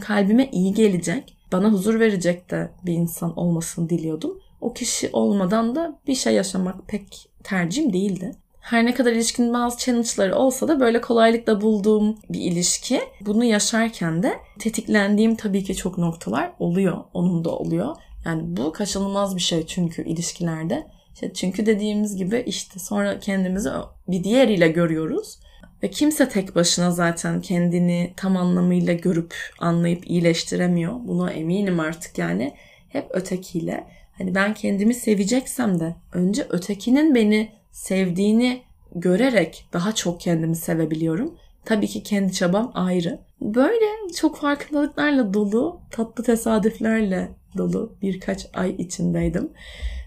kalbime 0.01 0.51
iyi 0.53 0.75
gelecek, 0.75 1.37
bana 1.53 1.73
huzur 1.73 2.01
verecek 2.01 2.51
de 2.51 2.71
bir 2.87 2.93
insan 2.93 3.39
olmasını 3.39 3.89
diliyordum. 3.89 4.41
O 4.61 4.73
kişi 4.73 5.11
olmadan 5.13 5.75
da 5.75 5.99
bir 6.07 6.15
şey 6.15 6.35
yaşamak 6.35 6.89
pek 6.89 7.29
tercihim 7.45 7.93
değildi. 7.93 8.37
Her 8.65 8.87
ne 8.87 8.95
kadar 8.95 9.13
ilişkinin 9.13 9.55
bazı 9.55 9.79
challenge'ları 9.79 10.37
olsa 10.37 10.69
da 10.69 10.81
böyle 10.81 11.01
kolaylıkla 11.01 11.61
bulduğum 11.61 12.19
bir 12.29 12.41
ilişki. 12.41 13.01
Bunu 13.21 13.45
yaşarken 13.45 14.23
de 14.23 14.35
tetiklendiğim 14.59 15.35
tabii 15.35 15.65
ki 15.65 15.77
çok 15.77 15.99
noktalar 15.99 16.53
oluyor. 16.59 17.05
Onun 17.15 17.45
da 17.45 17.51
oluyor. 17.51 17.97
Yani 18.25 18.43
bu 18.57 18.73
kaçınılmaz 18.73 19.37
bir 19.37 19.41
şey 19.41 19.67
çünkü 19.67 20.05
ilişkilerde. 20.05 20.87
İşte 21.15 21.33
çünkü 21.33 21.67
dediğimiz 21.67 22.17
gibi 22.17 22.43
işte 22.47 22.81
sonra 22.81 23.19
kendimizi 23.21 23.71
bir 24.09 24.25
diğeriyle 24.25 24.69
görüyoruz. 24.69 25.39
Ve 25.83 25.91
kimse 25.91 26.29
tek 26.29 26.55
başına 26.55 26.91
zaten 26.91 27.41
kendini 27.41 28.13
tam 28.17 28.37
anlamıyla 28.37 28.93
görüp 28.93 29.35
anlayıp 29.59 30.11
iyileştiremiyor. 30.11 30.93
Buna 31.05 31.31
eminim 31.31 31.81
artık 31.81 32.19
yani. 32.19 32.55
Hep 32.89 33.07
ötekiyle. 33.11 33.85
Hani 34.19 34.35
ben 34.35 34.55
kendimi 34.55 34.95
seveceksem 34.95 35.81
de 35.81 35.95
önce 36.13 36.47
ötekinin 36.51 37.15
beni 37.15 37.64
sevdiğini 37.75 38.63
görerek 38.95 39.69
daha 39.73 39.95
çok 39.95 40.21
kendimi 40.21 40.57
sevebiliyorum. 40.57 41.35
Tabii 41.65 41.87
ki 41.87 42.03
kendi 42.03 42.33
çabam 42.33 42.71
ayrı. 42.75 43.21
Böyle 43.41 44.13
çok 44.17 44.37
farkındalıklarla 44.37 45.35
dolu, 45.35 45.81
tatlı 45.91 46.25
tesadüflerle 46.25 47.31
dolu 47.57 47.97
birkaç 48.03 48.47
ay 48.55 48.71
içindeydim. 48.79 49.51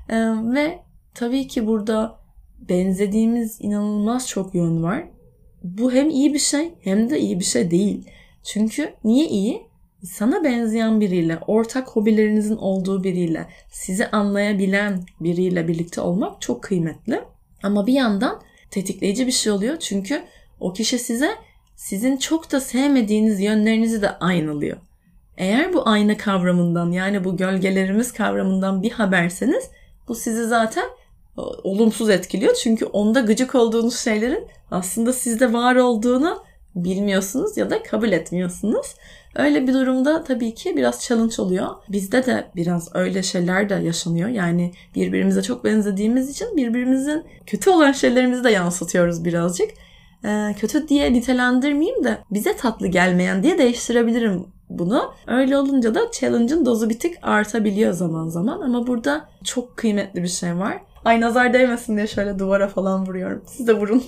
Ee, 0.10 0.16
ve 0.54 0.80
tabii 1.14 1.48
ki 1.48 1.68
burada 1.68 2.20
benzediğimiz 2.70 3.58
inanılmaz 3.62 4.28
çok 4.28 4.56
yön 4.56 4.84
var 4.84 5.04
bu 5.64 5.92
hem 5.92 6.10
iyi 6.10 6.34
bir 6.34 6.40
şey 6.40 6.74
hem 6.82 7.10
de 7.10 7.20
iyi 7.20 7.40
bir 7.40 7.46
şey 7.46 7.72
değil. 7.72 8.10
Çünkü 8.44 8.94
niye 9.04 9.28
iyi? 9.28 9.68
Sana 10.04 10.44
benzeyen 10.44 11.02
biriyle, 11.02 11.40
ortak 11.48 11.88
hobilerinizin 11.88 12.58
olduğu 12.58 13.04
biriyle, 13.04 13.46
sizi 13.72 14.08
anlayabilen 14.08 15.04
biriyle 15.20 15.68
birlikte 15.68 16.02
olmak 16.02 16.42
çok 16.42 16.64
kıymetli. 16.64 17.22
Ama 17.64 17.88
bir 17.88 17.94
yandan 17.94 18.42
tetikleyici 18.72 19.28
bir 19.28 19.32
şey 19.32 19.52
oluyor. 19.52 19.80
Çünkü 19.80 20.24
o 20.60 20.74
kişi 20.74 21.00
size 21.00 21.32
sizin 21.76 22.18
çok 22.18 22.52
da 22.52 22.60
sevmediğiniz 22.60 23.42
yönlerinizi 23.42 24.02
de 24.02 24.10
aynalıyor. 24.10 24.78
Eğer 25.38 25.74
bu 25.74 25.90
ayna 25.90 26.18
kavramından 26.18 26.92
yani 26.92 27.24
bu 27.24 27.38
gölgelerimiz 27.38 28.14
kavramından 28.14 28.84
bir 28.84 28.92
haberseniz 28.92 29.70
bu 30.08 30.16
sizi 30.16 30.46
zaten 30.46 30.86
olumsuz 31.64 32.10
etkiliyor. 32.10 32.56
Çünkü 32.56 32.86
onda 32.86 33.20
gıcık 33.20 33.56
olduğunuz 33.56 34.00
şeylerin 34.00 34.48
aslında 34.72 35.14
sizde 35.14 35.54
var 35.54 35.76
olduğunu 35.76 36.44
bilmiyorsunuz 36.84 37.58
ya 37.58 37.70
da 37.70 37.84
kabul 37.84 38.12
etmiyorsunuz. 38.12 38.96
Öyle 39.36 39.68
bir 39.68 39.74
durumda 39.74 40.24
tabii 40.24 40.54
ki 40.54 40.78
biraz 40.78 41.04
challenge 41.04 41.36
oluyor. 41.42 41.68
Bizde 41.90 42.26
de 42.26 42.48
biraz 42.56 42.96
öyle 42.96 43.24
şeyler 43.24 43.70
de 43.70 43.76
yaşanıyor. 43.76 44.30
Yani 44.30 44.72
birbirimize 44.96 45.42
çok 45.42 45.64
benzediğimiz 45.64 46.30
için 46.30 46.58
birbirimizin 46.58 47.24
kötü 47.46 47.70
olan 47.70 47.92
şeylerimizi 47.92 48.44
de 48.44 48.52
yansıtıyoruz 48.52 49.26
birazcık. 49.26 49.70
Ee, 50.26 50.56
kötü 50.60 50.88
diye 50.88 51.14
nitelendirmeyeyim 51.14 52.04
de 52.04 52.18
bize 52.32 52.58
tatlı 52.58 52.88
gelmeyen 52.88 53.44
diye 53.44 53.58
değiştirebilirim 53.58 54.46
bunu. 54.70 55.14
Öyle 55.28 55.58
olunca 55.58 55.96
da 55.96 56.00
challenge'ın 56.20 56.66
dozu 56.66 56.90
bir 56.90 57.00
tık 57.00 57.14
artabiliyor 57.22 57.94
zaman 57.94 58.28
zaman 58.28 58.62
ama 58.62 58.88
burada 58.88 59.30
çok 59.44 59.78
kıymetli 59.78 60.24
bir 60.24 60.28
şey 60.28 60.58
var. 60.58 60.82
Ay 61.08 61.22
nazar 61.22 61.54
değmesin 61.54 61.98
diye 61.98 62.08
şöyle 62.08 62.40
duvara 62.40 62.68
falan 62.68 63.06
vuruyorum. 63.08 63.44
Siz 63.48 63.68
de 63.68 63.74
vurun. 63.74 64.04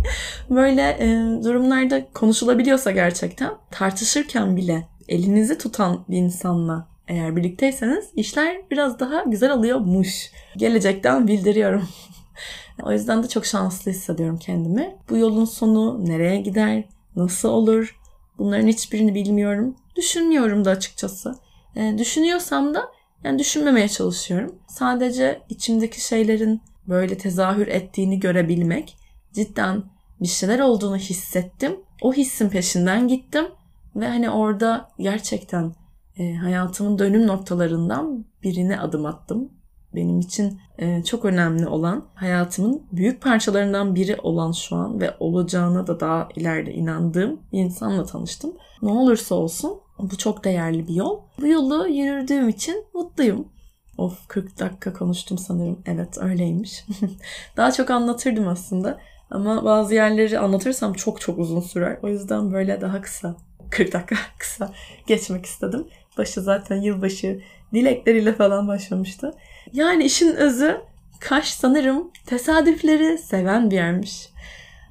Böyle 0.50 0.82
e, 0.82 1.06
durumlarda 1.44 2.06
konuşulabiliyorsa 2.14 2.90
gerçekten 2.90 3.50
tartışırken 3.70 4.56
bile 4.56 4.88
elinizi 5.08 5.58
tutan 5.58 6.04
bir 6.08 6.16
insanla 6.16 6.88
eğer 7.08 7.36
birlikteyseniz 7.36 8.10
işler 8.16 8.56
biraz 8.70 9.00
daha 9.00 9.22
güzel 9.22 9.52
oluyormuş. 9.52 10.30
Gelecekten 10.56 11.28
bildiriyorum. 11.28 11.88
o 12.82 12.92
yüzden 12.92 13.22
de 13.22 13.28
çok 13.28 13.46
şanslı 13.46 13.90
hissediyorum 13.90 14.38
kendimi. 14.38 14.96
Bu 15.10 15.16
yolun 15.16 15.44
sonu 15.44 16.06
nereye 16.06 16.40
gider, 16.40 16.84
nasıl 17.16 17.48
olur 17.48 18.00
bunların 18.38 18.66
hiçbirini 18.66 19.14
bilmiyorum. 19.14 19.76
Düşünmüyorum 19.96 20.64
da 20.64 20.70
açıkçası. 20.70 21.34
E, 21.76 21.98
düşünüyorsam 21.98 22.74
da 22.74 22.88
yani 23.24 23.38
düşünmemeye 23.38 23.88
çalışıyorum. 23.88 24.58
Sadece 24.68 25.42
içimdeki 25.48 26.06
şeylerin 26.06 26.62
böyle 26.88 27.18
tezahür 27.18 27.66
ettiğini 27.66 28.20
görebilmek, 28.20 28.96
cidden 29.32 29.82
bir 30.20 30.26
şeyler 30.26 30.58
olduğunu 30.58 30.96
hissettim. 30.96 31.76
O 32.02 32.12
hissin 32.12 32.48
peşinden 32.48 33.08
gittim 33.08 33.44
ve 33.96 34.08
hani 34.08 34.30
orada 34.30 34.88
gerçekten 34.98 35.72
e, 36.18 36.34
hayatımın 36.34 36.98
dönüm 36.98 37.26
noktalarından 37.26 38.24
birine 38.42 38.80
adım 38.80 39.06
attım. 39.06 39.48
Benim 39.94 40.20
için 40.20 40.60
e, 40.78 41.04
çok 41.04 41.24
önemli 41.24 41.66
olan 41.66 42.04
hayatımın 42.14 42.82
büyük 42.92 43.22
parçalarından 43.22 43.94
biri 43.94 44.16
olan 44.22 44.52
şu 44.52 44.76
an 44.76 45.00
ve 45.00 45.14
olacağına 45.20 45.86
da 45.86 46.00
daha 46.00 46.28
ileride 46.36 46.72
inandığım 46.72 47.40
bir 47.52 47.58
insanla 47.58 48.04
tanıştım. 48.04 48.52
Ne 48.82 48.90
olursa 48.90 49.34
olsun 49.34 49.80
bu 49.98 50.18
çok 50.18 50.44
değerli 50.44 50.88
bir 50.88 50.94
yol. 50.94 51.20
Bu 51.40 51.46
yolu 51.46 51.88
yürüdüğüm 51.88 52.48
için 52.48 52.84
mutluyum. 52.94 53.48
Of 53.98 54.28
40 54.28 54.60
dakika 54.60 54.92
konuştum 54.92 55.38
sanırım. 55.38 55.82
Evet 55.86 56.18
öyleymiş. 56.20 56.84
Daha 57.56 57.72
çok 57.72 57.90
anlatırdım 57.90 58.48
aslında. 58.48 58.98
Ama 59.30 59.64
bazı 59.64 59.94
yerleri 59.94 60.38
anlatırsam 60.38 60.92
çok 60.92 61.20
çok 61.20 61.38
uzun 61.38 61.60
sürer. 61.60 61.98
O 62.02 62.08
yüzden 62.08 62.52
böyle 62.52 62.80
daha 62.80 63.00
kısa, 63.00 63.36
40 63.70 63.92
dakika 63.92 64.16
kısa 64.38 64.72
geçmek 65.06 65.46
istedim. 65.46 65.86
Başı 66.18 66.40
zaten 66.40 66.76
yılbaşı 66.76 67.40
dilekleriyle 67.74 68.32
falan 68.32 68.68
başlamıştı. 68.68 69.34
Yani 69.72 70.04
işin 70.04 70.34
özü 70.34 70.80
Kaş 71.20 71.48
sanırım 71.48 72.10
tesadüfleri 72.26 73.18
seven 73.18 73.70
bir 73.70 73.76
yermiş. 73.76 74.28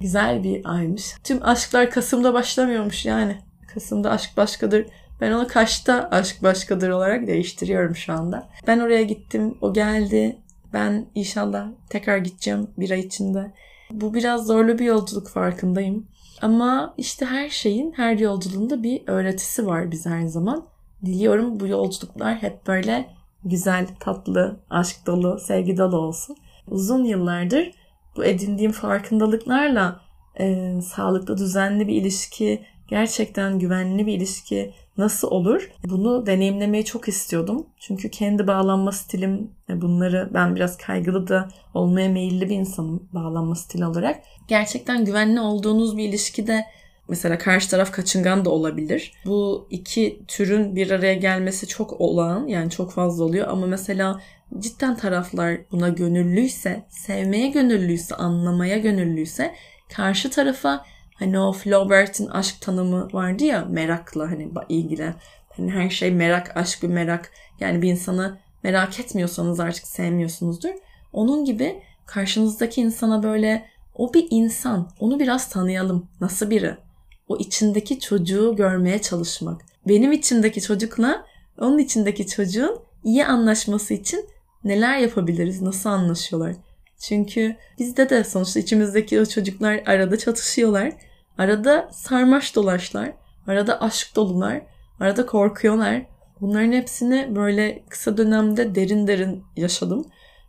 Güzel 0.00 0.44
bir 0.44 0.60
aymış. 0.64 1.14
Tüm 1.24 1.42
aşklar 1.42 1.90
Kasım'da 1.90 2.34
başlamıyormuş 2.34 3.06
yani. 3.06 3.38
Kasım'da 3.74 4.10
aşk 4.10 4.36
başkadır. 4.36 4.86
Ben 5.20 5.32
onu 5.32 5.48
Kaş'ta 5.48 6.08
aşk 6.10 6.42
başkadır 6.42 6.88
olarak 6.88 7.26
değiştiriyorum 7.26 7.96
şu 7.96 8.12
anda. 8.12 8.48
Ben 8.66 8.78
oraya 8.78 9.02
gittim, 9.02 9.58
o 9.60 9.72
geldi. 9.72 10.38
Ben 10.72 11.06
inşallah 11.14 11.68
tekrar 11.90 12.18
gideceğim 12.18 12.70
bir 12.78 12.90
ay 12.90 13.00
içinde. 13.00 13.52
Bu 13.90 14.14
biraz 14.14 14.46
zorlu 14.46 14.78
bir 14.78 14.84
yolculuk 14.84 15.28
farkındayım. 15.28 16.06
Ama 16.42 16.94
işte 16.98 17.26
her 17.26 17.48
şeyin, 17.48 17.92
her 17.92 18.18
yolculuğunda 18.18 18.82
bir 18.82 19.02
öğretisi 19.06 19.66
var 19.66 19.90
bize 19.90 20.10
her 20.10 20.26
zaman. 20.26 20.64
Diliyorum 21.04 21.60
bu 21.60 21.66
yolculuklar 21.66 22.34
hep 22.34 22.66
böyle 22.66 23.08
güzel, 23.44 23.86
tatlı, 24.00 24.60
aşk 24.70 25.06
dolu, 25.06 25.38
sevgi 25.38 25.76
dolu 25.76 25.96
olsun. 25.96 26.36
Uzun 26.70 27.04
yıllardır 27.04 27.70
bu 28.16 28.24
edindiğim 28.24 28.72
farkındalıklarla 28.72 30.00
e, 30.40 30.74
sağlıklı, 30.82 31.38
düzenli 31.38 31.88
bir 31.88 31.94
ilişki, 31.94 32.66
gerçekten 32.88 33.58
güvenli 33.58 34.06
bir 34.06 34.12
ilişki 34.12 34.72
nasıl 34.98 35.30
olur? 35.30 35.70
Bunu 35.84 36.26
deneyimlemeyi 36.26 36.84
çok 36.84 37.08
istiyordum. 37.08 37.66
Çünkü 37.78 38.10
kendi 38.10 38.46
bağlanma 38.46 38.92
stilim 38.92 39.50
e, 39.70 39.80
bunları 39.80 40.30
ben 40.34 40.56
biraz 40.56 40.76
kaygılı 40.76 41.28
da 41.28 41.48
olmaya 41.74 42.08
meyilli 42.08 42.50
bir 42.50 42.56
insanım 42.56 43.08
bağlanma 43.12 43.54
stili 43.54 43.86
olarak. 43.86 44.22
Gerçekten 44.48 45.04
güvenli 45.04 45.40
olduğunuz 45.40 45.96
bir 45.96 46.08
ilişkide 46.08 46.64
Mesela 47.08 47.38
karşı 47.38 47.70
taraf 47.70 47.92
kaçıngan 47.92 48.44
da 48.44 48.50
olabilir. 48.50 49.12
Bu 49.26 49.66
iki 49.70 50.22
türün 50.28 50.76
bir 50.76 50.90
araya 50.90 51.14
gelmesi 51.14 51.66
çok 51.66 52.00
olağan 52.00 52.46
yani 52.46 52.70
çok 52.70 52.92
fazla 52.92 53.24
oluyor 53.24 53.48
ama 53.48 53.66
mesela 53.66 54.20
cidden 54.58 54.96
taraflar 54.96 55.56
buna 55.72 55.88
gönüllüyse, 55.88 56.82
sevmeye 56.88 57.48
gönüllüyse, 57.48 58.14
anlamaya 58.14 58.78
gönüllüyse 58.78 59.54
karşı 59.96 60.30
tarafa 60.30 60.84
hani 61.24 61.40
o 61.40 61.52
Flaubert'in 61.52 62.26
aşk 62.26 62.60
tanımı 62.60 63.08
vardı 63.12 63.44
ya 63.44 63.64
merakla 63.64 64.30
hani 64.30 64.50
ilgili. 64.68 65.14
Hani 65.56 65.70
her 65.70 65.90
şey 65.90 66.10
merak, 66.10 66.56
aşk 66.56 66.82
bir 66.82 66.88
merak. 66.88 67.30
Yani 67.60 67.82
bir 67.82 67.90
insanı 67.90 68.38
merak 68.62 69.00
etmiyorsanız 69.00 69.60
artık 69.60 69.86
sevmiyorsunuzdur. 69.86 70.70
Onun 71.12 71.44
gibi 71.44 71.82
karşınızdaki 72.06 72.80
insana 72.80 73.22
böyle 73.22 73.66
o 73.94 74.14
bir 74.14 74.26
insan. 74.30 74.90
Onu 75.00 75.20
biraz 75.20 75.50
tanıyalım. 75.50 76.08
Nasıl 76.20 76.50
biri? 76.50 76.76
O 77.28 77.36
içindeki 77.36 78.00
çocuğu 78.00 78.56
görmeye 78.56 79.02
çalışmak. 79.02 79.62
Benim 79.88 80.12
içimdeki 80.12 80.60
çocukla 80.60 81.26
onun 81.58 81.78
içindeki 81.78 82.26
çocuğun 82.26 82.78
iyi 83.04 83.26
anlaşması 83.26 83.94
için 83.94 84.28
neler 84.64 84.98
yapabiliriz? 84.98 85.62
Nasıl 85.62 85.90
anlaşıyorlar? 85.90 86.54
Çünkü 86.98 87.56
bizde 87.78 88.10
de 88.10 88.24
sonuçta 88.24 88.60
içimizdeki 88.60 89.20
o 89.20 89.26
çocuklar 89.26 89.82
arada 89.86 90.18
çatışıyorlar. 90.18 90.92
Arada 91.38 91.88
sarmaş 91.92 92.56
dolaşlar. 92.56 93.12
Arada 93.46 93.80
aşk 93.80 94.16
dolular. 94.16 94.62
Arada 95.00 95.26
korkuyorlar. 95.26 96.02
Bunların 96.40 96.72
hepsini 96.72 97.36
böyle 97.36 97.84
kısa 97.88 98.16
dönemde 98.16 98.74
derin 98.74 99.06
derin 99.06 99.44
yaşadım. 99.56 100.04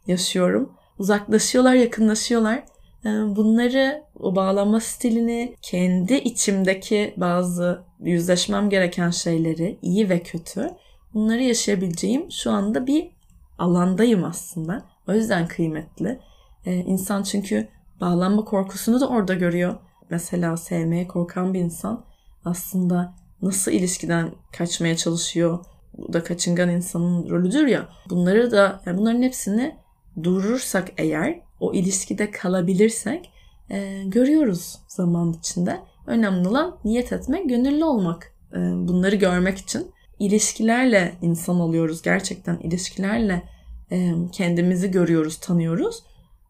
Yaşıyorum. 0.08 0.74
Uzaklaşıyorlar, 1.00 1.74
yakınlaşıyorlar. 1.74 2.64
Ee, 3.06 3.10
bunları, 3.10 4.04
o 4.20 4.36
bağlanma 4.36 4.80
stilini, 4.80 5.56
kendi 5.62 6.14
içimdeki 6.14 7.14
bazı 7.18 7.84
yüzleşmem 8.00 8.70
gereken 8.70 9.10
şeyleri, 9.10 9.80
iyi 9.82 10.10
ve 10.10 10.20
kötü, 10.20 10.70
bunları 11.14 11.42
yaşayabileceğim 11.42 12.32
şu 12.32 12.52
anda 12.52 12.88
bir 12.88 13.10
alandayım 13.58 14.24
aslında. 14.24 14.86
O 15.08 15.14
yüzden 15.14 15.48
kıymetli. 15.48 16.20
Ee, 16.66 16.76
insan 16.76 17.24
çünkü 17.24 17.68
bağlanma 18.02 18.46
korkusunu 18.46 19.02
da 19.02 19.10
orada 19.10 19.34
görüyor. 19.34 19.76
Mesela 20.10 20.58
sevmeye 20.58 21.08
korkan 21.08 21.54
bir 21.54 21.60
insan 21.60 22.06
aslında 22.46 23.16
nasıl 23.42 23.72
ilişkiden 23.72 24.32
kaçmaya 24.58 24.98
çalışıyor. 24.98 25.66
Bu 25.98 26.14
da 26.14 26.24
kaçıngan 26.24 26.70
insanın 26.70 27.30
rolüdür 27.30 27.68
ya. 27.68 27.90
Bunları 28.10 28.52
da 28.52 28.82
yani 28.86 28.98
bunların 28.98 29.22
hepsini 29.22 29.76
durursak 30.24 30.92
eğer 30.98 31.42
o 31.60 31.74
ilişkide 31.74 32.32
kalabilirsek 32.32 33.32
e, 33.70 34.04
görüyoruz 34.06 34.80
zaman 34.88 35.34
içinde. 35.34 35.80
Önemli 36.08 36.48
olan 36.48 36.78
niyet 36.86 37.14
etmek, 37.14 37.50
gönüllü 37.50 37.84
olmak. 37.84 38.34
E, 38.54 38.58
bunları 38.58 39.16
görmek 39.16 39.58
için 39.58 39.92
ilişkilerle 40.20 41.14
insan 41.22 41.60
oluyoruz. 41.60 42.02
Gerçekten 42.02 42.58
ilişkilerle 42.60 43.44
e, 43.92 44.14
kendimizi 44.32 44.92
görüyoruz, 44.92 45.38
tanıyoruz. 45.38 46.04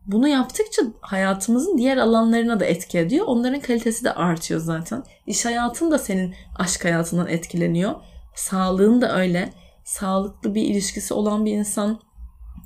Bunu 0.07 0.27
yaptıkça 0.27 0.81
hayatımızın 1.01 1.77
diğer 1.77 1.97
alanlarına 1.97 2.59
da 2.59 2.65
etki 2.65 2.99
ediyor. 2.99 3.25
Onların 3.27 3.59
kalitesi 3.59 4.03
de 4.03 4.13
artıyor 4.13 4.59
zaten. 4.59 5.03
İş 5.27 5.45
hayatın 5.45 5.91
da 5.91 5.99
senin 5.99 6.35
aşk 6.55 6.85
hayatından 6.85 7.27
etkileniyor. 7.27 7.95
Sağlığın 8.35 9.01
da 9.01 9.17
öyle. 9.17 9.53
Sağlıklı 9.83 10.55
bir 10.55 10.61
ilişkisi 10.61 11.13
olan 11.13 11.45
bir 11.45 11.51
insan 11.51 11.99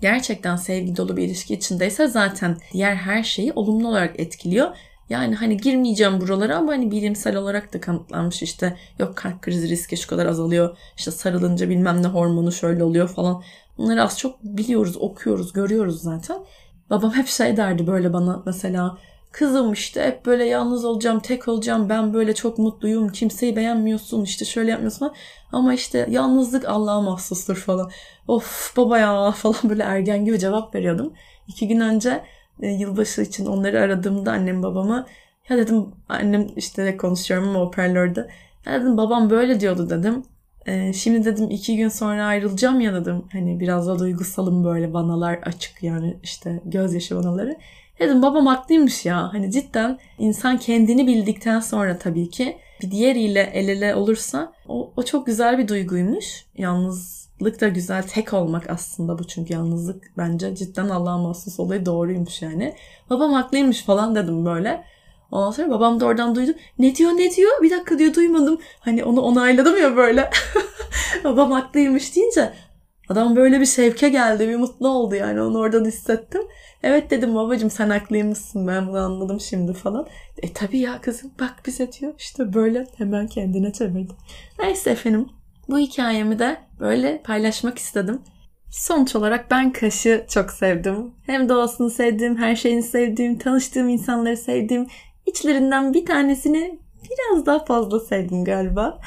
gerçekten 0.01 0.55
sevgi 0.55 0.97
dolu 0.97 1.17
bir 1.17 1.23
ilişki 1.23 1.53
içindeyse 1.53 2.07
zaten 2.07 2.57
diğer 2.73 2.95
her 2.95 3.23
şeyi 3.23 3.53
olumlu 3.53 3.87
olarak 3.87 4.19
etkiliyor. 4.19 4.75
Yani 5.09 5.35
hani 5.35 5.57
girmeyeceğim 5.57 6.21
buralara 6.21 6.57
ama 6.57 6.71
hani 6.71 6.91
bilimsel 6.91 7.35
olarak 7.35 7.73
da 7.73 7.81
kanıtlanmış 7.81 8.43
işte 8.43 8.77
yok 8.99 9.15
kalp 9.15 9.41
krizi 9.41 9.69
riski 9.69 9.97
şu 9.97 10.07
kadar 10.07 10.25
azalıyor. 10.25 10.77
İşte 10.97 11.11
sarılınca 11.11 11.69
bilmem 11.69 12.03
ne 12.03 12.07
hormonu 12.07 12.51
şöyle 12.51 12.83
oluyor 12.83 13.07
falan. 13.07 13.43
Bunları 13.77 14.03
az 14.03 14.19
çok 14.19 14.43
biliyoruz, 14.43 14.97
okuyoruz, 14.97 15.53
görüyoruz 15.53 16.01
zaten. 16.01 16.39
Babam 16.89 17.11
hep 17.13 17.27
şey 17.27 17.57
derdi 17.57 17.87
böyle 17.87 18.13
bana 18.13 18.43
mesela 18.45 18.97
kızım 19.31 19.73
işte 19.73 20.03
hep 20.03 20.25
böyle 20.25 20.45
yalnız 20.45 20.85
olacağım, 20.85 21.19
tek 21.19 21.47
olacağım. 21.47 21.89
Ben 21.89 22.13
böyle 22.13 22.35
çok 22.35 22.57
mutluyum. 22.57 23.09
Kimseyi 23.09 23.55
beğenmiyorsun. 23.55 24.23
işte 24.23 24.45
şöyle 24.45 24.71
yapmıyorsun. 24.71 25.11
Ama 25.51 25.73
işte 25.73 26.07
yalnızlık 26.09 26.65
Allah'a 26.69 27.01
mahsustur 27.01 27.55
falan. 27.55 27.91
Of 28.27 28.77
baba 28.77 28.97
ya 28.97 29.31
falan 29.35 29.69
böyle 29.69 29.83
ergen 29.83 30.25
gibi 30.25 30.39
cevap 30.39 30.75
veriyordum. 30.75 31.13
İki 31.47 31.67
gün 31.67 31.79
önce 31.79 32.23
e, 32.61 32.67
yılbaşı 32.67 33.21
için 33.21 33.45
onları 33.45 33.81
aradığımda 33.81 34.31
annem 34.31 34.63
babama 34.63 35.05
ya 35.49 35.57
dedim 35.57 35.85
annem 36.09 36.47
işte 36.55 36.97
konuşuyorum 36.97 37.49
ama 37.49 37.59
hoparlörde. 37.59 38.29
Ya 38.65 38.81
dedim 38.81 38.97
babam 38.97 39.29
böyle 39.29 39.59
diyordu 39.59 39.89
dedim. 39.89 40.23
E, 40.69 40.93
şimdi 40.93 41.25
dedim 41.25 41.49
iki 41.49 41.77
gün 41.77 41.89
sonra 41.89 42.25
ayrılacağım 42.25 42.79
ya 42.79 42.93
dedim. 42.93 43.23
Hani 43.31 43.59
biraz 43.59 43.87
da 43.87 43.99
duygusalım 43.99 44.63
böyle 44.63 44.93
vanalar 44.93 45.39
açık 45.45 45.83
yani 45.83 46.17
işte 46.23 46.61
gözyaşı 46.65 47.15
vanaları. 47.17 47.57
Dedim 47.99 48.21
babam 48.21 48.45
haklıymış 48.45 49.05
ya. 49.05 49.33
Hani 49.33 49.51
cidden 49.51 49.99
insan 50.19 50.57
kendini 50.57 51.07
bildikten 51.07 51.59
sonra 51.59 51.97
tabii 51.97 52.29
ki 52.29 52.57
bir 52.81 52.91
diğeriyle 52.91 53.49
el 53.53 53.67
ele 53.67 53.95
olursa 53.95 54.53
o, 54.67 54.91
o 54.97 55.03
çok 55.03 55.25
güzel 55.25 55.57
bir 55.57 55.67
duyguymuş. 55.67 56.45
Yalnızlık 56.57 57.61
da 57.61 57.67
güzel. 57.67 58.03
Tek 58.03 58.33
olmak 58.33 58.69
aslında 58.69 59.19
bu 59.19 59.27
çünkü 59.27 59.53
yalnızlık 59.53 60.11
bence 60.17 60.55
cidden 60.55 60.89
Allah'a 60.89 61.17
mahsus 61.17 61.59
olayı 61.59 61.85
doğruymuş 61.85 62.41
yani. 62.41 62.75
Babam 63.09 63.33
haklıymış 63.33 63.83
falan 63.83 64.15
dedim 64.15 64.45
böyle. 64.45 64.83
Ondan 65.31 65.51
sonra 65.51 65.69
babam 65.69 65.99
da 65.99 66.05
oradan 66.05 66.35
duydu. 66.35 66.51
Ne 66.79 66.95
diyor 66.95 67.11
ne 67.11 67.31
diyor? 67.31 67.51
Bir 67.61 67.71
dakika 67.71 67.99
diyor 67.99 68.13
duymadım. 68.13 68.59
Hani 68.79 69.03
onu 69.03 69.21
onayladım 69.21 69.77
ya 69.77 69.97
böyle. 69.97 70.29
babam 71.23 71.51
haklıymış 71.51 72.15
deyince 72.15 72.53
adam 73.09 73.35
böyle 73.35 73.59
bir 73.59 73.65
şevke 73.65 74.09
geldi. 74.09 74.49
Bir 74.49 74.55
mutlu 74.55 74.87
oldu 74.87 75.15
yani 75.15 75.41
onu 75.41 75.57
oradan 75.57 75.85
hissettim. 75.85 76.41
Evet 76.83 77.11
dedim 77.11 77.35
babacım 77.35 77.69
sen 77.69 77.89
haklıymışsın 77.89 78.67
ben 78.67 78.87
bunu 78.87 78.97
anladım 78.97 79.39
şimdi 79.39 79.73
falan. 79.73 80.07
E 80.41 80.53
tabii 80.53 80.79
ya 80.79 81.01
kızım 81.01 81.31
bak 81.39 81.53
bize 81.65 81.91
diyor. 81.91 82.13
İşte 82.17 82.53
böyle 82.53 82.87
hemen 82.97 83.27
kendine 83.27 83.73
çevirdi. 83.73 84.13
Neyse 84.59 84.89
efendim 84.89 85.29
bu 85.69 85.79
hikayemi 85.79 86.39
de 86.39 86.57
böyle 86.79 87.21
paylaşmak 87.21 87.77
istedim. 87.77 88.21
Sonuç 88.71 89.15
olarak 89.15 89.51
ben 89.51 89.71
Kaş'ı 89.71 90.25
çok 90.29 90.51
sevdim. 90.51 91.11
Hem 91.25 91.49
doğasını 91.49 91.89
sevdim, 91.89 92.37
her 92.37 92.55
şeyini 92.55 92.83
sevdim, 92.83 93.37
tanıştığım 93.37 93.89
insanları 93.89 94.37
sevdim. 94.37 94.87
İçlerinden 95.29 95.93
bir 95.93 96.05
tanesini 96.05 96.79
biraz 97.03 97.45
daha 97.45 97.65
fazla 97.65 97.99
sevdim 97.99 98.45
galiba. 98.45 98.99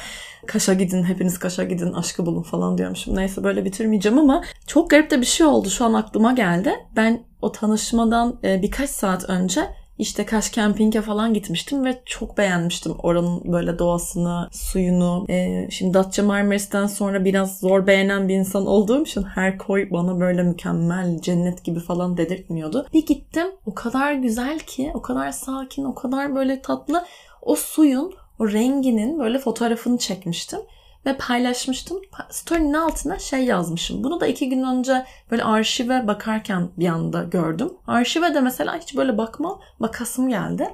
Kaş'a 0.47 0.75
gidin, 0.75 1.03
hepiniz 1.03 1.39
Kaş'a 1.39 1.65
gidin, 1.65 1.93
aşkı 1.93 2.27
bulun 2.27 2.43
falan 2.43 2.79
diyormuşum. 2.79 3.17
Neyse 3.17 3.45
böyle 3.45 3.65
bitirmeyeceğim 3.65 4.19
ama 4.19 4.45
çok 4.67 4.91
garip 4.91 5.11
de 5.11 5.21
bir 5.21 5.27
şey 5.27 5.47
oldu. 5.47 5.71
Şu 5.71 5.85
an 5.85 5.93
aklıma 5.93 6.33
geldi. 6.33 6.73
Ben 6.97 7.25
o 7.43 7.53
tanışmadan 7.53 8.39
e, 8.45 8.63
birkaç 8.63 8.91
saat 8.91 9.31
önce 9.31 9.61
işte 9.99 10.27
Kaş 10.27 10.53
Camping'e 10.53 11.03
falan 11.03 11.35
gitmiştim 11.35 11.85
ve 11.85 12.03
çok 12.07 12.39
beğenmiştim 12.39 12.93
oranın 13.03 13.53
böyle 13.53 13.79
doğasını, 13.79 14.49
suyunu. 14.53 15.27
Ee, 15.29 15.69
şimdi 15.71 15.95
Datça 15.95 16.23
Marmaris'ten 16.23 16.87
sonra 16.87 17.25
biraz 17.25 17.59
zor 17.59 17.87
beğenen 17.87 18.29
bir 18.29 18.35
insan 18.35 18.67
olduğum 18.67 19.03
için 19.03 19.23
her 19.23 19.59
koy 19.59 19.91
bana 19.91 20.21
böyle 20.21 20.43
mükemmel, 20.43 21.21
cennet 21.21 21.65
gibi 21.65 21.81
falan 21.81 22.17
dedirtmiyordu. 22.17 22.87
Bir 22.93 23.07
gittim 23.07 23.47
o 23.67 23.75
kadar 23.75 24.13
güzel 24.15 24.59
ki, 24.59 24.91
o 24.95 25.03
kadar 25.03 25.33
sakin, 25.33 25.85
o 25.85 25.95
kadar 25.95 26.35
böyle 26.35 26.63
tatlı. 26.63 27.05
O 27.43 27.55
suyun, 27.55 28.15
o 28.39 28.53
renginin 28.53 29.19
böyle 29.19 29.39
fotoğrafını 29.39 29.99
çekmiştim 29.99 30.61
ve 31.07 31.17
paylaşmıştım. 31.17 32.01
Story'nin 32.31 32.73
altına 32.73 33.19
şey 33.19 33.45
yazmışım. 33.45 34.05
Bunu 34.05 34.21
da 34.21 34.27
iki 34.27 34.49
gün 34.49 34.63
önce 34.63 35.05
böyle 35.31 35.45
arşive 35.45 36.07
bakarken 36.07 36.69
bir 36.79 36.89
anda 36.89 37.23
gördüm. 37.23 37.73
Arşive 37.87 38.35
de 38.35 38.41
mesela 38.41 38.79
hiç 38.79 38.97
böyle 38.97 39.19
bakma 39.19 39.61
bakasım 39.81 40.29
geldi. 40.29 40.69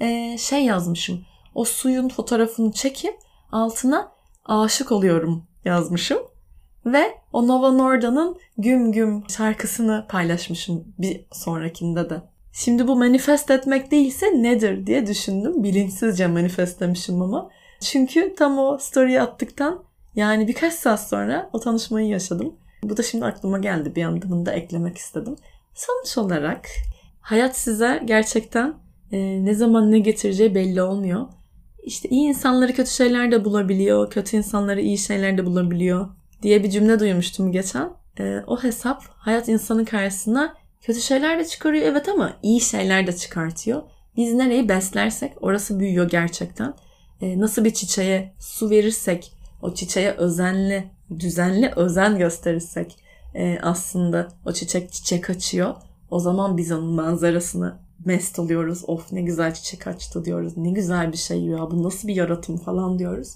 Ee, 0.00 0.36
şey 0.38 0.64
yazmışım. 0.64 1.24
O 1.54 1.64
suyun 1.64 2.08
fotoğrafını 2.08 2.72
çekip 2.72 3.14
altına 3.52 4.12
aşık 4.44 4.92
oluyorum 4.92 5.46
yazmışım. 5.64 6.18
Ve 6.86 7.18
o 7.32 7.48
Nova 7.48 7.72
Norda'nın 7.72 8.38
Güm 8.58 8.92
Güm 8.92 9.24
şarkısını 9.28 10.06
paylaşmışım 10.08 10.94
bir 10.98 11.26
sonrakinde 11.32 12.10
de. 12.10 12.22
Şimdi 12.52 12.88
bu 12.88 12.96
manifest 12.96 13.50
etmek 13.50 13.90
değilse 13.90 14.26
nedir 14.26 14.86
diye 14.86 15.06
düşündüm. 15.06 15.62
Bilinçsizce 15.62 16.26
manifestlemişim 16.26 17.22
ama. 17.22 17.50
Çünkü 17.84 18.34
tam 18.38 18.58
o 18.58 18.78
story 18.78 19.20
attıktan 19.20 19.84
Yani 20.16 20.48
birkaç 20.48 20.74
saat 20.74 21.08
sonra 21.08 21.50
o 21.52 21.60
tanışmayı 21.60 22.08
yaşadım. 22.08 22.54
Bu 22.82 22.96
da 22.96 23.02
şimdi 23.02 23.24
aklıma 23.24 23.58
geldi 23.58 23.96
bir 23.96 24.04
anda 24.04 24.30
bunu 24.30 24.46
da 24.46 24.52
eklemek 24.52 24.98
istedim. 24.98 25.36
Sonuç 25.74 26.18
olarak 26.18 26.68
hayat 27.20 27.56
size 27.56 28.02
gerçekten 28.04 28.74
e, 29.12 29.44
ne 29.44 29.54
zaman 29.54 29.92
ne 29.92 29.98
getireceği 29.98 30.54
belli 30.54 30.82
olmuyor. 30.82 31.26
İşte 31.82 32.08
iyi 32.08 32.28
insanları 32.28 32.72
kötü 32.72 32.90
şeyler 32.90 33.32
de 33.32 33.44
bulabiliyor, 33.44 34.10
kötü 34.10 34.36
insanları 34.36 34.80
iyi 34.80 34.98
şeyler 34.98 35.38
de 35.38 35.46
bulabiliyor 35.46 36.08
diye 36.42 36.64
bir 36.64 36.70
cümle 36.70 37.00
duymuştum 37.00 37.52
geçen. 37.52 37.90
E, 38.18 38.38
o 38.46 38.62
hesap 38.62 39.02
hayat 39.08 39.48
insanın 39.48 39.84
karşısına 39.84 40.54
kötü 40.80 41.00
şeyler 41.00 41.38
de 41.38 41.44
çıkarıyor 41.44 41.86
evet 41.86 42.08
ama 42.08 42.36
iyi 42.42 42.60
şeyler 42.60 43.06
de 43.06 43.16
çıkartıyor. 43.16 43.82
Biz 44.16 44.34
nereyi 44.34 44.68
beslersek 44.68 45.32
orası 45.40 45.80
büyüyor 45.80 46.08
gerçekten. 46.08 46.74
E, 47.20 47.40
nasıl 47.40 47.64
bir 47.64 47.74
çiçeğe 47.74 48.32
su 48.38 48.70
verirsek, 48.70 49.32
o 49.62 49.74
çiçeğe 49.74 50.10
özenli, 50.10 50.90
düzenli 51.18 51.72
özen 51.76 52.18
gösterirsek 52.18 52.96
e, 53.34 53.58
aslında 53.62 54.28
o 54.46 54.52
çiçek 54.52 54.92
çiçek 54.92 55.30
açıyor. 55.30 55.74
O 56.10 56.20
zaman 56.20 56.56
biz 56.56 56.72
onun 56.72 56.92
manzarasını 56.92 57.78
mest 58.04 58.38
oluyoruz. 58.38 58.82
Of 58.86 59.12
ne 59.12 59.22
güzel 59.22 59.54
çiçek 59.54 59.86
açtı 59.86 60.24
diyoruz. 60.24 60.56
Ne 60.56 60.70
güzel 60.70 61.12
bir 61.12 61.16
şey 61.16 61.44
ya 61.44 61.58
bu 61.70 61.82
nasıl 61.82 62.08
bir 62.08 62.14
yaratım 62.14 62.56
falan 62.56 62.98
diyoruz. 62.98 63.34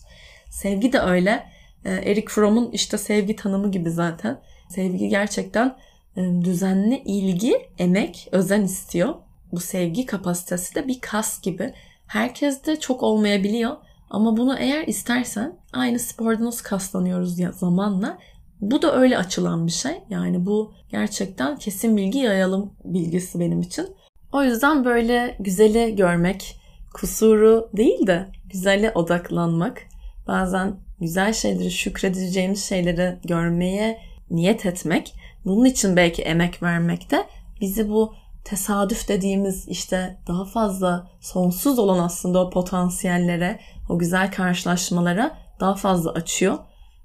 Sevgi 0.50 0.92
de 0.92 1.00
öyle. 1.00 1.44
E, 1.84 1.90
Eric 1.90 2.26
Fromm'un 2.28 2.70
işte 2.70 2.98
sevgi 2.98 3.36
tanımı 3.36 3.70
gibi 3.70 3.90
zaten. 3.90 4.40
Sevgi 4.68 5.08
gerçekten 5.08 5.76
düzenli 6.16 7.02
ilgi, 7.04 7.68
emek, 7.78 8.28
özen 8.32 8.62
istiyor. 8.62 9.14
Bu 9.52 9.60
sevgi 9.60 10.06
kapasitesi 10.06 10.74
de 10.74 10.88
bir 10.88 11.00
kas 11.00 11.42
gibi. 11.42 11.74
Herkes 12.08 12.66
de 12.66 12.80
çok 12.80 13.02
olmayabiliyor. 13.02 13.76
Ama 14.10 14.36
bunu 14.36 14.58
eğer 14.58 14.86
istersen 14.86 15.56
aynı 15.72 15.98
sporda 15.98 16.44
nasıl 16.44 16.64
kaslanıyoruz 16.64 17.38
ya 17.38 17.52
zamanla 17.52 18.18
bu 18.60 18.82
da 18.82 18.96
öyle 18.96 19.18
açılan 19.18 19.66
bir 19.66 19.72
şey. 19.72 19.92
Yani 20.10 20.46
bu 20.46 20.72
gerçekten 20.90 21.56
kesin 21.56 21.96
bilgi 21.96 22.18
yayalım 22.18 22.72
bilgisi 22.84 23.40
benim 23.40 23.60
için. 23.60 23.86
O 24.32 24.42
yüzden 24.42 24.84
böyle 24.84 25.36
güzeli 25.40 25.96
görmek, 25.96 26.60
kusuru 26.94 27.70
değil 27.76 28.06
de 28.06 28.28
güzele 28.52 28.92
odaklanmak, 28.94 29.82
bazen 30.28 30.76
güzel 31.00 31.32
şeyleri, 31.32 31.70
şükredeceğimiz 31.70 32.64
şeyleri 32.64 33.16
görmeye 33.24 33.98
niyet 34.30 34.66
etmek, 34.66 35.14
bunun 35.44 35.64
için 35.64 35.96
belki 35.96 36.22
emek 36.22 36.62
vermek 36.62 37.10
de 37.10 37.26
bizi 37.60 37.88
bu 37.88 38.14
tesadüf 38.48 39.08
dediğimiz 39.08 39.68
işte 39.68 40.18
daha 40.28 40.44
fazla 40.44 41.10
sonsuz 41.20 41.78
olan 41.78 41.98
aslında 41.98 42.44
o 42.44 42.50
potansiyellere, 42.50 43.60
o 43.88 43.98
güzel 43.98 44.32
karşılaşmalara 44.32 45.36
daha 45.60 45.74
fazla 45.74 46.12
açıyor. 46.12 46.58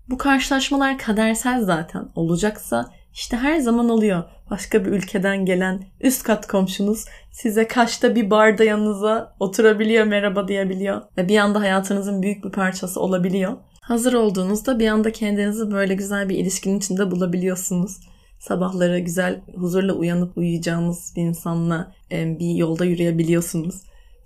Bu 0.09 0.17
karşılaşmalar 0.17 0.97
kadersel 0.97 1.63
zaten. 1.63 2.09
Olacaksa 2.15 2.89
işte 3.13 3.37
her 3.37 3.59
zaman 3.59 3.89
oluyor. 3.89 4.23
Başka 4.51 4.85
bir 4.85 4.91
ülkeden 4.91 5.45
gelen 5.45 5.83
üst 6.01 6.23
kat 6.23 6.47
komşunuz 6.47 7.05
size 7.31 7.67
kaçta 7.67 8.15
bir 8.15 8.29
barda 8.29 8.63
yanınıza 8.63 9.35
oturabiliyor, 9.39 10.05
merhaba 10.05 10.47
diyebiliyor. 10.47 11.01
Ve 11.17 11.27
bir 11.27 11.37
anda 11.37 11.59
hayatınızın 11.59 12.21
büyük 12.21 12.45
bir 12.45 12.51
parçası 12.51 12.99
olabiliyor. 12.99 13.53
Hazır 13.81 14.13
olduğunuzda 14.13 14.79
bir 14.79 14.87
anda 14.87 15.11
kendinizi 15.11 15.71
böyle 15.71 15.95
güzel 15.95 16.29
bir 16.29 16.37
ilişkinin 16.37 16.77
içinde 16.77 17.11
bulabiliyorsunuz. 17.11 17.97
Sabahları 18.43 18.99
güzel, 18.99 19.41
huzurla 19.55 19.93
uyanıp 19.93 20.37
uyuyacağınız 20.37 21.13
bir 21.15 21.21
insanla 21.21 21.91
bir 22.11 22.55
yolda 22.55 22.85
yürüyebiliyorsunuz. 22.85 23.75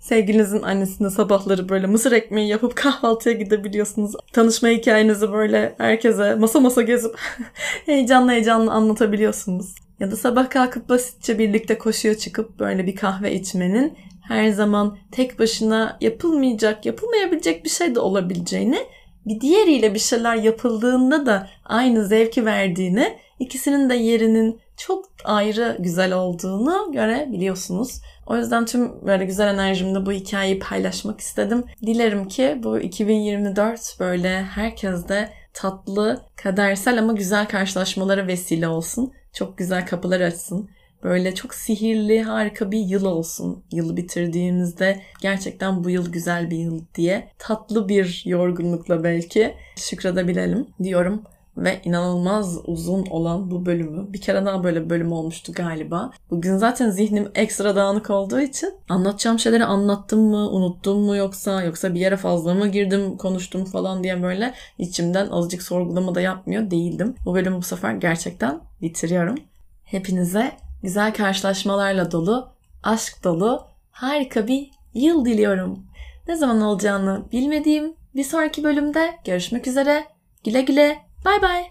Sevgilinizin 0.00 0.62
annesine 0.62 1.10
sabahları 1.10 1.68
böyle 1.68 1.86
mısır 1.86 2.12
ekmeği 2.12 2.48
yapıp 2.48 2.76
kahvaltıya 2.76 3.34
gidebiliyorsunuz. 3.34 4.12
Tanışma 4.32 4.68
hikayenizi 4.68 5.32
böyle 5.32 5.74
herkese 5.78 6.34
masa 6.34 6.60
masa 6.60 6.82
gezip 6.82 7.18
heyecanlı 7.86 8.30
heyecanlı 8.30 8.72
anlatabiliyorsunuz. 8.72 9.74
Ya 10.00 10.10
da 10.10 10.16
sabah 10.16 10.50
kalkıp 10.50 10.88
basitçe 10.88 11.38
birlikte 11.38 11.78
koşuya 11.78 12.18
çıkıp 12.18 12.58
böyle 12.58 12.86
bir 12.86 12.96
kahve 12.96 13.34
içmenin 13.34 13.98
her 14.28 14.50
zaman 14.50 14.98
tek 15.12 15.38
başına 15.38 15.96
yapılmayacak, 16.00 16.86
yapılmayabilecek 16.86 17.64
bir 17.64 17.70
şey 17.70 17.94
de 17.94 18.00
olabileceğini, 18.00 18.78
bir 19.26 19.40
diğeriyle 19.40 19.94
bir 19.94 19.98
şeyler 19.98 20.36
yapıldığında 20.36 21.26
da 21.26 21.48
aynı 21.64 22.06
zevki 22.06 22.44
verdiğini, 22.44 23.18
ikisinin 23.38 23.90
de 23.90 23.94
yerinin 23.94 24.60
çok 24.76 25.04
ayrı 25.24 25.76
güzel 25.80 26.12
olduğunu 26.12 26.92
görebiliyorsunuz. 26.92 28.00
O 28.26 28.36
yüzden 28.36 28.66
tüm 28.66 29.06
böyle 29.06 29.24
güzel 29.24 29.54
enerjimde 29.54 30.06
bu 30.06 30.12
hikayeyi 30.12 30.58
paylaşmak 30.58 31.20
istedim. 31.20 31.64
Dilerim 31.86 32.28
ki 32.28 32.60
bu 32.62 32.78
2024 32.78 33.96
böyle 34.00 34.42
herkeste 34.42 35.32
tatlı, 35.52 36.22
kadersel 36.36 36.98
ama 36.98 37.12
güzel 37.12 37.48
karşılaşmalara 37.48 38.26
vesile 38.26 38.68
olsun. 38.68 39.12
Çok 39.32 39.58
güzel 39.58 39.86
kapılar 39.86 40.20
açsın. 40.20 40.70
Böyle 41.02 41.34
çok 41.34 41.54
sihirli, 41.54 42.22
harika 42.22 42.70
bir 42.70 42.78
yıl 42.78 43.04
olsun. 43.04 43.64
Yılı 43.72 43.96
bitirdiğimizde 43.96 45.00
gerçekten 45.20 45.84
bu 45.84 45.90
yıl 45.90 46.12
güzel 46.12 46.50
bir 46.50 46.56
yıl 46.56 46.84
diye 46.94 47.28
tatlı 47.38 47.88
bir 47.88 48.22
yorgunlukla 48.26 49.04
belki 49.04 49.54
şükredebilelim 49.76 50.66
diyorum 50.82 51.22
ve 51.64 51.80
inanılmaz 51.84 52.58
uzun 52.66 53.06
olan 53.06 53.50
bu 53.50 53.66
bölümü. 53.66 54.12
Bir 54.12 54.20
kere 54.20 54.46
daha 54.46 54.64
böyle 54.64 54.90
bölüm 54.90 55.12
olmuştu 55.12 55.52
galiba. 55.52 56.10
Bugün 56.30 56.56
zaten 56.56 56.90
zihnim 56.90 57.30
ekstra 57.34 57.76
dağınık 57.76 58.10
olduğu 58.10 58.40
için 58.40 58.74
anlatacağım 58.88 59.38
şeyleri 59.38 59.64
anlattım 59.64 60.20
mı, 60.20 60.50
unuttum 60.50 61.00
mu 61.00 61.16
yoksa 61.16 61.62
yoksa 61.62 61.94
bir 61.94 62.00
yere 62.00 62.16
fazla 62.16 62.54
mı 62.54 62.68
girdim, 62.68 63.16
konuştum 63.16 63.64
falan 63.64 64.04
diye 64.04 64.22
böyle 64.22 64.54
içimden 64.78 65.28
azıcık 65.28 65.62
sorgulama 65.62 66.14
da 66.14 66.20
yapmıyor 66.20 66.70
değildim. 66.70 67.14
Bu 67.24 67.34
bölümü 67.34 67.56
bu 67.56 67.62
sefer 67.62 67.92
gerçekten 67.94 68.60
bitiriyorum. 68.82 69.34
Hepinize 69.84 70.52
güzel 70.82 71.14
karşılaşmalarla 71.14 72.12
dolu, 72.12 72.48
aşk 72.82 73.24
dolu, 73.24 73.62
harika 73.90 74.46
bir 74.46 74.70
yıl 74.94 75.24
diliyorum. 75.24 75.86
Ne 76.28 76.36
zaman 76.36 76.60
olacağını 76.60 77.22
bilmediğim 77.32 77.94
bir 78.14 78.24
sonraki 78.24 78.64
bölümde 78.64 79.14
görüşmek 79.24 79.66
üzere. 79.66 80.04
Güle 80.44 80.62
güle. 80.62 81.07
Bye 81.22 81.38
bye. 81.40 81.66